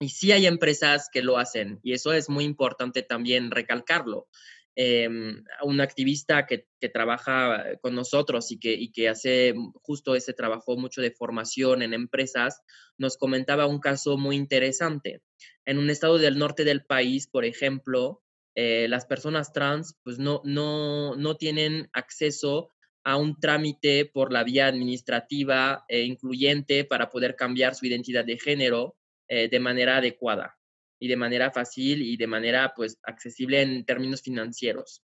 Y 0.00 0.08
sí 0.08 0.32
hay 0.32 0.46
empresas 0.46 1.08
que 1.12 1.22
lo 1.22 1.38
hacen, 1.38 1.78
y 1.82 1.92
eso 1.92 2.12
es 2.12 2.28
muy 2.28 2.44
importante 2.44 3.02
también 3.02 3.50
recalcarlo. 3.50 4.28
Em, 4.76 5.44
un 5.62 5.80
activista 5.80 6.46
que, 6.46 6.66
trabaja 6.88 7.78
con 7.82 7.94
nosotros 7.94 8.50
y 8.50 8.58
que, 8.58 8.72
y 8.72 8.92
que 8.92 9.08
hace 9.10 9.52
justo 9.82 10.14
ese 10.14 10.32
trabajo 10.32 10.76
mucho 10.76 11.02
de 11.02 11.10
formación 11.10 11.82
en 11.82 11.92
empresas, 11.92 12.62
nos 12.96 13.18
comentaba 13.18 13.66
un 13.66 13.80
caso 13.80 14.16
muy 14.16 14.36
interesante. 14.36 15.22
En 15.66 15.78
un 15.78 15.90
estado 15.90 16.18
del 16.18 16.38
norte 16.38 16.64
del 16.64 16.84
país, 16.84 17.26
por 17.26 17.44
ejemplo, 17.44 18.22
eh, 18.54 18.86
las 18.88 19.06
personas 19.06 19.52
trans 19.52 19.98
pues 20.02 20.18
no, 20.18 20.40
no, 20.44 21.14
no 21.16 21.36
tienen 21.36 21.88
acceso 21.92 22.72
a 23.04 23.16
un 23.16 23.38
trámite 23.38 24.04
por 24.06 24.32
la 24.32 24.44
vía 24.44 24.66
administrativa 24.66 25.84
e 25.88 26.02
incluyente 26.02 26.84
para 26.84 27.08
poder 27.08 27.36
cambiar 27.36 27.74
su 27.74 27.86
identidad 27.86 28.24
de 28.24 28.38
género 28.38 28.96
eh, 29.28 29.48
de 29.48 29.60
manera 29.60 29.98
adecuada 29.98 30.58
y 30.98 31.08
de 31.08 31.16
manera 31.16 31.50
fácil 31.50 32.02
y 32.02 32.16
de 32.16 32.26
manera 32.26 32.72
pues 32.76 32.98
accesible 33.02 33.62
en 33.62 33.84
términos 33.84 34.22
financieros. 34.22 35.02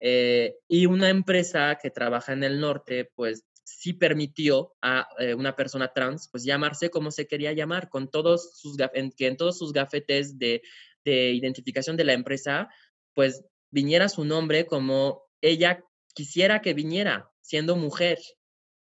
Eh, 0.00 0.56
y 0.68 0.86
una 0.86 1.08
empresa 1.08 1.78
que 1.80 1.90
trabaja 1.90 2.32
en 2.32 2.44
el 2.44 2.60
norte 2.60 3.10
pues 3.14 3.44
sí 3.64 3.94
permitió 3.94 4.74
a 4.82 5.08
eh, 5.18 5.34
una 5.34 5.56
persona 5.56 5.92
trans 5.92 6.28
pues 6.28 6.44
llamarse 6.44 6.90
como 6.90 7.10
se 7.10 7.26
quería 7.26 7.52
llamar, 7.52 7.88
con 7.88 8.10
todos 8.10 8.58
sus, 8.58 8.76
en, 8.92 9.10
que 9.10 9.26
en 9.26 9.36
todos 9.36 9.58
sus 9.58 9.72
gafetes 9.72 10.38
de, 10.38 10.62
de 11.04 11.32
identificación 11.32 11.96
de 11.96 12.04
la 12.04 12.12
empresa 12.12 12.68
pues 13.14 13.44
viniera 13.70 14.08
su 14.08 14.24
nombre 14.24 14.66
como 14.66 15.22
ella 15.40 15.84
quisiera 16.14 16.60
que 16.60 16.74
viniera 16.74 17.30
siendo 17.40 17.76
mujer, 17.76 18.18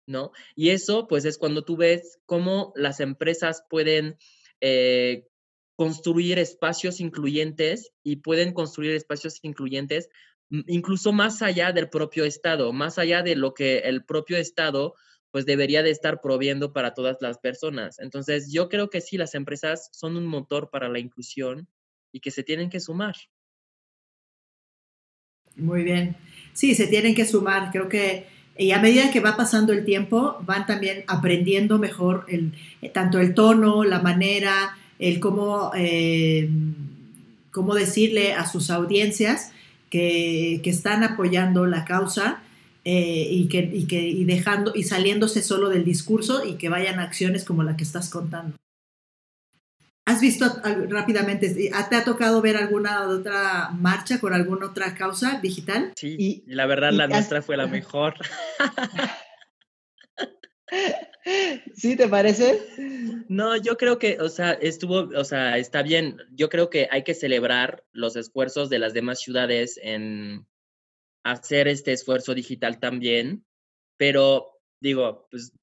¿no? 0.08 0.32
Y 0.56 0.70
eso 0.70 1.08
pues 1.08 1.26
es 1.26 1.38
cuando 1.38 1.64
tú 1.64 1.78
ves 1.78 2.20
cómo 2.26 2.74
las 2.76 3.00
empresas 3.00 3.64
pueden 3.70 4.18
eh, 4.62 5.26
construir 5.76 6.40
espacios 6.40 7.00
incluyentes 7.00 7.92
y 8.04 8.18
pueden 8.18 8.54
construir 8.54 8.92
espacios 8.92 9.40
incluyentes 9.42 10.10
incluso 10.68 11.12
más 11.14 11.42
allá 11.42 11.72
del 11.72 11.90
propio 11.90 12.26
Estado, 12.26 12.72
más 12.74 13.00
allá 13.00 13.24
de 13.24 13.36
lo 13.36 13.54
que 13.54 13.80
el 13.80 14.06
propio 14.06 14.38
Estado 14.38 14.94
pues 15.32 15.48
debería 15.48 15.82
de 15.82 15.90
estar 15.90 16.22
proviendo 16.22 16.74
para 16.74 16.94
todas 16.94 17.18
las 17.20 17.40
personas. 17.40 17.98
Entonces, 17.98 18.52
yo 18.54 18.70
creo 18.70 18.92
que 18.92 19.02
sí, 19.02 19.18
las 19.18 19.34
empresas 19.34 19.90
son 19.92 20.16
un 20.16 20.28
motor 20.28 20.70
para 20.70 20.90
la 20.90 21.00
inclusión 21.00 21.68
y 22.14 22.22
que 22.22 22.32
se 22.32 22.44
tienen 22.44 22.70
que 22.70 22.80
sumar. 22.80 23.16
Muy 25.58 25.84
bien. 25.84 26.16
Sí, 26.54 26.74
se 26.76 26.88
tienen 26.88 27.14
que 27.14 27.26
sumar. 27.26 27.72
Creo 27.72 27.90
que 27.90 28.28
y 28.58 28.72
a 28.72 28.80
medida 28.80 29.12
que 29.12 29.20
va 29.20 29.36
pasando 29.36 29.74
el 29.74 29.84
tiempo, 29.84 30.38
van 30.46 30.68
también 30.68 31.04
aprendiendo 31.08 31.80
mejor 31.80 32.26
el, 32.30 32.54
tanto 32.94 33.20
el 33.20 33.34
tono, 33.34 33.84
la 33.84 34.00
manera, 34.00 34.78
el 35.00 35.20
cómo, 35.20 35.72
eh, 35.76 36.50
cómo 37.52 37.74
decirle 37.74 38.34
a 38.34 38.46
sus 38.46 38.70
audiencias 38.70 39.52
que, 39.90 40.62
están 40.64 41.04
apoyando 41.04 41.66
la 41.66 41.84
causa 41.84 42.44
eh, 42.86 43.28
y, 43.30 43.48
que, 43.48 43.72
y, 43.74 43.86
que, 43.86 44.08
y 44.08 44.24
dejando 44.26 44.74
y 44.76 44.84
saliéndose 44.84 45.42
solo 45.42 45.70
del 45.70 45.84
discurso 45.84 46.46
y 46.46 46.56
que 46.56 46.70
vayan 46.70 47.00
a 47.00 47.04
acciones 47.04 47.46
como 47.46 47.64
la 47.64 47.76
que 47.76 47.84
estás 47.84 48.10
contando. 48.10 48.56
¿Has 50.06 50.20
visto 50.20 50.46
rápidamente, 50.90 51.50
te 51.50 51.96
ha 51.96 52.04
tocado 52.04 52.42
ver 52.42 52.58
alguna 52.58 53.08
otra 53.08 53.70
marcha 53.70 54.20
con 54.20 54.34
alguna 54.34 54.68
otra 54.68 54.96
causa 54.96 55.40
digital? 55.42 55.94
Sí, 55.96 56.18
y, 56.20 56.44
la 56.48 56.66
verdad 56.66 56.92
la 56.92 57.08
nuestra 57.08 57.42
fue 57.42 57.56
la 57.56 57.68
mejor. 57.68 58.16
¿Sí 61.74 61.96
te 61.96 62.10
parece? 62.10 62.62
No, 63.30 63.56
yo 63.56 63.78
creo 63.78 63.98
que, 63.98 64.20
o 64.20 64.28
sea, 64.28 64.52
estuvo, 64.54 65.10
o 65.18 65.24
sea, 65.24 65.58
está 65.58 65.84
bien. 65.84 66.18
Yo 66.32 66.50
creo 66.50 66.70
que 66.70 66.90
hay 66.92 67.04
que 67.04 67.14
celebrar 67.14 67.86
los 67.94 68.18
esfuerzos 68.18 68.70
de 68.70 68.80
las 68.80 68.94
demás 68.94 69.22
ciudades 69.22 69.80
en 69.82 70.46
hacer 71.24 71.70
este 71.70 71.94
esfuerzo 71.94 72.36
digital 72.36 72.80
también, 72.80 73.46
pero 73.98 74.60
digo, 74.82 75.30
pues 75.32 75.54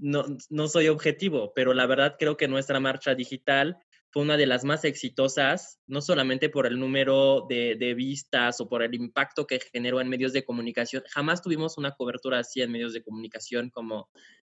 no, 0.00 0.24
no 0.50 0.68
soy 0.68 0.88
objetivo, 0.88 1.52
pero 1.54 1.74
la 1.74 1.86
verdad 1.86 2.16
creo 2.18 2.36
que 2.36 2.48
nuestra 2.48 2.80
marcha 2.80 3.14
digital 3.14 3.78
fue 4.10 4.22
una 4.22 4.36
de 4.36 4.46
las 4.46 4.64
más 4.64 4.84
exitosas, 4.84 5.80
no 5.86 6.00
solamente 6.00 6.48
por 6.48 6.66
el 6.66 6.78
número 6.78 7.46
de, 7.48 7.76
de, 7.78 7.94
vistas 7.94 8.60
o 8.60 8.68
por 8.68 8.82
el 8.82 8.94
impacto 8.94 9.46
que 9.46 9.60
generó 9.60 10.00
en 10.00 10.08
medios 10.08 10.32
de 10.32 10.44
comunicación. 10.44 11.02
Jamás 11.10 11.42
tuvimos 11.42 11.76
una 11.76 11.92
cobertura 11.92 12.38
así 12.38 12.62
en 12.62 12.72
medios 12.72 12.94
de 12.94 13.02
comunicación 13.02 13.68
como 13.70 14.08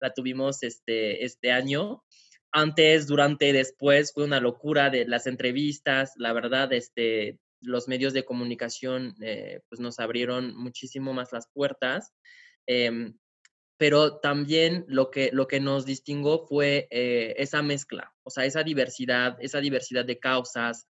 la 0.01 0.13
tuvimos 0.13 0.63
este, 0.63 1.25
este 1.25 1.53
año. 1.53 2.03
Antes, 2.53 3.07
durante, 3.07 3.53
después 3.53 4.13
fue 4.13 4.25
una 4.25 4.41
locura 4.41 4.91
de 4.91 5.07
las 5.07 5.27
entrevistas. 5.27 6.13
La 6.17 6.33
verdad, 6.33 6.73
este, 6.73 7.39
los 7.61 7.87
medios 7.87 8.13
de 8.13 8.25
comunicación 8.25 9.15
eh, 9.23 9.61
pues 9.69 9.81
nos 9.81 10.01
abrieron 10.01 10.57
muchísimo 10.57 11.13
más 11.13 11.33
las 11.33 11.49
puertas. 11.53 12.13
Em, 12.67 13.15
pero 13.81 14.19
también 14.19 14.85
lo 14.89 15.11
que, 15.11 15.31
lo 15.33 15.49
que 15.49 15.59
nos 15.59 15.87
distinguió 15.87 16.41
fue 16.41 16.87
eh, 16.91 17.35
esa 17.39 17.63
mezcla, 17.63 18.13
o 18.25 18.29
sea, 18.29 18.45
esa 18.45 18.63
diversidad, 18.63 19.39
esa 19.41 19.59
diversidad 19.59 20.05
de 20.05 20.19
causas. 20.19 20.87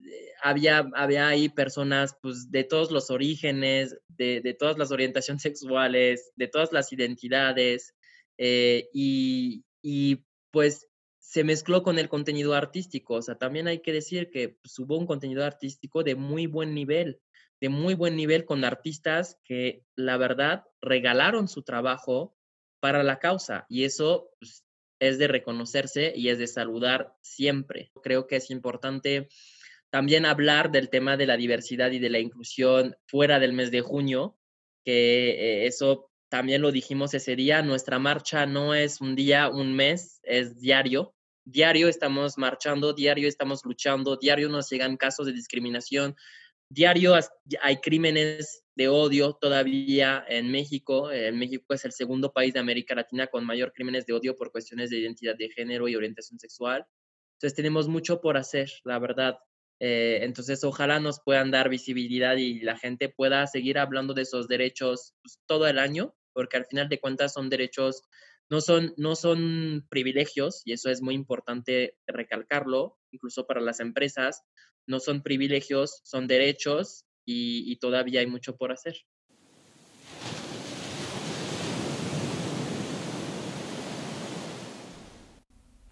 Eh, 0.00 0.30
había, 0.42 0.88
había 0.94 1.28
ahí 1.28 1.50
personas 1.50 2.16
pues, 2.22 2.50
de 2.50 2.64
todos 2.64 2.90
los 2.90 3.10
orígenes, 3.10 3.98
de, 4.08 4.40
de 4.40 4.54
todas 4.54 4.78
las 4.78 4.92
orientaciones 4.92 5.42
sexuales, 5.42 6.32
de 6.36 6.48
todas 6.48 6.72
las 6.72 6.90
identidades, 6.90 7.94
eh, 8.38 8.88
y, 8.94 9.66
y, 9.82 10.24
pues 10.52 10.88
se 11.18 11.44
mezcló 11.44 11.82
con 11.82 11.98
el 11.98 12.08
contenido 12.08 12.54
artístico. 12.54 13.16
O 13.16 13.22
sea, 13.22 13.36
también 13.36 13.68
hay 13.68 13.82
que 13.82 13.92
decir 13.92 14.30
que 14.30 14.56
pues, 14.62 14.78
hubo 14.78 14.96
un 14.96 15.06
contenido 15.06 15.44
artístico 15.44 16.02
de 16.02 16.14
muy 16.14 16.46
buen 16.46 16.72
nivel, 16.72 17.20
de 17.60 17.68
muy 17.68 17.94
buen 17.94 18.16
nivel 18.16 18.44
con 18.44 18.64
artistas 18.64 19.38
que 19.44 19.82
la 19.94 20.16
verdad 20.16 20.64
regalaron 20.80 21.48
su 21.48 21.62
trabajo 21.62 22.36
para 22.80 23.02
la 23.02 23.18
causa 23.18 23.66
y 23.68 23.84
eso 23.84 24.30
pues, 24.38 24.64
es 25.00 25.18
de 25.18 25.28
reconocerse 25.28 26.12
y 26.14 26.28
es 26.28 26.38
de 26.38 26.46
saludar 26.46 27.14
siempre. 27.20 27.90
Creo 28.02 28.26
que 28.26 28.36
es 28.36 28.50
importante 28.50 29.28
también 29.90 30.26
hablar 30.26 30.70
del 30.70 30.90
tema 30.90 31.16
de 31.16 31.26
la 31.26 31.36
diversidad 31.36 31.90
y 31.90 31.98
de 31.98 32.10
la 32.10 32.18
inclusión 32.18 32.96
fuera 33.06 33.38
del 33.38 33.52
mes 33.52 33.70
de 33.70 33.80
junio, 33.80 34.38
que 34.84 35.30
eh, 35.30 35.66
eso 35.66 36.10
también 36.28 36.62
lo 36.62 36.72
dijimos 36.72 37.14
ese 37.14 37.36
día, 37.36 37.62
nuestra 37.62 37.98
marcha 37.98 38.46
no 38.46 38.74
es 38.74 39.00
un 39.00 39.14
día, 39.14 39.48
un 39.48 39.74
mes, 39.74 40.20
es 40.22 40.60
diario. 40.60 41.14
Diario 41.44 41.88
estamos 41.88 42.36
marchando, 42.38 42.92
diario 42.92 43.28
estamos 43.28 43.64
luchando, 43.64 44.16
diario 44.16 44.48
nos 44.48 44.68
llegan 44.68 44.96
casos 44.96 45.26
de 45.26 45.32
discriminación, 45.32 46.16
diario 46.68 47.14
hay 47.62 47.76
crímenes 47.78 48.64
de 48.74 48.88
odio 48.88 49.34
todavía 49.40 50.24
en 50.28 50.50
México. 50.50 51.10
En 51.10 51.38
México 51.38 51.74
es 51.74 51.84
el 51.84 51.92
segundo 51.92 52.32
país 52.32 52.52
de 52.54 52.60
América 52.60 52.94
Latina 52.94 53.26
con 53.26 53.44
mayor 53.44 53.72
crímenes 53.72 54.06
de 54.06 54.12
odio 54.12 54.36
por 54.36 54.52
cuestiones 54.52 54.90
de 54.90 54.98
identidad 54.98 55.36
de 55.36 55.50
género 55.50 55.88
y 55.88 55.96
orientación 55.96 56.38
sexual. 56.38 56.86
Entonces 57.36 57.54
tenemos 57.54 57.88
mucho 57.88 58.20
por 58.20 58.36
hacer, 58.36 58.70
la 58.84 58.98
verdad. 58.98 59.38
Eh, 59.78 60.20
entonces, 60.22 60.64
ojalá 60.64 61.00
nos 61.00 61.20
puedan 61.20 61.50
dar 61.50 61.68
visibilidad 61.68 62.36
y 62.36 62.60
la 62.60 62.78
gente 62.78 63.08
pueda 63.08 63.46
seguir 63.46 63.78
hablando 63.78 64.14
de 64.14 64.22
esos 64.22 64.48
derechos 64.48 65.14
pues, 65.22 65.38
todo 65.46 65.66
el 65.66 65.78
año, 65.78 66.14
porque 66.32 66.56
al 66.56 66.64
final 66.64 66.88
de 66.88 66.98
cuentas 66.98 67.34
son 67.34 67.50
derechos, 67.50 68.02
no 68.48 68.60
son, 68.60 68.94
no 68.96 69.16
son 69.16 69.86
privilegios, 69.90 70.62
y 70.64 70.72
eso 70.72 70.88
es 70.88 71.02
muy 71.02 71.14
importante 71.14 71.98
recalcarlo, 72.06 72.98
incluso 73.10 73.46
para 73.46 73.60
las 73.60 73.80
empresas, 73.80 74.44
no 74.86 75.00
son 75.00 75.22
privilegios, 75.22 76.00
son 76.04 76.26
derechos 76.26 77.04
y, 77.24 77.76
todavía 77.76 78.20
hay 78.20 78.26
mucho 78.26 78.56
por 78.56 78.72
hacer. 78.72 78.96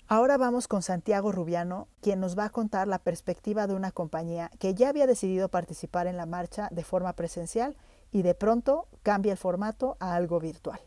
Ahora 0.06 0.36
vamos 0.36 0.68
con 0.68 0.82
Santiago 0.82 1.32
Rubiano, 1.32 1.88
quien 2.00 2.20
nos 2.20 2.38
va 2.38 2.44
a 2.44 2.50
contar 2.50 2.86
la 2.86 3.02
perspectiva 3.02 3.66
de 3.66 3.74
una 3.74 3.90
compañía 3.90 4.50
que 4.60 4.74
ya 4.74 4.90
había 4.90 5.06
decidido 5.06 5.48
participar 5.48 6.06
en 6.06 6.16
la 6.16 6.26
marcha 6.26 6.68
de 6.70 6.84
forma 6.84 7.14
presencial 7.14 7.76
y 8.12 8.22
de 8.22 8.34
pronto 8.34 8.86
cambia 9.02 9.32
el 9.32 9.38
formato 9.38 9.96
a 9.98 10.14
algo 10.14 10.38
virtual. 10.38 10.78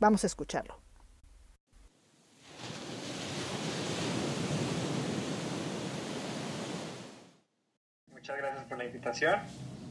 Vamos 0.00 0.24
a 0.24 0.26
escucharlo. 0.26 0.87
Muchas 8.28 8.42
gracias 8.42 8.64
por 8.66 8.76
la 8.76 8.84
invitación. 8.84 9.40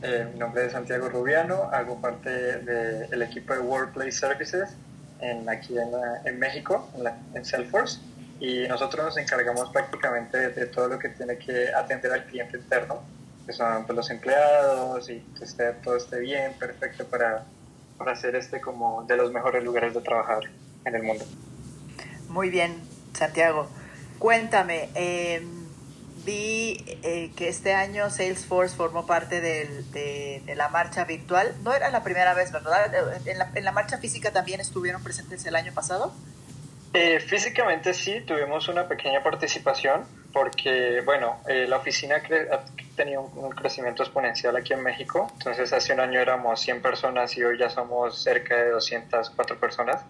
Eh, 0.04 0.28
mi 0.32 0.38
nombre 0.38 0.68
es 0.68 0.74
Santiago 0.74 1.10
Rubiano, 1.10 1.72
hago 1.74 2.00
parte 2.00 2.30
del 2.30 3.24
equipo 3.24 3.56
de 3.56 3.62
Workplace 3.62 4.12
Services 4.12 4.76
en, 5.20 5.50
aquí 5.50 5.74
en, 5.76 6.38
México, 6.38 6.88
en, 7.34 7.44
Salesforce, 7.44 8.00
y 8.40 8.68
nosotros 8.68 9.06
nos 9.06 9.18
encargamos 9.18 9.72
prácticamente 9.72 10.50
de, 10.50 10.68
todo 10.68 10.88
lo 10.88 11.00
que 11.00 11.10
tiene 11.10 11.40
que 11.40 11.74
atender 11.74 12.12
al 12.12 12.26
cliente 12.26 12.58
interno, 12.58 13.02
que 13.48 13.54
son 13.54 13.88
pues, 13.88 13.96
los 13.96 14.12
empleados 14.12 15.10
y 15.10 15.20
que 15.36 15.44
esté, 15.44 15.72
todo 15.84 15.98
esté 15.98 16.20
bien, 16.20 16.54
perfecto 16.60 17.08
para, 17.08 17.44
para 17.98 18.12
hacer 18.12 18.36
este 18.36 18.62
como 18.62 19.04
de 19.08 19.18
los 19.18 19.32
mejores 19.32 19.64
lugares 19.64 19.96
de 19.96 20.02
trabajar 20.02 20.42
en 20.86 20.94
el 20.94 21.02
mundo. 21.02 21.26
Muy 22.30 22.52
bien, 22.52 22.76
Santiago. 23.14 23.68
Cuéntame, 24.20 24.90
eh, 24.94 25.42
vi 26.28 26.84
eh, 27.04 27.32
que 27.38 27.48
este 27.48 27.74
año 27.74 28.10
Salesforce 28.10 28.76
formó 28.76 29.08
parte 29.08 29.40
de, 29.40 30.44
la 30.56 30.68
marcha 30.68 31.06
virtual. 31.06 31.56
No 31.64 31.74
era 31.74 31.90
la 31.90 32.04
primera 32.04 32.34
vez, 32.34 32.52
¿verdad? 32.52 32.94
En 33.26 33.40
la, 33.40 33.50
en 33.56 33.64
la 33.64 33.72
marcha 33.72 33.98
física 33.98 34.32
también 34.32 34.60
estuvieron 34.60 35.02
presentes 35.02 35.46
el 35.46 35.56
año 35.56 35.72
pasado. 35.74 36.14
Eh, 36.94 37.20
físicamente 37.20 37.94
sí, 37.94 38.22
tuvimos 38.22 38.68
una 38.68 38.88
pequeña 38.88 39.24
participación 39.24 40.06
porque, 40.34 41.02
bueno, 41.06 41.38
eh, 41.48 41.66
la 41.68 41.78
oficina 41.78 42.18
ha 42.18 42.96
tenido 42.96 43.22
un 43.22 43.52
crecimiento 43.52 44.04
exponencial 44.04 44.56
aquí 44.56 44.74
en 44.74 44.84
México. 44.84 45.32
Entonces, 45.38 45.72
hace 45.72 45.94
un 45.94 46.02
año 46.02 46.20
éramos 46.20 46.60
100 46.60 46.82
personas 46.82 47.38
y 47.38 47.44
hoy 47.44 47.58
ya 47.58 47.70
somos 47.70 48.22
cerca 48.22 48.56
de 48.56 48.72
204 48.72 49.60
personas. 49.60 50.02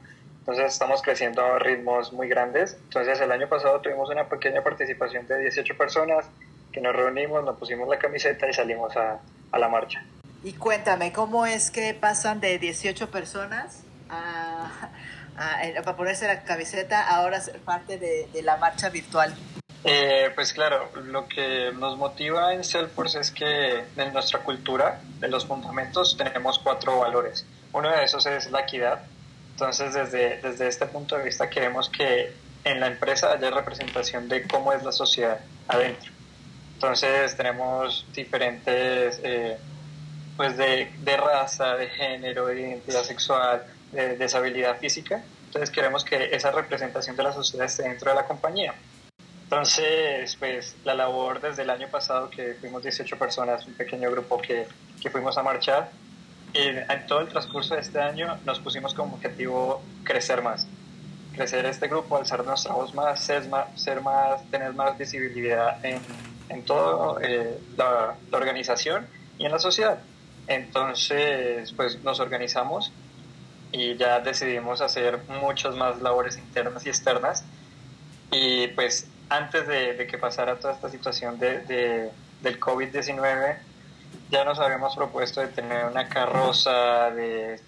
Entonces 0.47 0.71
estamos 0.71 1.01
creciendo 1.01 1.43
a 1.43 1.59
ritmos 1.59 2.13
muy 2.13 2.29
grandes. 2.29 2.77
Entonces 2.85 3.19
el 3.19 3.33
año 3.33 3.49
pasado 3.49 3.81
tuvimos 3.81 4.09
una 4.09 4.29
pequeña 4.29 4.63
participación 4.63 5.27
de 5.27 5.39
18 5.39 5.75
personas 5.75 6.25
que 6.71 6.79
nos 6.79 6.95
reunimos, 6.95 7.43
nos 7.43 7.57
pusimos 7.57 7.89
la 7.89 7.99
camiseta 7.99 8.47
y 8.49 8.53
salimos 8.53 8.95
a, 8.95 9.19
a 9.51 9.59
la 9.59 9.67
marcha. 9.67 10.05
Y 10.45 10.53
cuéntame, 10.53 11.11
¿cómo 11.11 11.45
es 11.45 11.69
que 11.69 11.93
pasan 11.93 12.39
de 12.39 12.59
18 12.59 13.11
personas 13.11 13.83
a, 14.09 14.89
a, 15.35 15.95
ponerse 15.97 16.27
la 16.27 16.41
camiseta 16.43 17.05
ahora 17.05 17.41
ser 17.41 17.59
parte 17.59 17.97
de, 17.97 18.29
de 18.31 18.41
la 18.41 18.55
marcha 18.55 18.87
virtual? 18.87 19.35
Eh, 19.83 20.31
pues 20.33 20.53
claro, 20.53 20.89
lo 20.95 21.27
que 21.27 21.73
nos 21.73 21.97
motiva 21.97 22.53
en 22.53 22.63
Salesforce 22.63 23.19
es 23.19 23.31
que 23.31 23.83
en 23.97 24.13
nuestra 24.13 24.39
cultura, 24.39 25.01
en 25.21 25.29
los 25.29 25.45
fundamentos, 25.45 26.15
tenemos 26.15 26.57
cuatro 26.59 26.99
valores. 26.99 27.45
Uno 27.73 27.89
de 27.89 28.05
esos 28.05 28.25
es 28.25 28.49
la 28.49 28.61
equidad, 28.61 29.01
entonces, 29.57 29.95
desde, 29.95 30.37
desde 30.37 30.67
este 30.67 30.85
punto 30.85 31.17
de 31.17 31.23
vista, 31.23 31.49
queremos 31.49 31.89
que 31.89 32.31
en 32.63 32.79
la 32.79 32.85
empresa 32.85 33.31
haya 33.31 33.49
representación 33.49 34.29
de 34.29 34.43
cómo 34.43 34.71
es 34.71 34.83
la 34.83 34.91
sociedad 34.91 35.39
adentro. 35.67 36.11
Entonces, 36.75 37.35
tenemos 37.35 38.05
diferentes, 38.13 39.19
eh, 39.23 39.57
pues, 40.37 40.57
de, 40.57 40.91
de, 40.99 41.17
raza, 41.17 41.75
de 41.75 41.87
género, 41.87 42.45
de 42.45 42.61
identidad 42.61 43.01
sexual, 43.01 43.65
de 43.93 44.15
deshabilidad 44.15 44.77
física. 44.77 45.23
Entonces, 45.47 45.71
queremos 45.71 46.05
que 46.05 46.35
esa 46.35 46.51
representación 46.51 47.15
de 47.15 47.23
la 47.23 47.33
sociedad 47.33 47.65
esté 47.65 47.81
dentro 47.81 48.11
de 48.11 48.15
la 48.15 48.27
compañía. 48.27 48.75
Entonces, 49.45 50.35
pues 50.35 50.75
la 50.83 50.93
labor 50.93 51.41
desde 51.41 51.63
el 51.63 51.71
año 51.71 51.87
pasado, 51.87 52.29
que 52.29 52.53
fuimos 52.59 52.83
18 52.83 53.17
personas, 53.17 53.65
un 53.65 53.73
pequeño 53.73 54.11
grupo 54.11 54.39
que, 54.39 54.67
que 55.01 55.09
fuimos 55.09 55.35
a 55.35 55.41
marchar, 55.41 55.89
en 56.57 57.07
todo 57.07 57.21
el 57.21 57.27
transcurso 57.27 57.75
de 57.75 57.81
este 57.81 57.99
año 57.99 58.37
nos 58.45 58.59
pusimos 58.59 58.93
como 58.93 59.15
objetivo 59.15 59.81
crecer 60.03 60.41
más. 60.41 60.67
Crecer 61.35 61.65
este 61.65 61.87
grupo, 61.87 62.17
alzar 62.17 62.43
nuestra 62.45 62.73
voz 62.73 62.93
más, 62.93 63.23
ser 63.23 63.47
más, 63.47 63.67
ser 63.75 64.01
más 64.01 64.43
tener 64.49 64.73
más 64.73 64.97
visibilidad 64.97 65.83
en, 65.85 65.99
en 66.49 66.63
toda 66.63 67.21
eh, 67.21 67.59
la, 67.77 68.15
la, 68.31 68.37
organización 68.37 69.05
y 69.37 69.45
en 69.45 69.51
la 69.51 69.59
sociedad. 69.59 69.99
Entonces, 70.47 71.71
pues 71.73 72.03
nos 72.03 72.19
organizamos 72.19 72.91
y 73.71 73.95
ya 73.97 74.19
decidimos 74.19 74.81
hacer 74.81 75.19
muchas 75.41 75.75
más 75.75 76.01
labores 76.01 76.37
internas 76.37 76.85
y 76.85 76.89
externas. 76.89 77.43
Y 78.31 78.67
pues 78.69 79.07
antes 79.29 79.67
de, 79.67 79.93
de 79.93 80.07
que 80.07 80.17
pasara 80.17 80.55
toda 80.55 80.73
esta 80.73 80.89
situación 80.89 81.37
de, 81.37 81.59
de 81.59 82.11
del 82.41 82.59
COVID-19, 82.59 83.57
ya 84.29 84.43
nos 84.43 84.59
habíamos 84.59 84.95
propuesto 84.95 85.41
de 85.41 85.47
tener 85.47 85.85
una 85.85 86.09
carroza, 86.09 87.11
de 87.11 87.59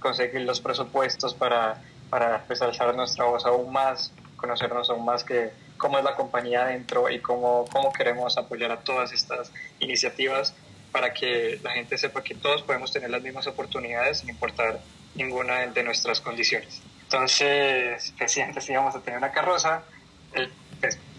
conseguir 0.00 0.42
los 0.42 0.60
presupuestos 0.60 1.34
para, 1.34 1.82
para 2.10 2.44
pues, 2.44 2.60
alzar 2.60 2.94
nuestra 2.94 3.24
voz 3.24 3.46
aún 3.46 3.72
más, 3.72 4.12
conocernos 4.36 4.90
aún 4.90 5.04
más 5.04 5.24
que 5.24 5.50
cómo 5.78 5.98
es 5.98 6.04
la 6.04 6.14
compañía 6.14 6.62
adentro 6.62 7.10
y 7.10 7.20
cómo, 7.20 7.64
cómo 7.72 7.92
queremos 7.92 8.36
apoyar 8.36 8.70
a 8.70 8.80
todas 8.80 9.12
estas 9.12 9.50
iniciativas 9.80 10.54
para 10.92 11.12
que 11.14 11.58
la 11.62 11.72
gente 11.72 11.96
sepa 11.96 12.22
que 12.22 12.34
todos 12.34 12.62
podemos 12.62 12.92
tener 12.92 13.10
las 13.10 13.22
mismas 13.22 13.46
oportunidades 13.46 14.18
sin 14.18 14.28
importar 14.28 14.80
ninguna 15.14 15.66
de 15.66 15.82
nuestras 15.82 16.20
condiciones. 16.20 16.82
Entonces, 17.04 18.14
pues, 18.16 18.38
antes 18.38 18.68
íbamos 18.68 18.94
a 18.94 19.00
tener 19.00 19.18
una 19.18 19.32
carroza, 19.32 19.82
el 20.34 20.50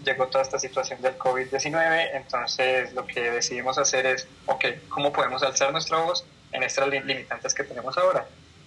llegó 0.04 0.26
toda 0.28 0.42
esta 0.42 0.58
situación 0.58 1.00
del 1.02 1.18
COVID-19, 1.18 2.10
entonces 2.14 2.92
lo 2.92 3.06
que 3.06 3.30
decidimos 3.30 3.78
hacer 3.78 4.06
es, 4.06 4.28
ok, 4.46 4.64
¿cómo 4.88 5.12
podemos 5.12 5.42
alzar 5.42 5.72
nuestra 5.72 5.98
voz 5.98 6.24
en 6.52 6.62
estas 6.62 6.88
limitantes 6.88 7.54
que 7.54 7.64
tenemos 7.64 7.96
ahora? 7.98 8.26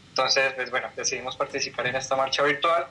Entonces, 0.09 0.53
pues 0.53 0.71
bueno, 0.71 0.89
decidimos 0.95 1.35
participar 1.35 1.87
en 1.87 1.95
esta 1.95 2.15
marcha 2.15 2.43
virtual, 2.43 2.87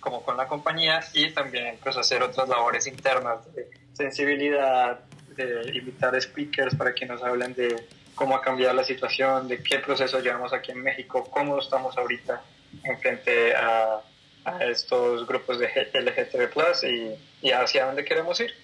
como 0.00 0.22
con 0.22 0.36
la 0.36 0.46
compañía, 0.46 1.00
y 1.12 1.30
también 1.32 1.78
pues 1.82 1.96
hacer 1.96 2.22
otras 2.22 2.48
labores 2.48 2.86
internas 2.86 3.52
de 3.54 3.68
sensibilidad, 3.92 5.00
de 5.36 5.72
invitar 5.74 6.20
speakers 6.20 6.74
para 6.74 6.94
que 6.94 7.06
nos 7.06 7.22
hablen 7.22 7.54
de 7.54 7.84
cómo 8.14 8.36
ha 8.36 8.42
cambiado 8.42 8.74
la 8.74 8.84
situación, 8.84 9.48
de 9.48 9.62
qué 9.62 9.78
proceso 9.78 10.20
llevamos 10.20 10.52
aquí 10.52 10.72
en 10.72 10.82
México, 10.82 11.28
cómo 11.30 11.58
estamos 11.58 11.96
ahorita 11.96 12.42
en 12.84 12.98
frente 13.00 13.54
a 13.54 14.00
a 14.44 14.64
estos 14.64 15.26
grupos 15.26 15.58
de 15.58 15.68
LGTB 15.92 16.84
y, 16.84 17.48
y 17.48 17.52
hacia 17.52 17.86
dónde 17.86 18.04
queremos 18.04 18.40
ir. 18.40 18.54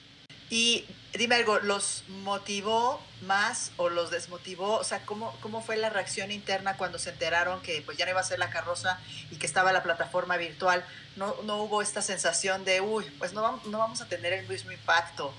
Y 0.50 0.86
dime 1.12 1.34
algo, 1.34 1.58
¿los 1.58 2.04
motivó 2.08 3.02
más 3.22 3.72
o 3.76 3.90
los 3.90 4.10
desmotivó? 4.10 4.76
O 4.76 4.84
sea, 4.84 5.04
¿cómo, 5.04 5.36
¿cómo 5.40 5.60
fue 5.62 5.76
la 5.76 5.90
reacción 5.90 6.30
interna 6.30 6.76
cuando 6.76 6.98
se 6.98 7.10
enteraron 7.10 7.60
que 7.60 7.82
pues 7.84 7.98
ya 7.98 8.06
no 8.06 8.12
iba 8.12 8.20
a 8.20 8.24
ser 8.24 8.38
la 8.38 8.50
carroza 8.50 8.98
y 9.30 9.36
que 9.36 9.46
estaba 9.46 9.72
la 9.72 9.82
plataforma 9.82 10.36
virtual? 10.36 10.84
¿No, 11.16 11.36
no 11.44 11.62
hubo 11.62 11.82
esta 11.82 12.00
sensación 12.00 12.64
de, 12.64 12.80
uy, 12.80 13.04
pues 13.18 13.32
no, 13.32 13.60
no 13.66 13.78
vamos 13.78 14.00
a 14.00 14.08
tener 14.08 14.32
el 14.32 14.48
mismo 14.48 14.72
impacto? 14.72 15.34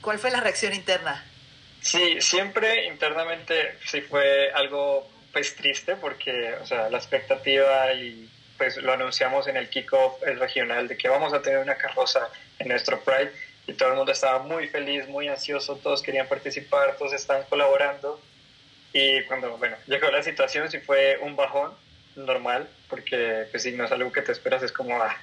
¿Cuál 0.00 0.18
fue 0.18 0.30
la 0.30 0.40
reacción 0.40 0.74
interna? 0.74 1.24
Sí, 1.80 2.20
siempre 2.20 2.86
internamente 2.86 3.78
sí 3.86 4.00
fue 4.00 4.50
algo 4.52 5.08
pues 5.32 5.54
triste 5.54 5.96
porque, 5.96 6.54
o 6.62 6.66
sea, 6.66 6.90
la 6.90 6.98
expectativa 6.98 7.92
y 7.92 8.28
pues 8.56 8.76
lo 8.78 8.92
anunciamos 8.92 9.46
en 9.48 9.56
el 9.56 9.68
kickoff 9.68 10.22
regional 10.22 10.88
de 10.88 10.96
que 10.96 11.08
vamos 11.08 11.32
a 11.32 11.42
tener 11.42 11.58
una 11.58 11.76
carroza 11.76 12.28
en 12.58 12.68
nuestro 12.68 13.00
Pride. 13.00 13.32
Y 13.66 13.72
todo 13.72 13.90
el 13.90 13.96
mundo 13.96 14.12
estaba 14.12 14.40
muy 14.40 14.68
feliz, 14.68 15.08
muy 15.08 15.28
ansioso, 15.28 15.76
todos 15.76 16.02
querían 16.02 16.28
participar, 16.28 16.96
todos 16.96 17.12
estaban 17.12 17.42
colaborando. 17.48 18.20
Y 18.92 19.22
cuando, 19.24 19.56
bueno, 19.58 19.76
llegó 19.86 20.10
la 20.10 20.22
situación 20.22 20.70
sí 20.70 20.78
fue 20.78 21.18
un 21.20 21.36
bajón 21.36 21.72
normal 22.14 22.68
porque 22.88 23.46
pues 23.50 23.62
si 23.64 23.72
no 23.72 23.84
es 23.84 23.92
algo 23.92 24.12
que 24.12 24.22
te 24.22 24.32
esperas 24.32 24.62
es 24.62 24.72
como, 24.72 25.00
ah, 25.02 25.16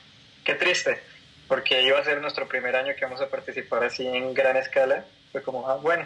qué 0.44 0.54
triste, 0.56 1.02
porque 1.48 1.82
iba 1.82 2.00
a 2.00 2.04
ser 2.04 2.22
nuestro 2.22 2.48
primer 2.48 2.76
año 2.76 2.94
que 2.96 3.06
vamos 3.06 3.22
a 3.22 3.30
participar 3.30 3.84
así 3.84 4.06
en 4.06 4.34
gran 4.34 4.58
escala, 4.58 5.06
fue 5.32 5.42
como, 5.42 5.70
ah, 5.70 5.78
bueno. 5.78 6.06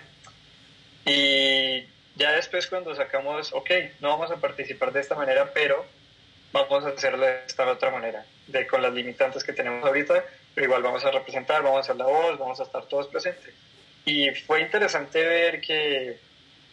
Y 1.05 1.85
ya 2.15 2.31
después 2.33 2.67
cuando 2.67 2.95
sacamos, 2.95 3.53
ok, 3.53 3.69
no 3.99 4.09
vamos 4.09 4.31
a 4.31 4.37
participar 4.37 4.91
de 4.91 5.01
esta 5.01 5.15
manera, 5.15 5.51
pero 5.53 5.85
vamos 6.51 6.85
a 6.85 6.89
hacerlo 6.89 7.25
de 7.25 7.43
esta 7.45 7.69
otra 7.69 7.91
manera, 7.91 8.25
de 8.47 8.67
con 8.67 8.81
las 8.81 8.93
limitantes 8.93 9.43
que 9.43 9.53
tenemos 9.53 9.83
ahorita, 9.83 10.23
pero 10.53 10.65
igual 10.65 10.83
vamos 10.83 11.03
a 11.05 11.11
representar, 11.11 11.61
vamos 11.61 11.77
a 11.77 11.81
hacer 11.81 11.95
la 11.95 12.05
voz, 12.05 12.37
vamos 12.37 12.59
a 12.59 12.63
estar 12.63 12.85
todos 12.85 13.07
presentes. 13.07 13.53
Y 14.05 14.31
fue 14.31 14.61
interesante 14.61 15.23
ver 15.23 15.61
que, 15.61 16.17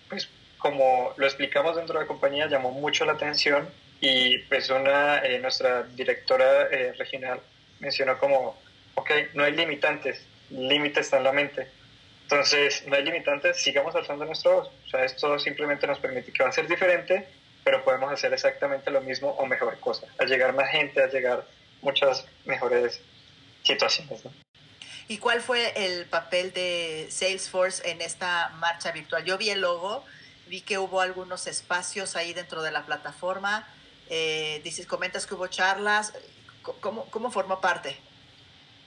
pues, 0.08 0.28
como 0.58 1.12
lo 1.16 1.26
explicamos 1.26 1.76
dentro 1.76 1.98
de 1.98 2.04
la 2.04 2.08
compañía, 2.08 2.46
llamó 2.46 2.70
mucho 2.70 3.04
la 3.04 3.12
atención 3.12 3.68
y 4.00 4.38
pues 4.38 4.70
una, 4.70 5.18
eh, 5.18 5.38
nuestra 5.38 5.82
directora 5.82 6.68
eh, 6.70 6.92
regional 6.92 7.40
mencionó 7.80 8.18
como, 8.18 8.56
ok, 8.94 9.10
no 9.34 9.44
hay 9.44 9.52
limitantes, 9.52 10.24
límite 10.50 11.00
está 11.00 11.18
en 11.18 11.24
la 11.24 11.32
mente. 11.32 11.68
Entonces, 12.22 12.86
no 12.86 12.96
hay 12.96 13.04
limitantes, 13.04 13.60
sigamos 13.62 13.94
alzando 13.94 14.24
nuestra 14.24 14.52
voz. 14.52 14.70
O 14.86 14.88
sea, 14.88 15.04
esto 15.04 15.38
simplemente 15.38 15.86
nos 15.86 15.98
permite 15.98 16.32
que 16.32 16.42
va 16.42 16.48
a 16.48 16.52
ser 16.52 16.66
diferente 16.66 17.28
pero 17.64 17.82
podemos 17.82 18.12
hacer 18.12 18.32
exactamente 18.32 18.90
lo 18.90 19.00
mismo 19.00 19.30
o 19.30 19.46
mejor 19.46 19.80
cosa, 19.80 20.06
al 20.18 20.28
llegar 20.28 20.52
más 20.52 20.70
gente, 20.70 21.02
al 21.02 21.10
llegar 21.10 21.46
muchas 21.82 22.26
mejores 22.44 23.00
situaciones. 23.62 24.22
¿Y 25.08 25.18
cuál 25.18 25.40
fue 25.40 25.72
el 25.86 26.06
papel 26.06 26.52
de 26.52 27.08
Salesforce 27.10 27.90
en 27.90 28.00
esta 28.00 28.50
marcha 28.56 28.92
virtual? 28.92 29.24
Yo 29.24 29.36
vi 29.36 29.50
el 29.50 29.60
logo, 29.60 30.04
vi 30.46 30.60
que 30.62 30.78
hubo 30.78 31.00
algunos 31.00 31.46
espacios 31.46 32.16
ahí 32.16 32.32
dentro 32.32 32.62
de 32.62 32.70
la 32.70 32.86
plataforma. 32.86 33.66
Eh, 34.08 34.60
dices, 34.64 34.86
comentas 34.86 35.26
que 35.26 35.34
hubo 35.34 35.46
charlas. 35.48 36.14
¿Cómo, 36.80 37.04
cómo 37.10 37.30
formó 37.30 37.60
parte? 37.60 37.98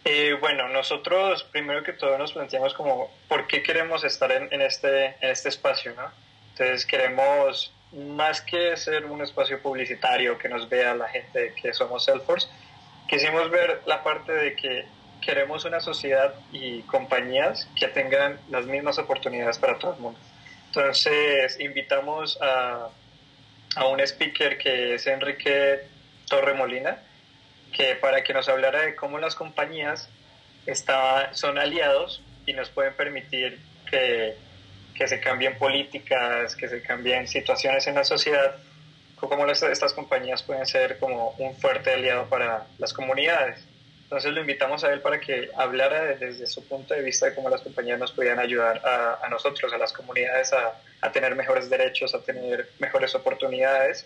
Eh, 0.05 0.35
bueno, 0.39 0.69
nosotros 0.69 1.43
primero 1.43 1.83
que 1.83 1.93
todo 1.93 2.17
nos 2.17 2.31
planteamos 2.31 2.73
como 2.73 3.11
por 3.27 3.45
qué 3.45 3.61
queremos 3.61 4.03
estar 4.03 4.31
en, 4.31 4.51
en, 4.51 4.61
este, 4.61 5.07
en 5.19 5.29
este 5.29 5.49
espacio, 5.49 5.93
¿no? 5.95 6.09
Entonces 6.51 6.85
queremos, 6.85 7.73
más 7.91 8.41
que 8.41 8.75
ser 8.77 9.05
un 9.05 9.21
espacio 9.21 9.61
publicitario 9.61 10.37
que 10.37 10.49
nos 10.49 10.67
vea 10.67 10.93
la 10.93 11.07
gente 11.07 11.53
que 11.61 11.73
somos 11.73 12.05
Salesforce, 12.05 12.47
quisimos 13.07 13.49
ver 13.49 13.81
la 13.85 14.03
parte 14.03 14.31
de 14.31 14.55
que 14.55 14.85
queremos 15.21 15.65
una 15.65 15.79
sociedad 15.79 16.33
y 16.51 16.81
compañías 16.83 17.67
que 17.75 17.87
tengan 17.87 18.39
las 18.49 18.65
mismas 18.65 18.97
oportunidades 18.99 19.57
para 19.57 19.77
todo 19.77 19.93
el 19.93 19.99
mundo. 19.99 20.19
Entonces 20.67 21.59
invitamos 21.59 22.37
a, 22.41 22.89
a 23.75 23.87
un 23.87 23.99
speaker 23.99 24.57
que 24.57 24.95
es 24.95 25.07
Enrique 25.07 25.87
Torremolina, 26.29 26.99
que 27.71 27.95
para 27.95 28.23
que 28.23 28.33
nos 28.33 28.49
hablara 28.49 28.81
de 28.81 28.95
cómo 28.95 29.17
las 29.17 29.35
compañías 29.35 30.09
está, 30.65 31.33
son 31.33 31.57
aliados 31.57 32.21
y 32.45 32.53
nos 32.53 32.69
pueden 32.69 32.93
permitir 32.93 33.59
que, 33.89 34.35
que, 34.97 35.07
se 35.07 35.19
cambien 35.19 35.57
políticas, 35.57 36.55
que 36.55 36.67
se 36.67 36.81
cambien 36.81 37.27
situaciones 37.27 37.87
en 37.87 37.95
la 37.95 38.03
sociedad, 38.03 38.55
cómo 39.15 39.47
estas 39.47 39.93
compañías 39.93 40.43
pueden 40.43 40.65
ser 40.65 40.99
como 40.99 41.31
un 41.37 41.55
fuerte 41.55 41.91
aliado 41.91 42.25
para 42.27 42.67
las 42.77 42.93
comunidades. 42.93 43.63
Entonces 44.03 44.31
lo 44.31 44.39
invitamos 44.39 44.83
a 44.83 44.93
él 44.93 45.01
para 45.01 45.19
que 45.19 45.49
hablara 45.57 46.15
desde 46.15 46.47
su 46.47 46.65
punto 46.65 46.93
de 46.93 47.01
vista 47.01 47.25
de 47.25 47.35
cómo 47.35 47.49
las 47.49 47.61
compañías 47.61 47.99
nos 47.99 48.11
podían 48.11 48.39
ayudar 48.39 48.81
a, 48.85 49.25
a 49.25 49.29
nosotros, 49.29 49.73
a 49.73 49.77
las 49.77 49.91
comunidades, 49.91 50.53
a, 50.53 50.79
a, 51.01 51.11
tener 51.11 51.35
mejores 51.35 51.69
derechos, 51.69 52.15
a 52.15 52.21
tener 52.21 52.69
mejores 52.79 53.13
oportunidades. 53.15 54.05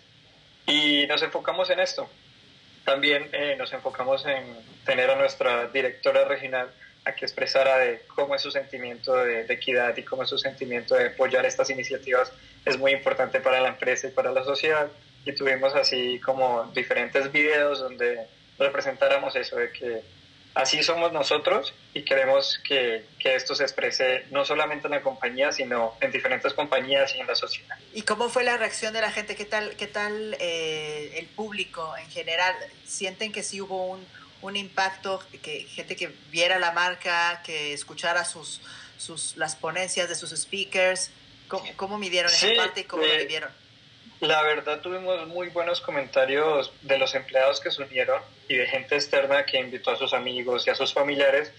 Y 0.66 1.06
nos 1.06 1.22
enfocamos 1.22 1.70
en 1.70 1.78
esto, 1.78 2.08
también 2.84 3.28
eh, 3.32 3.54
nos 3.56 3.72
enfocamos 3.72 4.26
en 4.26 4.44
tener 4.84 5.10
a 5.10 5.16
nuestra 5.16 5.68
directora 5.68 6.24
regional 6.24 6.68
a 7.04 7.14
que 7.14 7.24
expresara 7.24 7.78
de 7.78 8.02
cómo 8.14 8.34
es 8.34 8.42
su 8.42 8.50
sentimiento 8.50 9.16
de, 9.16 9.44
de, 9.44 9.54
equidad 9.54 9.96
y 9.96 10.04
cómo 10.04 10.22
es 10.22 10.28
su 10.28 10.38
sentimiento 10.38 10.94
de 10.94 11.08
apoyar 11.08 11.44
estas 11.44 11.70
iniciativas 11.70 12.32
es 12.64 12.78
muy 12.78 12.92
importante 12.92 13.40
para 13.40 13.60
la 13.60 13.68
empresa 13.68 14.06
y 14.06 14.10
para 14.10 14.30
la 14.30 14.44
sociedad. 14.44 14.88
Y 15.24 15.32
tuvimos 15.34 15.74
así 15.74 16.20
como 16.20 16.64
diferentes 16.74 17.30
videos 17.32 17.80
donde 17.80 18.26
representáramos 18.58 19.34
eso 19.36 19.56
de 19.56 19.70
que 19.72 20.02
así 20.54 20.82
somos 20.82 21.12
nosotros 21.12 21.74
y 21.94 22.04
queremos 22.04 22.60
que, 22.66 23.04
que, 23.18 23.34
esto 23.34 23.54
se 23.54 23.62
exprese 23.62 24.26
no 24.30 24.44
solamente 24.44 24.86
en 24.86 24.92
la 24.92 25.02
compañía, 25.02 25.52
sino 25.52 25.94
en 26.00 26.10
diferentes 26.10 26.52
compañías 26.52 27.14
y 27.14 27.20
en 27.20 27.26
la 27.26 27.34
sociedad. 27.34 27.76
¿Y 27.94 28.02
cómo 28.02 28.28
fue 28.28 28.44
la 28.44 28.56
reacción 28.56 28.92
de 28.92 29.00
la 29.00 29.10
gente? 29.10 29.34
¿Qué 29.34 29.44
tal, 29.44 29.76
qué 29.76 29.86
tal 29.86 30.36
eh, 30.40 31.14
el 31.18 31.26
público 31.26 31.94
en 31.96 32.08
general? 32.10 32.54
¿Sienten 32.84 33.32
que 33.32 33.42
sí 33.42 33.60
hubo 33.60 33.86
un, 33.86 34.06
un 34.42 34.56
impacto, 34.56 35.22
que 35.42 35.60
gente 35.62 35.96
que 35.96 36.12
viera 36.30 36.58
la 36.58 36.72
marca, 36.72 37.40
que 37.44 37.72
escuchara 37.72 38.24
sus, 38.24 38.60
sus, 38.98 39.36
las 39.36 39.56
ponencias 39.56 40.08
de 40.08 40.14
sus 40.14 40.30
speakers? 40.30 41.10
¿Cómo, 41.48 41.64
cómo 41.76 41.98
midieron 41.98 42.30
sí, 42.30 42.50
esa 42.50 42.62
parte 42.62 42.80
y 42.80 42.84
cómo 42.84 43.04
eh, 43.04 43.08
lo 43.08 43.18
vivieron? 43.20 43.50
La 44.20 44.42
verdad 44.42 44.80
tuvimos 44.80 45.26
muy 45.28 45.48
buenos 45.48 45.80
comentarios 45.80 46.72
de 46.82 46.98
los 46.98 47.14
empleados 47.14 47.60
que 47.60 47.70
se 47.70 47.82
unieron 47.82 48.20
y 48.48 48.56
de 48.56 48.66
gente 48.66 48.96
externa 48.96 49.46
que 49.46 49.58
invitó 49.58 49.92
a 49.92 49.96
sus 49.96 50.12
amigos 50.12 50.66
y 50.66 50.70
a 50.70 50.74
sus 50.74 50.92
familiares. 50.92 51.52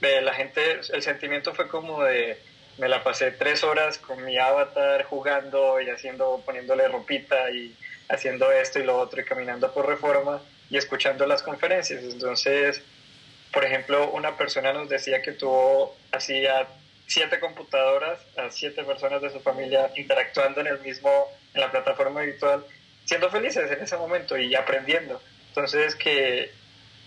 Eh, 0.00 0.20
la 0.20 0.34
gente, 0.34 0.80
el 0.92 1.02
sentimiento 1.02 1.54
fue 1.54 1.66
como 1.68 2.04
de, 2.04 2.40
me 2.76 2.88
la 2.88 3.02
pasé 3.02 3.30
tres 3.30 3.64
horas 3.64 3.98
con 3.98 4.24
mi 4.24 4.38
avatar 4.38 5.04
jugando 5.04 5.80
y 5.80 5.88
haciendo, 5.88 6.42
poniéndole 6.44 6.88
ropita 6.88 7.50
y 7.50 7.74
haciendo 8.08 8.52
esto 8.52 8.78
y 8.78 8.84
lo 8.84 8.98
otro 8.98 9.20
y 9.20 9.24
caminando 9.24 9.72
por 9.72 9.86
reforma 9.86 10.40
y 10.70 10.76
escuchando 10.76 11.26
las 11.26 11.42
conferencias. 11.42 12.02
Entonces, 12.02 12.82
por 13.52 13.64
ejemplo, 13.64 14.10
una 14.10 14.36
persona 14.36 14.72
nos 14.72 14.88
decía 14.88 15.22
que 15.22 15.32
tuvo 15.32 15.96
así 16.12 16.46
a 16.46 16.68
siete 17.06 17.40
computadoras, 17.40 18.20
a 18.36 18.50
siete 18.50 18.84
personas 18.84 19.22
de 19.22 19.30
su 19.30 19.40
familia 19.40 19.90
interactuando 19.96 20.60
en 20.60 20.66
el 20.66 20.80
mismo, 20.80 21.10
en 21.54 21.62
la 21.62 21.70
plataforma 21.70 22.20
virtual, 22.20 22.64
siendo 23.06 23.30
felices 23.30 23.70
en 23.70 23.82
ese 23.82 23.96
momento 23.96 24.36
y 24.36 24.54
aprendiendo. 24.54 25.20
Entonces 25.48 25.94
que, 25.94 26.52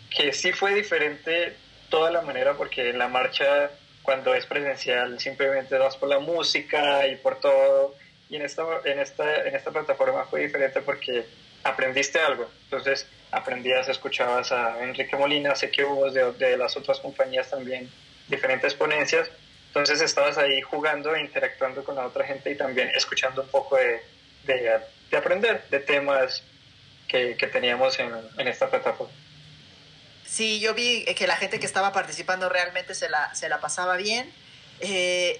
que 0.09 0.34
sí 0.34 0.51
fue 0.51 0.74
diferente 0.74 1.55
toda 1.89 2.09
la 2.09 2.22
manera 2.22 2.55
porque 2.55 2.89
en 2.89 2.97
la 2.97 3.07
marcha 3.07 3.70
cuando 4.01 4.34
es 4.34 4.47
presencial 4.47 5.20
simplemente 5.20 5.78
vas 5.78 5.95
por 5.97 6.09
la 6.09 6.18
música 6.18 7.05
y 7.07 7.18
por 7.18 7.39
todo 7.39 7.93
y 8.30 8.38
en 8.38 8.43
esta, 8.43 8.64
en 8.86 8.99
esta, 8.99 9.45
en 9.45 9.55
esta 9.55 9.72
plataforma 9.72 10.26
fue 10.26 10.41
diferente 10.41 10.82
porque 10.82 11.26
aprendiste 11.64 12.20
algo. 12.20 12.49
Entonces 12.66 13.07
aprendías, 13.32 13.88
escuchabas 13.88 14.51
a 14.51 14.84
Enrique 14.84 15.16
Molina, 15.16 15.55
sé 15.55 15.72
que 15.72 15.86
hubo 15.86 16.12
de, 16.12 16.34
de 16.34 16.57
las 16.57 16.76
otras 16.76 16.99
compañías 16.99 17.49
también 17.49 17.89
diferentes 18.28 18.74
ponencias 18.74 19.30
entonces 19.72 20.01
estabas 20.01 20.38
ahí 20.38 20.62
jugando 20.62 21.16
e 21.16 21.22
interactuando 21.22 21.86
con 21.86 21.95
la 21.95 22.05
otra 22.05 22.26
gente 22.26 22.51
y 22.51 22.57
también 22.57 22.91
escuchando 22.93 23.41
un 23.43 23.47
poco 23.47 23.78
de, 23.78 24.03
de, 24.43 24.82
de 25.09 25.18
aprender 25.18 25.66
de 25.70 25.80
temas 25.80 26.43
que, 27.07 27.38
que 27.38 27.47
teníamos 27.47 27.97
en, 27.97 28.12
en, 28.38 28.47
esta 28.49 28.70
plataforma. 28.70 29.14
Sí, 30.26 30.59
yo 30.59 30.74
vi 30.74 31.05
que 31.16 31.26
la 31.26 31.38
gente 31.38 31.57
que 31.57 31.66
estaba 31.66 31.93
participando 31.93 32.49
realmente 32.49 32.93
se 32.93 33.07
la, 33.07 33.34
se 33.34 33.47
la 33.47 33.62
pasaba 33.62 33.95
bien. 33.95 34.30
Eh, 34.82 35.39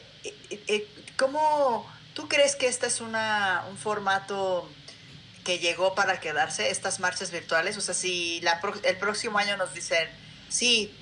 eh, 0.50 0.88
¿Cómo 1.18 1.92
tú 2.14 2.30
crees 2.30 2.56
que 2.56 2.68
este 2.68 2.88
es 2.88 3.02
una, 3.02 3.66
un 3.70 3.78
formato 3.78 4.72
que 5.44 5.60
llegó 5.60 5.96
para 5.96 6.20
quedarse, 6.20 6.70
estas 6.70 7.00
marchas 7.00 7.32
virtuales? 7.32 7.78
O 7.78 7.82
sea, 7.82 7.94
si 7.94 8.42
la, 8.42 8.62
el 8.84 8.98
próximo 8.98 9.38
año 9.38 9.58
nos 9.58 9.74
dicen, 9.74 10.08
sí, 10.50 10.94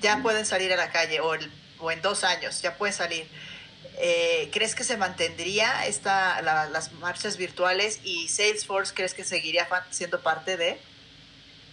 ya 0.00 0.22
pueden 0.22 0.46
salir 0.46 0.72
a 0.72 0.76
la 0.76 0.90
calle, 0.90 1.20
o 1.20 1.34
el 1.34 1.50
o 1.82 1.90
en 1.90 2.00
dos 2.00 2.24
años 2.24 2.62
ya 2.62 2.76
puede 2.78 2.92
salir. 2.92 3.26
Eh, 3.98 4.48
¿Crees 4.52 4.74
que 4.74 4.84
se 4.84 4.96
mantendría 4.96 5.86
esta, 5.86 6.40
la, 6.40 6.68
las 6.68 6.92
marchas 6.92 7.36
virtuales 7.36 8.00
y 8.04 8.28
Salesforce 8.28 8.94
crees 8.94 9.12
que 9.12 9.24
seguiría 9.24 9.68
siendo 9.90 10.20
parte 10.20 10.56
de? 10.56 10.78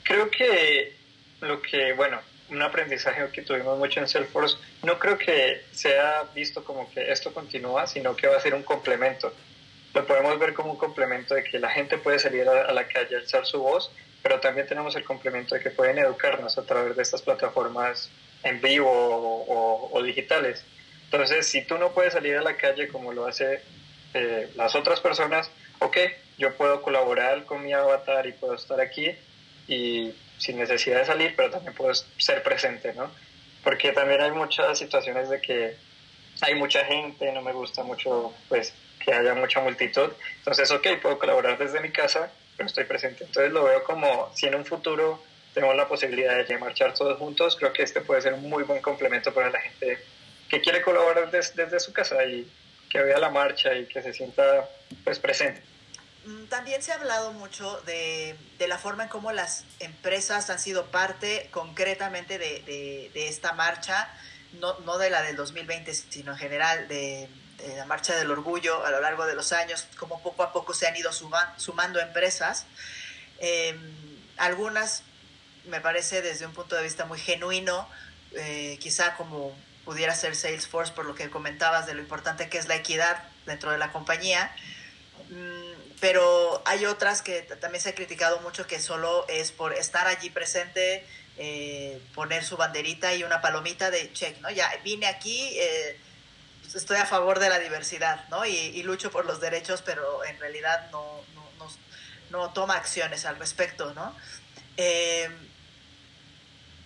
Creo 0.03 0.29
que 0.29 0.95
lo 1.41 1.61
que, 1.61 1.93
bueno, 1.93 2.19
un 2.49 2.61
aprendizaje 2.61 3.29
que 3.31 3.43
tuvimos 3.43 3.77
mucho 3.77 3.99
en 3.99 4.07
Salesforce, 4.07 4.57
no 4.83 4.97
creo 4.99 5.17
que 5.17 5.63
sea 5.71 6.23
visto 6.33 6.63
como 6.63 6.91
que 6.91 7.11
esto 7.11 7.33
continúa, 7.33 7.87
sino 7.87 8.15
que 8.15 8.27
va 8.27 8.37
a 8.37 8.41
ser 8.41 8.55
un 8.55 8.63
complemento. 8.63 9.33
Lo 9.93 10.05
podemos 10.05 10.37
ver 10.37 10.53
como 10.53 10.71
un 10.71 10.77
complemento 10.77 11.33
de 11.33 11.43
que 11.43 11.59
la 11.59 11.69
gente 11.69 11.97
puede 11.97 12.19
salir 12.19 12.47
a, 12.47 12.71
la 12.71 12.87
calle 12.87 13.15
a 13.15 13.19
alzar 13.19 13.45
su 13.45 13.59
voz, 13.59 13.91
pero 14.21 14.39
también 14.39 14.67
tenemos 14.67 14.95
el 14.95 15.03
complemento 15.03 15.55
de 15.55 15.61
que 15.61 15.71
pueden 15.71 15.97
educarnos 15.97 16.57
a 16.57 16.63
través 16.63 16.95
de 16.95 17.01
estas 17.01 17.21
plataformas 17.21 18.09
en 18.43 18.61
vivo 18.61 18.89
o, 18.91 19.89
o, 19.91 20.03
digitales. 20.03 20.63
Entonces, 21.05 21.47
si 21.47 21.63
tú 21.63 21.77
no 21.77 21.91
puedes 21.91 22.13
salir 22.13 22.37
a 22.37 22.41
la 22.41 22.55
calle 22.55 22.87
como 22.87 23.13
lo 23.13 23.25
hace 23.25 23.61
eh, 24.13 24.49
las 24.55 24.75
otras 24.75 24.99
personas, 24.99 25.49
ok, 25.79 25.97
yo 26.37 26.55
puedo 26.55 26.81
colaborar 26.81 27.45
con 27.45 27.63
mi 27.63 27.73
avatar 27.73 28.27
y 28.27 28.33
puedo 28.33 28.55
estar 28.55 28.79
aquí 28.79 29.11
y 29.67 30.13
sin 30.37 30.57
necesidad 30.57 30.99
de 30.99 31.05
salir, 31.05 31.33
pero 31.35 31.49
también 31.49 31.73
puedo 31.73 31.93
ser 31.93 32.43
presente, 32.43 32.93
¿no? 32.93 33.11
Porque 33.63 33.91
también 33.91 34.21
hay 34.21 34.31
muchas 34.31 34.77
situaciones 34.77 35.29
de 35.29 35.41
que 35.41 35.75
hay 36.41 36.55
mucha 36.55 36.85
gente, 36.85 37.31
no 37.31 37.41
me 37.41 37.51
gusta 37.51 37.83
mucho, 37.83 38.33
pues, 38.47 38.73
que 39.09 39.15
haya 39.15 39.33
mucha 39.33 39.59
multitud. 39.59 40.11
Entonces, 40.37 40.69
ok, 40.71 40.87
puedo 41.01 41.17
colaborar 41.17 41.57
desde 41.57 41.79
mi 41.81 41.91
casa, 41.91 42.31
pero 42.55 42.67
estoy 42.67 42.83
presente. 42.83 43.23
Entonces, 43.23 43.51
lo 43.51 43.63
veo 43.63 43.83
como 43.83 44.31
si 44.35 44.45
en 44.45 44.55
un 44.55 44.65
futuro 44.65 45.23
tenemos 45.53 45.75
la 45.75 45.87
posibilidad 45.87 46.45
de 46.45 46.57
marchar 46.59 46.93
todos 46.93 47.17
juntos, 47.17 47.55
creo 47.55 47.73
que 47.73 47.81
este 47.81 48.01
puede 48.01 48.21
ser 48.21 48.33
un 48.33 48.47
muy 48.47 48.63
buen 48.63 48.81
complemento 48.81 49.33
para 49.33 49.49
la 49.49 49.59
gente 49.59 49.97
que 50.47 50.61
quiere 50.61 50.83
colaborar 50.83 51.31
desde, 51.31 51.65
desde 51.65 51.79
su 51.79 51.91
casa 51.91 52.23
y 52.23 52.47
que 52.87 53.01
vea 53.01 53.17
la 53.17 53.29
marcha 53.29 53.73
y 53.73 53.87
que 53.87 54.01
se 54.03 54.13
sienta 54.13 54.69
pues 55.03 55.17
presente. 55.17 55.63
También 56.49 56.83
se 56.83 56.91
ha 56.91 56.95
hablado 56.95 57.33
mucho 57.33 57.81
de, 57.81 58.35
de 58.59 58.67
la 58.67 58.77
forma 58.77 59.03
en 59.03 59.09
cómo 59.09 59.31
las 59.31 59.65
empresas 59.79 60.51
han 60.51 60.59
sido 60.59 60.85
parte 60.85 61.47
concretamente 61.49 62.37
de, 62.37 62.61
de, 62.61 63.11
de 63.15 63.27
esta 63.27 63.53
marcha, 63.53 64.13
no, 64.59 64.77
no, 64.81 64.99
de 64.99 65.09
la 65.09 65.23
del 65.23 65.35
2020, 65.35 65.91
sino 65.95 66.33
en 66.33 66.37
general 66.37 66.87
de, 66.87 67.27
la 67.75 67.85
marcha 67.85 68.15
del 68.15 68.31
orgullo 68.31 68.85
a 68.85 68.91
lo 68.91 69.01
largo 69.01 69.25
de 69.25 69.35
los 69.35 69.51
años, 69.51 69.87
como 69.97 70.21
poco 70.21 70.43
a 70.43 70.53
poco 70.53 70.73
se 70.73 70.87
han 70.87 70.95
ido 70.95 71.11
suma, 71.11 71.53
sumando 71.57 71.99
empresas. 71.99 72.65
Eh, 73.39 73.77
algunas 74.37 75.03
me 75.65 75.81
parece 75.81 76.21
desde 76.21 76.45
un 76.45 76.53
punto 76.53 76.75
de 76.75 76.83
vista 76.83 77.05
muy 77.05 77.19
genuino, 77.19 77.87
eh, 78.33 78.77
quizá 78.79 79.15
como 79.15 79.55
pudiera 79.85 80.13
ser 80.15 80.35
Salesforce 80.35 80.93
por 80.93 81.05
lo 81.05 81.15
que 81.15 81.29
comentabas 81.29 81.87
de 81.87 81.93
lo 81.93 82.01
importante 82.01 82.49
que 82.49 82.57
es 82.57 82.67
la 82.67 82.75
equidad 82.75 83.23
dentro 83.45 83.71
de 83.71 83.77
la 83.77 83.91
compañía, 83.91 84.53
mm, 85.29 85.97
pero 85.99 86.61
hay 86.65 86.85
otras 86.85 87.21
que 87.21 87.41
también 87.41 87.81
se 87.81 87.89
ha 87.89 87.95
criticado 87.95 88.39
mucho 88.41 88.67
que 88.67 88.79
solo 88.79 89.25
es 89.27 89.51
por 89.51 89.73
estar 89.73 90.07
allí 90.07 90.29
presente, 90.29 91.05
eh, 91.37 92.01
poner 92.13 92.43
su 92.43 92.57
banderita 92.57 93.13
y 93.15 93.23
una 93.23 93.41
palomita 93.41 93.91
de 93.91 94.11
check, 94.13 94.39
¿no? 94.41 94.49
Ya 94.49 94.69
vine 94.83 95.07
aquí, 95.07 95.57
eh, 95.57 95.99
estoy 96.75 96.97
a 96.97 97.05
favor 97.05 97.39
de 97.39 97.49
la 97.49 97.59
diversidad, 97.59 98.27
¿no? 98.29 98.45
Y, 98.45 98.81
lucho 98.83 99.11
por 99.11 99.25
los 99.25 99.39
derechos, 99.39 99.81
pero 99.81 100.23
en 100.25 100.39
realidad 100.39 100.89
no, 100.91 101.21
no, 102.31 102.53
toma 102.53 102.75
acciones 102.75 103.25
al 103.25 103.37
respecto, 103.37 103.93
¿no? 103.93 104.15
Eh, 104.77 105.29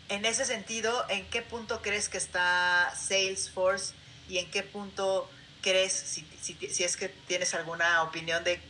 En 0.09 0.25
ese 0.25 0.45
sentido, 0.45 1.05
¿en 1.09 1.29
qué 1.29 1.41
punto 1.41 1.81
crees 1.81 2.07
que 2.09 2.17
está 2.17 2.93
Salesforce 2.95 3.93
y 4.29 4.37
en 4.37 4.51
qué 4.51 4.63
punto 4.63 5.29
crees, 5.61 5.93
si, 5.93 6.27
si, 6.41 6.55
si 6.69 6.83
es 6.83 6.97
que 6.97 7.09
tienes 7.09 7.53
alguna 7.53 8.03
opinión 8.03 8.43
de 8.43 8.61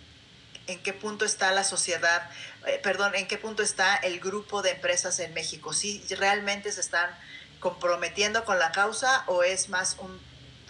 en 0.68 0.82
qué 0.82 0.93
punto 0.93 1.26
está 1.26 1.51
la 1.51 1.64
sociedad, 1.64 2.30
eh, 2.66 2.80
perdón, 2.82 3.16
en 3.16 3.28
qué 3.28 3.38
punto 3.38 3.64
está 3.64 3.95
el 3.97 4.20
grupo 4.20 4.61
de 4.61 4.72
empresas 4.72 5.20
en 5.20 5.34
México? 5.34 5.74
¿Si 5.74 6.03
realmente 6.16 6.72
se 6.72 6.82
están 6.82 7.09
comprometiendo 7.59 8.45
con 8.45 8.59
la 8.59 8.72
causa 8.72 9.24
o 9.28 9.43
es 9.43 9.70
más 9.70 9.97
un, 9.99 10.20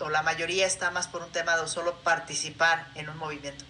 o 0.04 0.10
la 0.10 0.22
mayoría 0.22 0.66
está 0.66 0.92
más 0.92 1.08
por 1.08 1.24
un 1.24 1.32
tema 1.32 1.58
de 1.58 1.68
solo 1.68 1.96
participar 2.04 2.88
en 2.96 3.10
un 3.10 3.18
movimiento? 3.18 3.64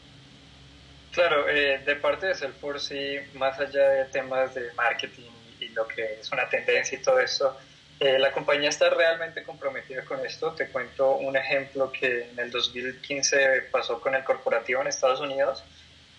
Claro, 1.11 1.47
eh, 1.47 1.79
de 1.85 1.95
parte 1.95 2.25
de 2.25 2.33
Salesforce, 2.33 3.21
sí, 3.21 3.37
más 3.37 3.59
allá 3.59 3.87
de 3.89 4.05
temas 4.05 4.55
de 4.55 4.73
marketing 4.73 5.29
y 5.59 5.69
lo 5.69 5.87
que 5.87 6.19
es 6.19 6.31
una 6.31 6.49
tendencia 6.49 6.97
y 6.97 7.01
todo 7.01 7.19
eso, 7.19 7.55
eh, 7.99 8.17
la 8.17 8.31
compañía 8.31 8.69
está 8.69 8.89
realmente 8.89 9.43
comprometida 9.43 10.03
con 10.05 10.25
esto. 10.25 10.53
Te 10.53 10.67
cuento 10.69 11.15
un 11.17 11.37
ejemplo 11.37 11.91
que 11.91 12.29
en 12.31 12.39
el 12.39 12.49
2015 12.49 13.67
pasó 13.71 14.01
con 14.01 14.15
el 14.15 14.23
corporativo 14.23 14.81
en 14.81 14.87
Estados 14.87 15.19
Unidos. 15.19 15.63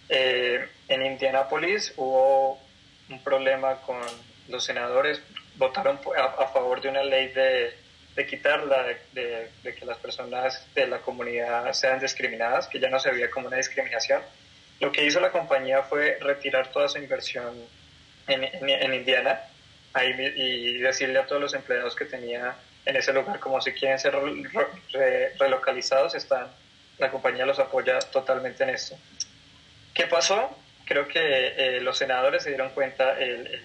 Eh, 0.09 0.69
en 0.89 1.05
Indianápolis 1.05 1.93
hubo 1.97 2.61
un 3.09 3.23
problema 3.25 3.81
con 3.81 4.01
los 4.49 4.65
senadores, 4.65 5.21
votaron 5.57 5.99
a, 6.17 6.47
favor 6.47 6.81
de 6.81 6.89
una 6.89 7.03
ley 7.03 7.29
de, 7.33 7.77
de 8.15 8.27
quitarla, 8.27 8.85
de, 9.13 9.51
de, 9.63 9.75
que 9.75 9.85
las 9.85 9.99
personas 9.99 10.67
de 10.75 10.87
la 10.87 10.99
comunidad 10.99 11.73
sean 11.73 11.99
discriminadas, 11.99 12.69
que 12.69 12.79
ya 12.79 12.89
no 12.89 13.01
se 13.01 13.11
veía 13.11 13.31
como 13.31 13.49
una 13.49 13.57
discriminación. 13.57 14.23
Lo 14.81 14.93
que 14.93 15.05
hizo 15.05 15.21
la 15.21 15.31
compañía 15.31 15.83
fue 15.83 16.19
retirar 16.21 16.69
toda 16.69 16.89
su 16.89 16.99
inversión 16.99 17.55
en, 18.27 18.45
en, 18.45 18.95
Indiana 18.95 19.41
ahí, 19.93 20.15
y 20.37 20.79
decirle 20.79 21.19
a 21.19 21.27
todos 21.27 21.43
los 21.43 21.55
empleados 21.55 21.95
que 21.97 22.05
tenía 22.05 22.55
en 22.87 22.97
ese 22.97 23.13
lugar 23.13 23.41
como 23.41 23.61
si 23.61 23.73
quieren 23.73 23.99
ser 23.99 24.15
relocalizados, 25.39 26.15
están, 26.15 26.49
la 26.99 27.11
compañía 27.11 27.47
los 27.47 27.59
apoya 27.59 27.99
totalmente 27.99 28.63
en 28.63 28.71
esto. 28.71 28.97
¿Qué 29.95 30.07
pasó? 30.07 30.57
Creo 30.85 31.09
que 31.09 31.19
eh, 31.21 31.81
los 31.81 31.97
senadores 31.97 32.43
se 32.43 32.51
dieron 32.51 32.71
cuenta, 32.71 33.19
el, 33.19 33.63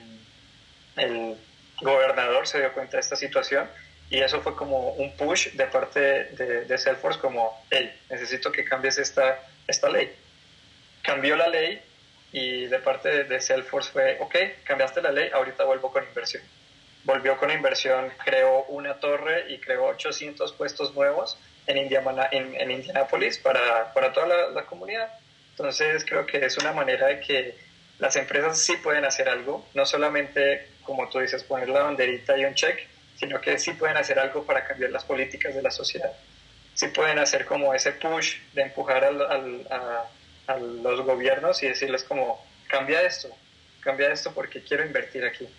el, 0.95 1.37
gobernador 1.81 2.45
se 2.45 2.59
dio 2.59 2.73
cuenta 2.73 2.97
de 2.97 3.01
esta 3.01 3.15
situación 3.15 3.69
y 4.09 4.19
eso 4.19 4.41
fue 4.41 4.55
como 4.55 4.91
un 4.91 5.15
push 5.15 5.51
de 5.53 5.65
parte 5.65 5.99
de, 5.99 6.65
de 6.65 6.77
Salesforce 6.77 7.19
como, 7.19 7.63
hey, 7.69 7.91
necesito 8.09 8.51
que 8.51 8.63
cambies 8.63 8.97
esta, 8.97 9.39
esta 9.67 9.89
ley. 9.89 10.11
Cambió 11.01 11.35
la 11.35 11.47
ley 11.47 11.81
y 12.31 12.65
de 12.65 12.79
parte 12.79 13.23
de, 13.23 13.41
Salesforce 13.41 13.91
fue, 13.91 14.17
ok, 14.19 14.35
cambiaste 14.63 15.01
la 15.01 15.11
ley, 15.11 15.29
ahorita 15.33 15.63
vuelvo 15.63 15.91
con 15.91 16.03
inversión. 16.03 16.43
Volvió 17.03 17.37
con 17.37 17.51
inversión, 17.51 18.11
creó 18.23 18.65
una 18.65 18.99
torre 18.99 19.51
y 19.53 19.59
creó 19.59 19.85
800 19.85 20.53
puestos 20.53 20.93
nuevos 20.95 21.37
en, 21.67 21.77
Indiana, 21.77 22.27
en, 22.31 22.55
en 22.55 22.71
Indianapolis 22.71 23.37
para, 23.37 23.93
para 23.93 24.11
toda 24.11 24.27
la, 24.27 24.49
la 24.49 24.65
comunidad 24.65 25.09
entonces 25.59 26.05
creo 26.05 26.25
que 26.25 26.45
es 26.45 26.57
una 26.57 26.71
manera 26.71 27.07
de 27.07 27.19
que 27.19 27.53
las 27.99 28.15
empresas 28.15 28.57
sí 28.57 28.77
pueden 28.77 29.03
hacer 29.03 29.27
algo, 29.27 29.67
no 29.73 29.85
solamente, 29.85 30.69
como 30.83 31.09
tú 31.09 31.19
dices, 31.19 31.43
poner 31.43 31.67
la 31.67 31.83
banderita 31.83 32.37
y 32.37 32.45
un 32.45 32.53
check, 32.53 32.79
sino 33.19 33.41
que 33.41 33.59
sí 33.59 33.73
pueden 33.73 33.97
hacer 33.97 34.17
algo 34.17 34.45
para 34.45 34.63
cambiar 34.63 34.91
las 34.91 35.03
políticas 35.03 35.53
de 35.53 35.61
la 35.61 35.71
sociedad. 35.71 36.11
Sí 36.73 36.87
pueden 36.87 37.19
hacer 37.19 37.45
como 37.45 37.73
ese 37.73 37.91
push 37.91 38.37
de 38.53 38.61
empujar 38.61 39.03
al, 39.03 39.21
al, 39.21 39.67
a, 39.69 40.05
a, 40.47 40.57
los 40.57 41.01
gobiernos 41.01 41.61
y 41.61 41.67
decirles 41.67 42.03
como, 42.03 42.41
cambia 42.69 43.01
esto, 43.01 43.29
cambia 43.81 44.11
esto 44.13 44.31
porque 44.33 44.63
quiero 44.63 44.85
invertir 44.85 45.25
aquí. 45.25 45.49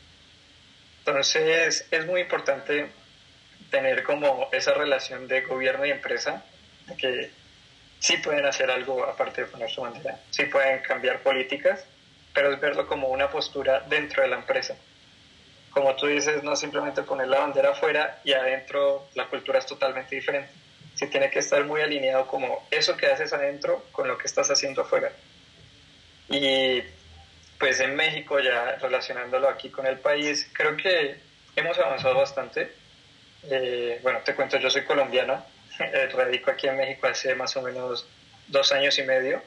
Entonces 1.01 1.87
es 1.91 2.07
muy 2.07 2.23
importante 2.23 2.89
tener 3.71 4.03
como 4.05 4.49
esa 4.53 4.73
relación 4.73 5.29
de 5.29 5.43
gobierno 5.43 5.85
y 5.85 5.91
empresa, 5.91 6.43
que 6.99 7.31
sí 7.99 8.17
pueden 8.17 8.47
hacer 8.47 8.71
algo 8.71 9.05
aparte 9.05 9.43
de 9.43 9.47
poner 9.47 9.71
su 9.71 9.83
bandera, 9.83 10.19
sí 10.31 10.45
pueden 10.47 10.81
cambiar 10.81 11.23
políticas, 11.23 11.85
pero 12.33 12.53
es 12.53 12.61
verlo 12.61 12.87
como 12.87 13.09
una 13.09 13.29
postura 13.29 13.81
dentro 13.89 14.23
de 14.23 14.29
la 14.29 14.37
empresa. 14.37 14.77
Como 15.71 15.95
tú 15.97 16.07
dices, 16.07 16.43
no 16.43 16.57
simplemente 16.57 17.03
poner 17.03 17.29
la 17.29 17.41
bandera 17.41 17.71
afuera 17.71 18.21
y 18.25 18.33
adentro 18.33 19.09
la 19.15 19.27
cultura 19.29 19.59
es 19.59 19.67
totalmente 19.67 20.15
diferente. 20.17 20.51
Sí 20.95 21.07
tiene 21.07 21.31
que 21.31 21.39
estar 21.39 21.65
muy 21.65 21.81
alineado 21.81 22.27
como 22.27 22.67
eso 22.71 22.97
que 22.97 23.07
haces 23.07 23.33
adentro 23.33 23.85
con 23.93 24.09
lo 24.09 24.19
que 24.19 24.27
estás 24.27 24.51
haciendo 24.51 24.83
afuera. 24.83 25.13
Y 26.29 26.83
pues 27.59 27.81
en 27.81 27.95
México, 27.95 28.41
ya 28.41 28.77
relacionándolo 28.81 29.49
aquí 29.49 29.71
con 29.71 29.87
el 29.87 29.99
país, 29.99 30.49
creo 30.53 30.77
que 30.77 31.17
hemos 31.57 31.79
avanzado 31.79 32.17
bastante. 32.17 32.73
Eh, 33.45 34.01
bueno, 34.03 34.21
te 34.25 34.35
cuento, 34.35 34.59
yo 34.59 34.71
soy 34.71 34.85
colombiano, 34.85 35.45
eh, 35.79 36.09
radico 36.13 36.51
aquí 36.51 36.67
en 36.67 36.77
México 36.77 37.07
hace 37.07 37.35
más 37.35 37.57
o 37.57 37.63
menos 37.63 38.07
dos 38.49 38.73
años 38.73 38.99
y 38.99 39.03
medio 39.03 39.43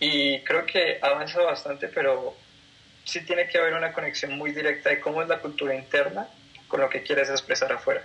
y 0.00 0.40
creo 0.40 0.66
que 0.66 0.98
ha 1.00 1.06
avanzado 1.06 1.46
bastante, 1.46 1.88
pero 1.88 2.36
sí 3.04 3.20
tiene 3.24 3.48
que 3.48 3.58
haber 3.58 3.74
una 3.74 3.92
conexión 3.92 4.36
muy 4.36 4.52
directa 4.52 4.90
de 4.90 5.00
cómo 5.00 5.22
es 5.22 5.28
la 5.28 5.38
cultura 5.38 5.74
interna 5.74 6.28
con 6.68 6.80
lo 6.80 6.88
que 6.88 7.02
quieres 7.02 7.30
expresar 7.30 7.72
afuera. 7.72 8.02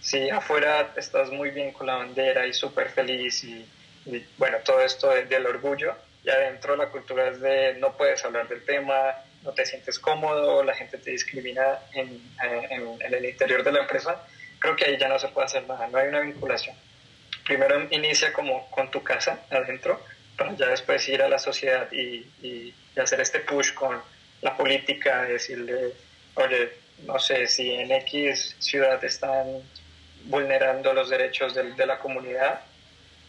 Si 0.00 0.28
afuera 0.30 0.92
estás 0.96 1.30
muy 1.30 1.50
bien 1.50 1.72
con 1.72 1.86
la 1.86 1.96
bandera 1.96 2.46
y 2.46 2.52
súper 2.52 2.90
feliz 2.90 3.42
y, 3.44 3.66
bueno, 4.36 4.58
todo 4.64 4.80
esto 4.82 5.10
del 5.10 5.46
orgullo, 5.46 5.94
y 6.22 6.30
adentro 6.30 6.76
la 6.76 6.88
cultura 6.88 7.28
es 7.28 7.40
de 7.40 7.74
no 7.74 7.96
puedes 7.96 8.24
hablar 8.24 8.48
del 8.48 8.64
tema, 8.64 9.14
no 9.42 9.52
te 9.52 9.64
sientes 9.64 9.98
cómodo, 9.98 10.62
la 10.62 10.74
gente 10.74 10.98
te 10.98 11.10
discrimina 11.10 11.78
en, 11.92 12.20
en, 12.42 13.00
en 13.00 13.14
el 13.14 13.24
interior 13.24 13.62
de 13.62 13.72
la 13.72 13.80
empresa, 13.80 14.26
creo 14.58 14.76
que 14.76 14.84
ahí 14.84 14.96
ya 14.98 15.08
no 15.08 15.18
se 15.18 15.28
puede 15.28 15.46
hacer 15.46 15.66
nada, 15.66 15.86
no 15.88 15.98
hay 15.98 16.08
una 16.08 16.20
vinculación 16.20 16.76
primero 17.44 17.86
inicia 17.90 18.32
como 18.32 18.68
con 18.70 18.90
tu 18.90 19.02
casa 19.02 19.40
adentro, 19.50 20.02
para 20.36 20.54
ya 20.56 20.68
después 20.68 21.08
ir 21.08 21.22
a 21.22 21.28
la 21.28 21.38
sociedad 21.38 21.90
y, 21.92 22.26
y, 22.42 22.74
hacer 23.00 23.20
este 23.20 23.40
push 23.40 23.74
con 23.74 24.00
la 24.42 24.56
política, 24.56 25.22
decirle, 25.22 25.92
oye, 26.34 26.72
no 27.06 27.18
sé, 27.18 27.46
si 27.46 27.72
en 27.72 27.92
X 27.92 28.56
ciudad 28.58 29.02
están 29.04 29.46
vulnerando 30.24 30.92
los 30.92 31.10
derechos 31.10 31.54
de, 31.54 31.72
de 31.72 31.86
la 31.86 31.98
comunidad, 31.98 32.60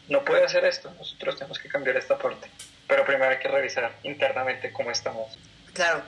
no 0.08 0.24
puede 0.24 0.46
hacer 0.46 0.66
esto, 0.66 0.92
nosotros 0.98 1.36
tenemos 1.36 1.60
que 1.60 1.70
cambiar 1.70 1.98
esta 1.98 2.18
parte. 2.18 2.50
Pero 2.88 3.06
primero 3.06 3.32
hay 3.32 3.40
que 3.40 3.48
revisar 3.48 3.96
internamente 4.04 4.72
cómo 4.72 4.92
estamos. 4.92 5.38
Claro, 5.74 6.04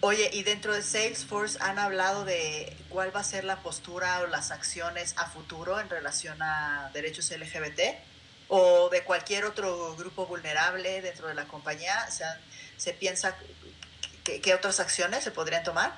Oye, 0.00 0.30
y 0.32 0.44
dentro 0.44 0.74
de 0.74 0.82
Salesforce 0.82 1.58
han 1.60 1.76
hablado 1.80 2.24
de 2.24 2.72
cuál 2.88 3.14
va 3.14 3.20
a 3.20 3.24
ser 3.24 3.42
la 3.42 3.56
postura 3.62 4.20
o 4.20 4.28
las 4.28 4.52
acciones 4.52 5.14
a 5.16 5.26
futuro 5.26 5.80
en 5.80 5.90
relación 5.90 6.40
a 6.40 6.88
derechos 6.94 7.32
LGBT 7.32 7.80
o 8.46 8.88
de 8.90 9.02
cualquier 9.02 9.44
otro 9.44 9.96
grupo 9.96 10.26
vulnerable 10.26 11.02
dentro 11.02 11.26
de 11.26 11.34
la 11.34 11.46
compañía. 11.46 12.06
O 12.08 12.12
sea, 12.12 12.38
¿Se 12.76 12.92
piensa 12.94 13.36
qué 14.42 14.54
otras 14.54 14.80
acciones 14.80 15.24
se 15.24 15.30
podrían 15.30 15.62
tomar? 15.62 15.92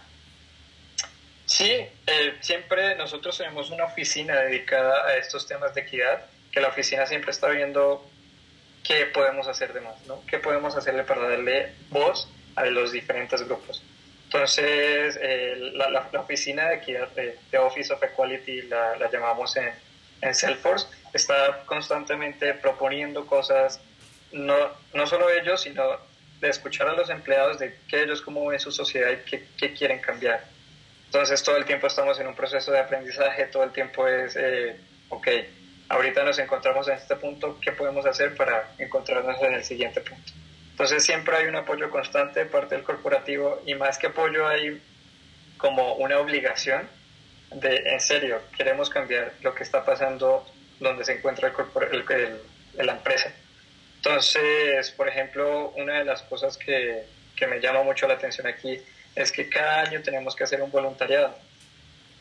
Sí, 1.47 1.69
eh, 1.71 2.37
siempre 2.41 2.95
nosotros 2.95 3.37
tenemos 3.37 3.71
una 3.71 3.85
oficina 3.85 4.37
dedicada 4.37 5.05
a 5.07 5.17
estos 5.17 5.49
temas 5.49 5.75
de 5.75 5.81
equidad, 5.81 6.25
que 6.53 6.61
la 6.61 6.69
oficina 6.69 7.07
siempre 7.07 7.33
está 7.33 7.49
viendo 7.49 8.09
qué 8.85 9.07
podemos 9.07 9.49
hacer 9.49 9.73
de 9.73 9.81
más, 9.81 9.97
¿no? 10.07 10.25
¿Qué 10.27 10.39
podemos 10.39 10.77
hacerle 10.77 11.03
para 11.03 11.29
darle 11.29 11.73
voz 11.89 12.29
a 12.55 12.65
los 12.67 12.93
diferentes 12.93 13.43
grupos? 13.43 13.83
Entonces, 14.25 15.19
eh, 15.21 15.73
la, 15.75 15.91
la, 15.91 16.21
oficina 16.21 16.69
de 16.69 16.77
equidad 16.77 17.09
de, 17.09 17.37
Office 17.59 17.93
of 17.93 18.01
Equality, 18.01 18.63
la, 18.63 18.97
la 18.97 19.11
llamamos 19.11 19.57
en, 19.57 19.73
en, 20.21 20.35
Salesforce, 20.37 20.87
está 21.13 21.65
constantemente 21.67 22.55
proponiendo 22.55 23.27
cosas, 23.27 23.81
no, 24.31 24.55
no 24.95 25.07
solo 25.09 25.29
ellos, 25.31 25.63
sino 25.63 25.83
de 26.41 26.49
escuchar 26.49 26.89
a 26.89 26.95
los 26.95 27.11
empleados 27.11 27.59
de 27.59 27.77
qué 27.89 28.03
ellos, 28.03 28.23
cómo 28.23 28.47
ven 28.47 28.59
su 28.59 28.73
sociedad 28.73 29.11
y 29.11 29.29
qué, 29.29 29.47
qué, 29.59 29.73
quieren 29.73 30.01
cambiar. 30.01 30.45
Entonces, 31.07 31.43
todo 31.43 31.57
el 31.57 31.65
tiempo 31.65 31.87
estamos 31.87 32.19
en 32.19 32.27
un 32.27 32.35
proceso 32.35 32.73
de 32.73 32.79
aprendizaje, 32.79 33.47
todo 33.47 33.65
el 33.65 33.73
tiempo 33.73 34.07
es, 34.07 34.37
eh, 34.37 34.77
ok, 35.09 35.29
ahorita 35.89 36.25
nos 36.25 36.39
encontramos 36.39 36.89
en 36.89 36.95
este 36.95 37.17
punto, 37.17 37.59
¿qué 37.61 37.73
podemos 37.73 38.07
hacer 38.07 38.35
para 38.35 38.73
encontrarnos 38.79 39.41
en 39.43 39.55
el 39.55 39.65
siguiente 39.65 40.01
punto? 40.01 40.33
Entonces 40.71 41.05
siempre 41.05 41.37
hay 41.37 41.47
un 41.47 41.57
apoyo 41.57 41.91
constante 41.91 42.41
de 42.41 42.47
parte 42.47 42.75
del 42.75 42.85
corporativo 42.85 43.61
y 43.67 43.75
más 43.75 43.99
que 43.99 44.07
apoyo 44.07 44.49
hay 44.49 44.81
como 45.59 45.95
una 45.97 46.19
obligación 46.19 46.89
de, 47.53 47.77
en 47.77 48.01
serio, 48.01 48.41
queremos 48.57 48.89
cambiar 48.89 49.33
lo 49.43 49.55
que 49.55 49.63
está 49.63 49.85
pasando 49.85 50.47
donde 50.79 51.05
se 51.05 51.15
encuentra 51.15 51.53
el, 51.91 52.05
el, 52.09 52.87
la 52.87 52.93
empresa. 52.93 53.33
Entonces, 54.01 54.91
por 54.93 55.09
ejemplo, 55.09 55.73
una 55.77 55.99
de 55.99 56.05
las 56.05 56.23
cosas 56.23 56.57
que, 56.57 57.05
que, 57.37 57.47
me 57.47 57.61
llama 57.61 57.83
mucho 57.83 58.09
la 58.09 58.15
atención 58.15 58.47
aquí 58.47 58.81
es 59.15 59.31
que 59.31 59.49
cada 59.49 59.83
año 59.83 60.03
tenemos 60.03 60.35
que 60.35 60.45
hacer 60.45 60.63
un 60.63 60.71
voluntariado. 60.71 61.37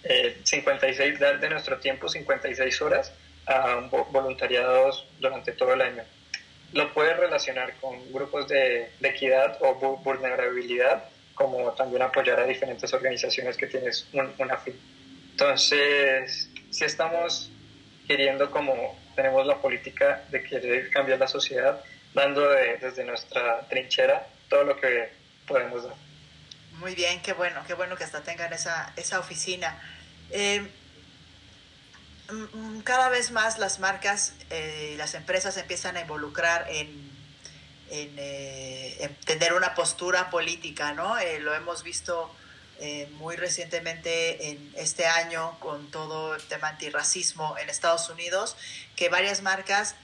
Eh, 0.04 0.38
56, 0.44 1.20
dar 1.20 1.40
de 1.40 1.50
nuestro 1.50 1.78
tiempo 1.78 2.10
56 2.10 2.82
horas 2.82 3.14
a 3.46 3.78
un 3.78 3.90
voluntariados 3.90 5.08
durante 5.20 5.52
todo 5.54 5.74
el 5.74 5.82
año 5.82 6.04
lo 6.74 6.94
puedes 6.94 7.18
relacionar 7.18 7.74
con 7.82 8.12
grupos 8.12 8.48
de, 8.48 8.90
equidad 9.02 9.58
o 9.62 9.76
vulnerabilidad 10.04 11.06
como 11.34 11.72
también 11.72 12.02
apoyar 12.02 12.40
a 12.40 12.46
diferentes 12.46 12.94
organizaciones 12.94 13.56
que 13.56 13.68
tienes 13.68 14.08
una 14.12 14.58
fin. 14.58 14.76
Entonces, 15.32 16.50
si 16.70 16.84
estamos 16.84 17.50
queriendo 18.08 18.52
como 18.52 18.99
tenemos 19.16 19.46
la 19.46 19.58
política 19.58 20.24
de 20.30 20.44
querer 20.44 20.90
cambiar 20.90 21.20
la 21.20 21.28
sociedad, 21.28 21.84
dando 22.14 22.48
desde 22.50 23.04
nuestra 23.04 23.62
trinchera 23.70 24.28
todo 24.50 24.64
lo 24.64 24.80
que 24.80 25.12
podemos 25.48 25.84
dar. 25.84 25.96
Muy 26.80 26.96
bien, 26.96 27.22
qué 27.22 27.34
bueno, 27.34 27.62
qué 27.68 27.74
bueno 27.74 27.98
que 27.98 28.06
hasta 28.06 28.22
tengan 28.22 28.54
esa, 28.54 28.94
esa 28.96 29.20
oficina. 29.20 29.78
Eh, 30.32 30.66
mm, 32.32 32.80
cada 32.82 33.10
vez 33.10 33.32
más 33.32 33.60
las 33.60 33.80
marcas 33.80 34.34
y 34.40 34.54
eh, 34.54 34.96
las 34.98 35.14
empresas 35.14 35.58
empiezan 35.58 35.98
a 35.98 36.02
involucrar 36.02 36.68
en, 36.70 37.12
eh, 37.90 38.98
en, 39.02 39.16
tener 39.26 39.54
una 39.54 39.76
postura 39.76 40.30
política, 40.30 40.94
¿no? 40.94 41.16
lo 41.42 41.54
hemos 41.54 41.84
visto 41.84 42.34
muy 43.12 43.36
recientemente 43.36 44.52
en 44.52 44.74
este 44.76 45.06
año 45.06 45.60
con 45.60 45.92
todo 45.92 46.36
el 46.36 46.42
tema 46.44 46.70
antirracismo 46.70 47.58
en 47.58 47.70
Estados 47.70 48.10
Unidos, 48.10 48.56
que 48.96 49.10
varias 49.10 49.42
marcas 49.42 49.96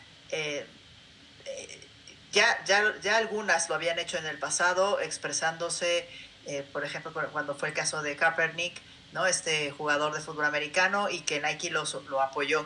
ya, 2.35 2.61
ya, 2.65 2.93
ya 3.01 3.15
algunas 3.15 3.69
lo 3.69 3.75
habían 3.75 3.97
hecho 3.97 4.17
en 4.17 4.25
el 4.25 4.37
pasado, 4.37 4.99
expresándose, 4.99 6.07
eh, 6.45 6.67
por 6.73 6.83
ejemplo, 6.83 7.13
cuando 7.31 7.55
fue 7.55 7.69
el 7.69 7.73
caso 7.73 8.01
de 8.01 8.17
Kaepernick, 8.17 8.81
¿no? 9.13 9.25
este 9.25 9.71
jugador 9.71 10.13
de 10.13 10.19
fútbol 10.19 10.43
americano, 10.43 11.09
y 11.09 11.21
que 11.21 11.39
Nike 11.39 11.69
lo, 11.69 11.85
lo 12.09 12.21
apoyó. 12.21 12.63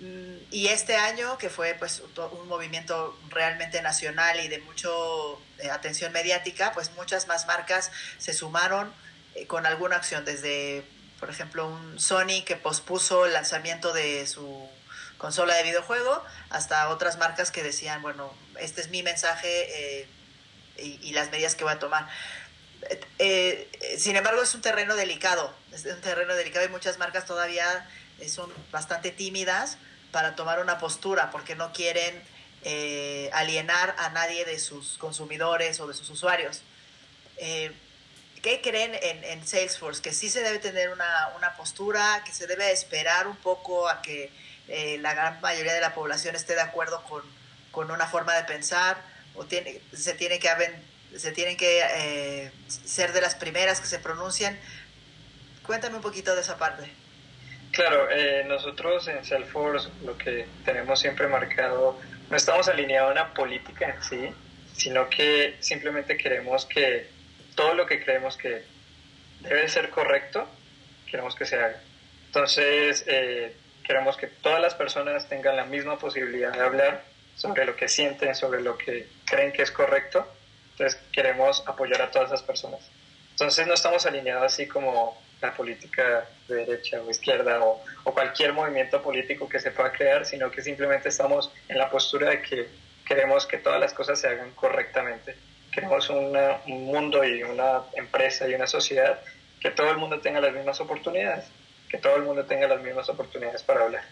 Mm, 0.00 0.38
y 0.50 0.66
este 0.66 0.96
año, 0.96 1.38
que 1.38 1.50
fue 1.50 1.74
pues 1.74 2.02
un 2.32 2.48
movimiento 2.48 3.16
realmente 3.28 3.80
nacional 3.80 4.40
y 4.40 4.48
de 4.48 4.58
mucho 4.58 5.40
eh, 5.58 5.70
atención 5.70 6.12
mediática, 6.12 6.72
pues 6.72 6.90
muchas 6.96 7.28
más 7.28 7.46
marcas 7.46 7.92
se 8.18 8.32
sumaron 8.32 8.88
eh, 8.88 8.92
con 9.46 9.66
alguna 9.66 9.96
acción, 9.96 10.24
desde, 10.24 10.84
por 11.18 11.30
ejemplo, 11.30 11.68
un 11.68 11.98
Sony 11.98 12.44
que 12.44 12.56
pospuso 12.56 13.26
el 13.26 13.32
lanzamiento 13.32 13.92
de 13.92 14.26
su 14.26 14.68
consola 15.20 15.54
de 15.54 15.62
videojuego, 15.62 16.24
hasta 16.48 16.88
otras 16.88 17.18
marcas 17.18 17.50
que 17.50 17.62
decían, 17.62 18.02
bueno, 18.02 18.34
este 18.58 18.80
es 18.80 18.88
mi 18.88 19.02
mensaje 19.02 20.00
eh, 20.00 20.08
y, 20.78 21.12
las 21.12 21.30
medidas 21.30 21.54
que 21.54 21.62
voy 21.62 21.74
a 21.74 21.78
tomar. 21.78 22.08
Eh, 23.18 23.68
eh, 23.80 23.98
sin 23.98 24.16
embargo, 24.16 24.42
es 24.42 24.54
un 24.54 24.62
terreno 24.62 24.96
delicado, 24.96 25.54
es 25.72 25.84
un 25.84 26.00
terreno 26.00 26.34
delicado 26.34 26.64
y 26.64 26.70
muchas 26.70 26.98
marcas 26.98 27.26
todavía 27.26 27.88
son 28.26 28.50
bastante 28.72 29.10
tímidas 29.10 29.76
para 30.10 30.34
tomar 30.34 30.58
una 30.58 30.78
postura 30.78 31.30
porque 31.30 31.54
no 31.54 31.72
quieren 31.72 32.22
alienar 33.32 33.94
a 33.98 34.10
nadie 34.10 34.44
de 34.44 34.58
sus 34.58 34.98
consumidores 34.98 35.80
o 35.80 35.86
de 35.86 35.94
sus 35.94 36.08
usuarios. 36.10 36.62
¿Qué 38.42 38.60
creen 38.62 38.92
en, 39.02 39.46
Salesforce? 39.46 40.00
Que 40.00 40.12
sí 40.12 40.30
se 40.30 40.42
debe 40.42 40.58
tener 40.58 40.90
una, 40.90 41.30
una 41.36 41.54
postura, 41.56 42.22
que 42.24 42.32
se 42.32 42.46
debe 42.46 42.72
esperar 42.72 43.26
un 43.26 43.36
poco 43.36 43.88
a 43.88 44.00
que 44.02 44.30
la 45.00 45.14
gran 45.14 45.40
mayoría 45.40 45.74
de 45.74 45.80
la 45.80 45.94
población 45.94 46.36
esté 46.36 46.54
de 46.54 46.60
acuerdo 46.60 47.02
con, 47.02 47.22
con 47.70 47.90
una 47.90 48.06
forma 48.06 48.34
de 48.34 48.44
pensar 48.44 48.96
o 49.34 49.44
tiene, 49.44 49.80
se 49.92 50.14
tiene 50.14 50.38
que 50.38 50.48
se 51.16 51.32
tienen 51.32 51.56
que 51.56 51.80
eh, 51.82 52.52
ser 52.68 53.12
de 53.12 53.20
las 53.20 53.34
primeras 53.34 53.80
que 53.80 53.86
se 53.86 53.98
pronuncian. 53.98 54.56
Cuéntame 55.66 55.96
un 55.96 56.02
poquito 56.02 56.34
de 56.34 56.40
esa 56.40 56.56
parte. 56.56 56.88
Claro, 57.72 58.08
eh, 58.10 58.44
nosotros 58.46 59.08
en 59.08 59.24
Salesforce 59.24 59.88
lo 60.04 60.16
que 60.16 60.46
tenemos 60.64 61.00
siempre 61.00 61.26
marcado, 61.26 61.98
no 62.28 62.36
estamos 62.36 62.68
alineados 62.68 63.10
a 63.10 63.12
una 63.12 63.34
política 63.34 63.88
en 63.88 64.02
sí, 64.02 64.34
sino 64.76 65.08
que 65.08 65.56
simplemente 65.60 66.16
queremos 66.16 66.64
que 66.66 67.08
todo 67.60 67.74
lo 67.74 67.84
que 67.84 68.02
creemos 68.02 68.38
que 68.38 68.62
debe 69.40 69.68
ser 69.68 69.90
correcto, 69.90 70.48
queremos 71.10 71.34
que 71.34 71.44
se 71.44 71.56
haga. 71.56 71.78
Entonces, 72.28 73.04
eh, 73.06 73.54
queremos 73.84 74.16
que 74.16 74.28
todas 74.28 74.62
las 74.62 74.74
personas 74.74 75.28
tengan 75.28 75.56
la 75.56 75.66
misma 75.66 75.98
posibilidad 75.98 76.54
de 76.54 76.60
hablar 76.60 77.04
sobre 77.36 77.66
lo 77.66 77.76
que 77.76 77.86
sienten, 77.86 78.34
sobre 78.34 78.62
lo 78.62 78.78
que 78.78 79.08
creen 79.26 79.52
que 79.52 79.60
es 79.60 79.70
correcto. 79.70 80.26
Entonces 80.70 80.98
queremos 81.12 81.62
apoyar 81.66 82.00
a 82.00 82.10
todas 82.10 82.28
esas 82.28 82.42
personas. 82.42 82.80
Entonces 83.32 83.66
no 83.66 83.74
estamos 83.74 84.06
alineados 84.06 84.54
así 84.54 84.66
como 84.66 85.20
la 85.42 85.52
política 85.52 86.26
de 86.48 86.64
derecha 86.64 87.02
o 87.02 87.10
izquierda 87.10 87.60
o, 87.62 87.84
cualquier 88.04 88.54
movimiento 88.54 89.02
político 89.02 89.50
que 89.50 89.60
se 89.60 89.70
pueda 89.70 89.92
crear, 89.92 90.24
sino 90.24 90.50
que 90.50 90.62
simplemente 90.62 91.10
estamos 91.10 91.52
en 91.68 91.76
la 91.76 91.90
postura 91.90 92.30
de 92.30 92.40
que 92.40 92.68
queremos 93.06 93.46
que 93.46 93.58
todas 93.58 93.78
las 93.78 93.92
cosas 93.92 94.18
se 94.18 94.28
hagan 94.28 94.50
correctamente. 94.52 95.36
Queremos 95.72 96.08
un 96.10 96.32
mundo 96.66 97.24
y 97.24 97.42
una 97.42 97.82
empresa 97.94 98.48
y 98.48 98.54
una 98.54 98.66
sociedad 98.66 99.20
que 99.60 99.70
todo 99.70 99.90
el 99.90 99.98
mundo 99.98 100.20
tenga 100.20 100.40
las 100.40 100.52
mismas 100.52 100.80
oportunidades, 100.80 101.46
que 101.88 101.98
todo 101.98 102.16
el 102.16 102.22
mundo 102.22 102.44
tenga 102.46 102.66
las 102.66 102.80
mismas 102.80 103.08
oportunidades 103.08 103.62
para 103.62 103.84
hablar. 103.84 104.04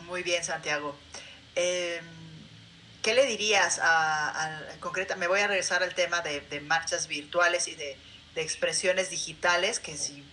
Muy 0.00 0.22
bien, 0.22 0.42
Santiago. 0.44 0.96
Eh 1.56 2.00
¿Qué 3.02 3.14
le 3.14 3.26
dirías 3.26 3.80
a, 3.82 4.60
concreta? 4.78 5.16
Me 5.16 5.26
voy 5.26 5.40
a 5.40 5.48
regresar 5.48 5.82
al 5.82 5.92
tema 5.92 6.20
de, 6.20 6.60
marchas 6.60 7.08
virtuales 7.08 7.66
y 7.66 7.74
de, 7.74 7.98
expresiones 8.36 9.10
digitales, 9.10 9.80
que 9.80 9.96
si 9.96 10.24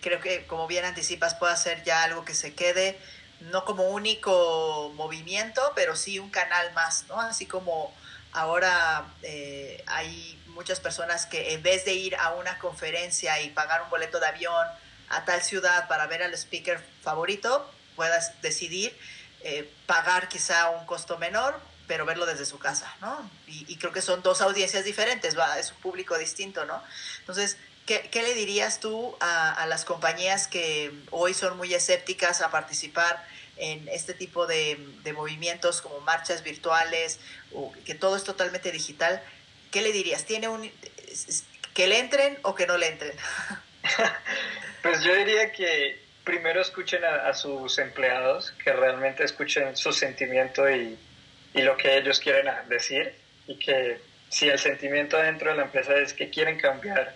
creo 0.00 0.20
que 0.20 0.46
como 0.46 0.66
bien 0.66 0.84
anticipas 0.84 1.34
puede 1.34 1.54
ser 1.56 1.82
ya 1.82 2.04
algo 2.04 2.24
que 2.24 2.34
se 2.34 2.54
quede 2.54 2.98
no 3.40 3.64
como 3.64 3.88
único 3.88 4.92
movimiento, 4.94 5.60
pero 5.74 5.96
sí 5.96 6.18
un 6.18 6.30
canal 6.30 6.72
más, 6.72 7.06
¿no? 7.08 7.20
Así 7.20 7.44
como 7.44 7.92
ahora 8.32 9.06
eh, 9.22 9.82
hay 9.86 10.40
muchas 10.48 10.80
personas 10.80 11.26
que 11.26 11.54
en 11.54 11.62
vez 11.62 11.84
de 11.84 11.94
ir 11.94 12.16
a 12.16 12.34
una 12.34 12.58
conferencia 12.58 13.40
y 13.40 13.50
pagar 13.50 13.82
un 13.82 13.90
boleto 13.90 14.20
de 14.20 14.26
avión 14.26 14.66
a 15.08 15.24
tal 15.24 15.42
ciudad 15.42 15.88
para 15.88 16.06
ver 16.06 16.22
al 16.22 16.34
speaker 16.34 16.84
favorito, 17.02 17.70
puedas 17.96 18.40
decidir 18.42 18.96
eh, 19.42 19.72
pagar 19.86 20.28
quizá 20.28 20.70
un 20.70 20.86
costo 20.86 21.18
menor 21.18 21.60
pero 21.90 22.06
verlo 22.06 22.24
desde 22.24 22.46
su 22.46 22.60
casa, 22.60 22.94
¿no? 23.00 23.28
Y, 23.48 23.74
creo 23.74 23.90
que 23.92 24.00
son 24.00 24.22
dos 24.22 24.42
audiencias 24.42 24.84
diferentes, 24.84 25.36
¿va? 25.36 25.58
es 25.58 25.72
un 25.72 25.78
público 25.78 26.16
distinto, 26.16 26.64
¿no? 26.64 26.80
Entonces, 27.18 27.56
¿qué, 27.84 28.08
le 28.14 28.32
dirías 28.34 28.78
tú 28.78 29.16
a, 29.18 29.66
las 29.66 29.84
compañías 29.84 30.46
que 30.46 30.92
hoy 31.10 31.34
son 31.34 31.56
muy 31.56 31.74
escépticas 31.74 32.42
a 32.42 32.52
participar 32.52 33.26
en 33.60 33.88
este 33.88 34.14
tipo 34.14 34.46
de, 34.46 34.78
movimientos 35.14 35.80
como 35.80 36.00
marchas 36.00 36.42
virtuales, 36.42 37.20
o 37.52 37.72
que 37.84 37.94
todo 37.94 38.16
es 38.16 38.24
totalmente 38.24 38.72
digital? 38.72 39.22
¿Qué 39.70 39.82
le 39.82 39.92
dirías? 39.92 40.24
¿Tiene 40.24 40.48
un, 40.48 40.70
¿Que 41.74 41.86
le 41.86 41.98
entren 41.98 42.38
o 42.42 42.54
que 42.54 42.66
no 42.66 42.76
le 42.76 42.88
entren? 42.88 43.12
pues 44.82 45.02
yo 45.02 45.14
diría 45.14 45.52
que 45.52 46.00
primero 46.24 46.60
escuchen 46.60 47.04
a 47.04 47.32
sus 47.34 47.78
empleados, 47.78 48.52
que 48.62 48.72
realmente 48.72 49.24
escuchen 49.24 49.76
su 49.76 49.92
sentimiento 49.92 50.68
y 50.70 50.98
y 51.54 51.62
lo 51.62 51.76
que 51.76 51.96
ellos 51.96 52.20
quieren 52.20 52.46
decir 52.68 53.14
y 53.46 53.56
que 53.56 54.00
si 54.28 54.48
el 54.48 54.58
sentimiento 54.58 55.16
dentro 55.16 55.50
de 55.50 55.56
la 55.56 55.64
empresa 55.64 55.96
es 55.96 56.12
que 56.12 56.30
quieren 56.30 56.58
cambiar 56.58 57.14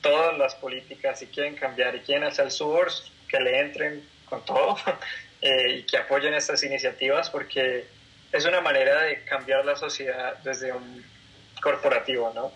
todas 0.00 0.38
las 0.38 0.54
políticas 0.54 1.20
y 1.22 1.26
quieren 1.26 1.56
cambiar 1.56 1.94
y 1.94 2.00
quieren 2.00 2.24
hacer 2.24 2.50
su 2.50 2.74
que 3.28 3.40
le 3.40 3.60
entren 3.60 4.08
con 4.24 4.44
todo 4.44 4.76
eh, 5.42 5.78
y 5.78 5.82
que 5.84 5.96
apoyen 5.96 6.34
estas 6.34 6.62
iniciativas 6.62 7.30
porque 7.30 7.86
es 8.32 8.44
una 8.44 8.60
manera 8.60 9.02
de 9.02 9.24
cambiar 9.24 9.64
la 9.64 9.74
sociedad 9.74 10.36
desde 10.44 10.72
un 10.72 11.04
corporativo, 11.62 12.32
¿no? 12.34 12.52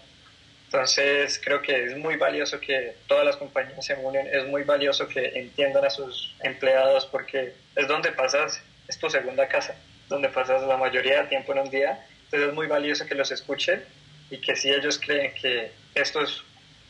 Entonces 0.67 1.41
creo 1.43 1.63
que 1.63 1.85
es 1.85 1.97
muy 1.97 2.17
valioso 2.17 2.61
que 2.61 2.97
todas 3.07 3.25
las 3.25 3.37
compañías 3.37 3.85
se 3.85 3.95
unen, 3.95 4.27
es 4.33 4.47
muy 4.47 4.65
valioso 4.65 5.07
que 5.09 5.39
entiendan 5.39 5.85
a 5.85 5.91
sus 5.91 6.35
empleados 6.41 7.07
porque 7.07 7.55
es 7.77 7.89
donde 7.89 8.13
pasas, 8.13 8.61
es 8.89 8.99
tu 8.99 9.09
segunda 9.09 9.47
casa 9.49 9.77
donde 10.09 10.29
pasas 10.29 10.63
la 10.63 10.77
mayoría 10.77 11.19
del 11.19 11.29
tiempo 11.29 11.53
en 11.53 11.61
un 11.61 11.71
día. 11.71 12.07
Entonces 12.25 12.49
es 12.49 12.55
muy 12.55 12.67
valioso 12.67 13.07
que 13.07 13.15
los 13.15 13.31
escuchen 13.31 13.83
y 14.31 14.39
que 14.39 14.57
si 14.57 14.71
ellos 14.71 14.99
creen 14.99 15.33
que 15.35 15.73
esto 15.95 16.23
es 16.23 16.43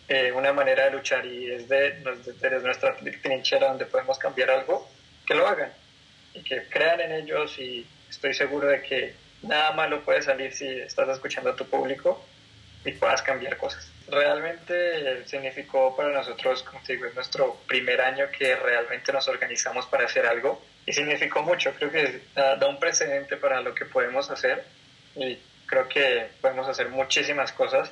eh, 0.08 0.32
una 0.32 0.52
manera 0.52 0.84
de 0.84 0.90
luchar 0.90 1.24
y 1.26 1.52
es 1.52 1.68
de, 1.68 1.92
de, 1.92 2.60
nuestra 2.60 2.96
trinchera 3.22 3.68
donde 3.68 3.86
podemos 3.86 4.18
cambiar 4.18 4.50
algo, 4.50 4.88
que 5.26 5.34
lo 5.34 5.46
hagan 5.46 5.72
y 6.34 6.42
que 6.42 6.64
crean 6.68 7.00
en 7.00 7.12
ellos 7.12 7.58
y 7.58 7.86
estoy 8.10 8.34
seguro 8.34 8.68
de 8.68 8.82
que 8.82 9.14
nada 9.42 9.72
malo 9.72 10.02
puede 10.02 10.22
salir 10.22 10.52
si 10.52 10.66
estás 10.66 11.08
escuchando 11.08 11.50
a 11.50 11.56
tu 11.56 11.64
público 11.66 12.24
y 12.84 12.92
puedas 12.92 13.22
cambiar 13.22 13.56
cosas. 13.56 13.90
Realmente 14.08 15.24
significó 15.26 15.96
para 15.96 16.10
nosotros, 16.10 16.62
como 16.62 16.80
te 16.82 16.94
digo, 16.94 17.06
es 17.06 17.14
nuestro 17.14 17.56
primer 17.66 18.00
año 18.00 18.26
que 18.36 18.54
realmente 18.56 19.12
nos 19.12 19.26
organizamos 19.28 19.86
para 19.86 20.04
hacer 20.04 20.26
algo 20.26 20.62
y 20.84 20.92
significó 20.92 21.42
mucho. 21.42 21.72
Creo 21.78 21.90
que 21.90 22.20
da, 22.34 22.66
un 22.68 22.78
precedente 22.78 23.36
para 23.36 23.60
lo 23.62 23.74
que 23.74 23.86
podemos 23.86 24.30
hacer 24.30 24.64
y 25.16 25.38
creo 25.66 25.88
que 25.88 26.28
podemos 26.40 26.68
hacer 26.68 26.90
muchísimas 26.90 27.52
cosas 27.52 27.90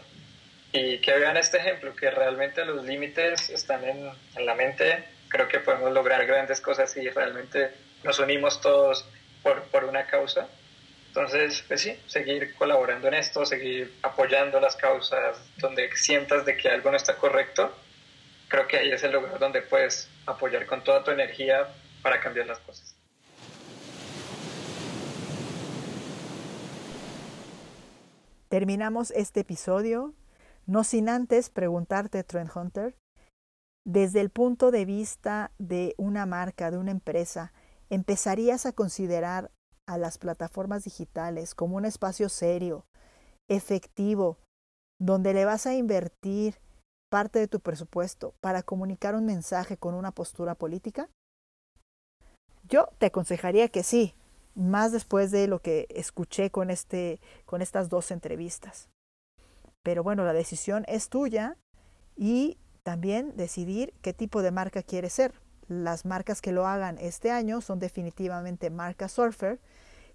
y 0.72 0.98
que 0.98 1.12
vean 1.18 1.36
este 1.36 1.58
ejemplo, 1.58 1.94
que 1.94 2.10
realmente 2.10 2.64
los 2.64 2.84
límites 2.84 3.48
están 3.50 3.84
en, 3.84 4.10
en 4.36 4.46
la 4.46 4.54
mente. 4.54 5.04
Creo 5.28 5.48
que 5.48 5.60
podemos 5.60 5.92
lograr 5.92 6.26
grandes 6.26 6.60
cosas 6.60 6.92
si 6.92 7.08
realmente 7.08 7.70
nos 8.04 8.18
unimos 8.18 8.60
todos 8.60 9.06
por, 9.42 9.62
por 9.64 9.84
una 9.84 10.06
causa 10.06 10.48
Entonces, 11.08 11.64
pues 11.68 11.82
sí, 11.82 11.98
seguir 12.06 12.54
colaborando 12.54 13.08
en 13.08 13.14
esto, 13.14 13.44
seguir 13.44 13.98
apoyando 14.02 14.60
las 14.60 14.76
causas 14.76 15.38
donde 15.58 15.94
sientas 15.96 16.44
de 16.46 16.56
que 16.56 16.68
algo 16.68 16.90
no 16.90 16.96
está 16.96 17.16
correcto, 17.16 17.74
creo 18.48 18.66
que 18.66 18.78
ahí 18.78 18.92
es 18.92 19.02
el 19.02 19.12
lugar 19.12 19.38
donde 19.38 19.62
puedes 19.62 20.08
apoyar 20.26 20.66
con 20.66 20.82
toda 20.82 21.04
tu 21.04 21.10
energía 21.10 21.68
para 22.02 22.20
cambiar 22.20 22.46
las 22.46 22.58
cosas. 22.60 22.96
Terminamos 28.48 29.10
este 29.12 29.40
episodio, 29.40 30.12
no 30.66 30.84
sin 30.84 31.08
antes 31.08 31.48
preguntarte, 31.48 32.22
Trent 32.22 32.54
Hunter, 32.54 32.94
desde 33.84 34.20
el 34.20 34.28
punto 34.30 34.70
de 34.70 34.84
vista 34.84 35.50
de 35.58 35.94
una 35.96 36.26
marca, 36.26 36.70
de 36.70 36.76
una 36.76 36.90
empresa, 36.90 37.52
¿empezarías 37.92 38.64
a 38.64 38.72
considerar 38.72 39.50
a 39.86 39.98
las 39.98 40.16
plataformas 40.16 40.84
digitales 40.84 41.54
como 41.54 41.76
un 41.76 41.84
espacio 41.84 42.30
serio, 42.30 42.86
efectivo, 43.50 44.38
donde 44.98 45.34
le 45.34 45.44
vas 45.44 45.66
a 45.66 45.74
invertir 45.74 46.58
parte 47.10 47.38
de 47.38 47.48
tu 47.48 47.60
presupuesto 47.60 48.34
para 48.40 48.62
comunicar 48.62 49.14
un 49.14 49.26
mensaje 49.26 49.76
con 49.76 49.92
una 49.94 50.10
postura 50.10 50.54
política? 50.54 51.10
Yo 52.66 52.88
te 52.96 53.06
aconsejaría 53.06 53.68
que 53.68 53.82
sí, 53.82 54.14
más 54.54 54.92
después 54.92 55.30
de 55.30 55.46
lo 55.46 55.60
que 55.60 55.86
escuché 55.90 56.50
con, 56.50 56.70
este, 56.70 57.20
con 57.44 57.60
estas 57.60 57.90
dos 57.90 58.10
entrevistas. 58.10 58.88
Pero 59.82 60.02
bueno, 60.02 60.24
la 60.24 60.32
decisión 60.32 60.86
es 60.88 61.10
tuya 61.10 61.58
y 62.16 62.56
también 62.84 63.36
decidir 63.36 63.92
qué 64.00 64.14
tipo 64.14 64.40
de 64.40 64.50
marca 64.50 64.82
quieres 64.82 65.12
ser. 65.12 65.34
Las 65.72 66.04
marcas 66.04 66.42
que 66.42 66.52
lo 66.52 66.66
hagan 66.66 66.98
este 66.98 67.30
año 67.30 67.62
son 67.62 67.78
definitivamente 67.78 68.68
marca 68.68 69.08
Surfer. 69.08 69.58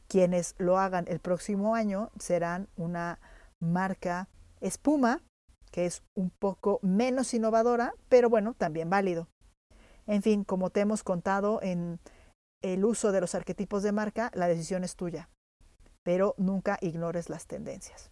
Quienes 0.07 0.55
lo 0.59 0.77
hagan 0.77 1.05
el 1.07 1.19
próximo 1.19 1.73
año 1.73 2.11
serán 2.19 2.69
una 2.77 3.19
marca 3.59 4.29
espuma, 4.61 5.23
que 5.71 5.85
es 5.85 6.03
un 6.15 6.29
poco 6.29 6.79
menos 6.83 7.33
innovadora, 7.33 7.93
pero 8.07 8.29
bueno, 8.29 8.53
también 8.53 8.89
válido. 8.89 9.27
En 10.05 10.21
fin, 10.21 10.43
como 10.43 10.69
te 10.69 10.81
hemos 10.81 11.03
contado 11.03 11.59
en 11.61 11.99
el 12.61 12.85
uso 12.85 13.11
de 13.11 13.21
los 13.21 13.35
arquetipos 13.35 13.83
de 13.83 13.91
marca, 13.91 14.31
la 14.33 14.47
decisión 14.47 14.83
es 14.83 14.95
tuya, 14.95 15.29
pero 16.03 16.35
nunca 16.37 16.77
ignores 16.81 17.29
las 17.29 17.47
tendencias. 17.47 18.11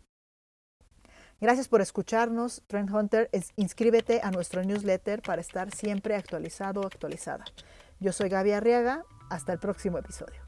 Gracias 1.45 1.67
por 1.67 1.79
escucharnos, 1.79 2.63
Trend 2.65 2.91
Hunter. 2.91 3.29
inscríbete 3.55 4.19
a 4.23 4.31
nuestro 4.31 4.63
newsletter 4.63 5.21
para 5.21 5.41
estar 5.41 5.69
siempre 5.69 6.15
actualizado 6.15 6.81
o 6.81 6.87
actualizada. 6.87 7.45
Yo 7.99 8.11
soy 8.13 8.29
Gaby 8.29 8.53
Arriaga. 8.53 9.03
Hasta 9.29 9.53
el 9.53 9.59
próximo 9.59 9.99
episodio. 9.99 10.44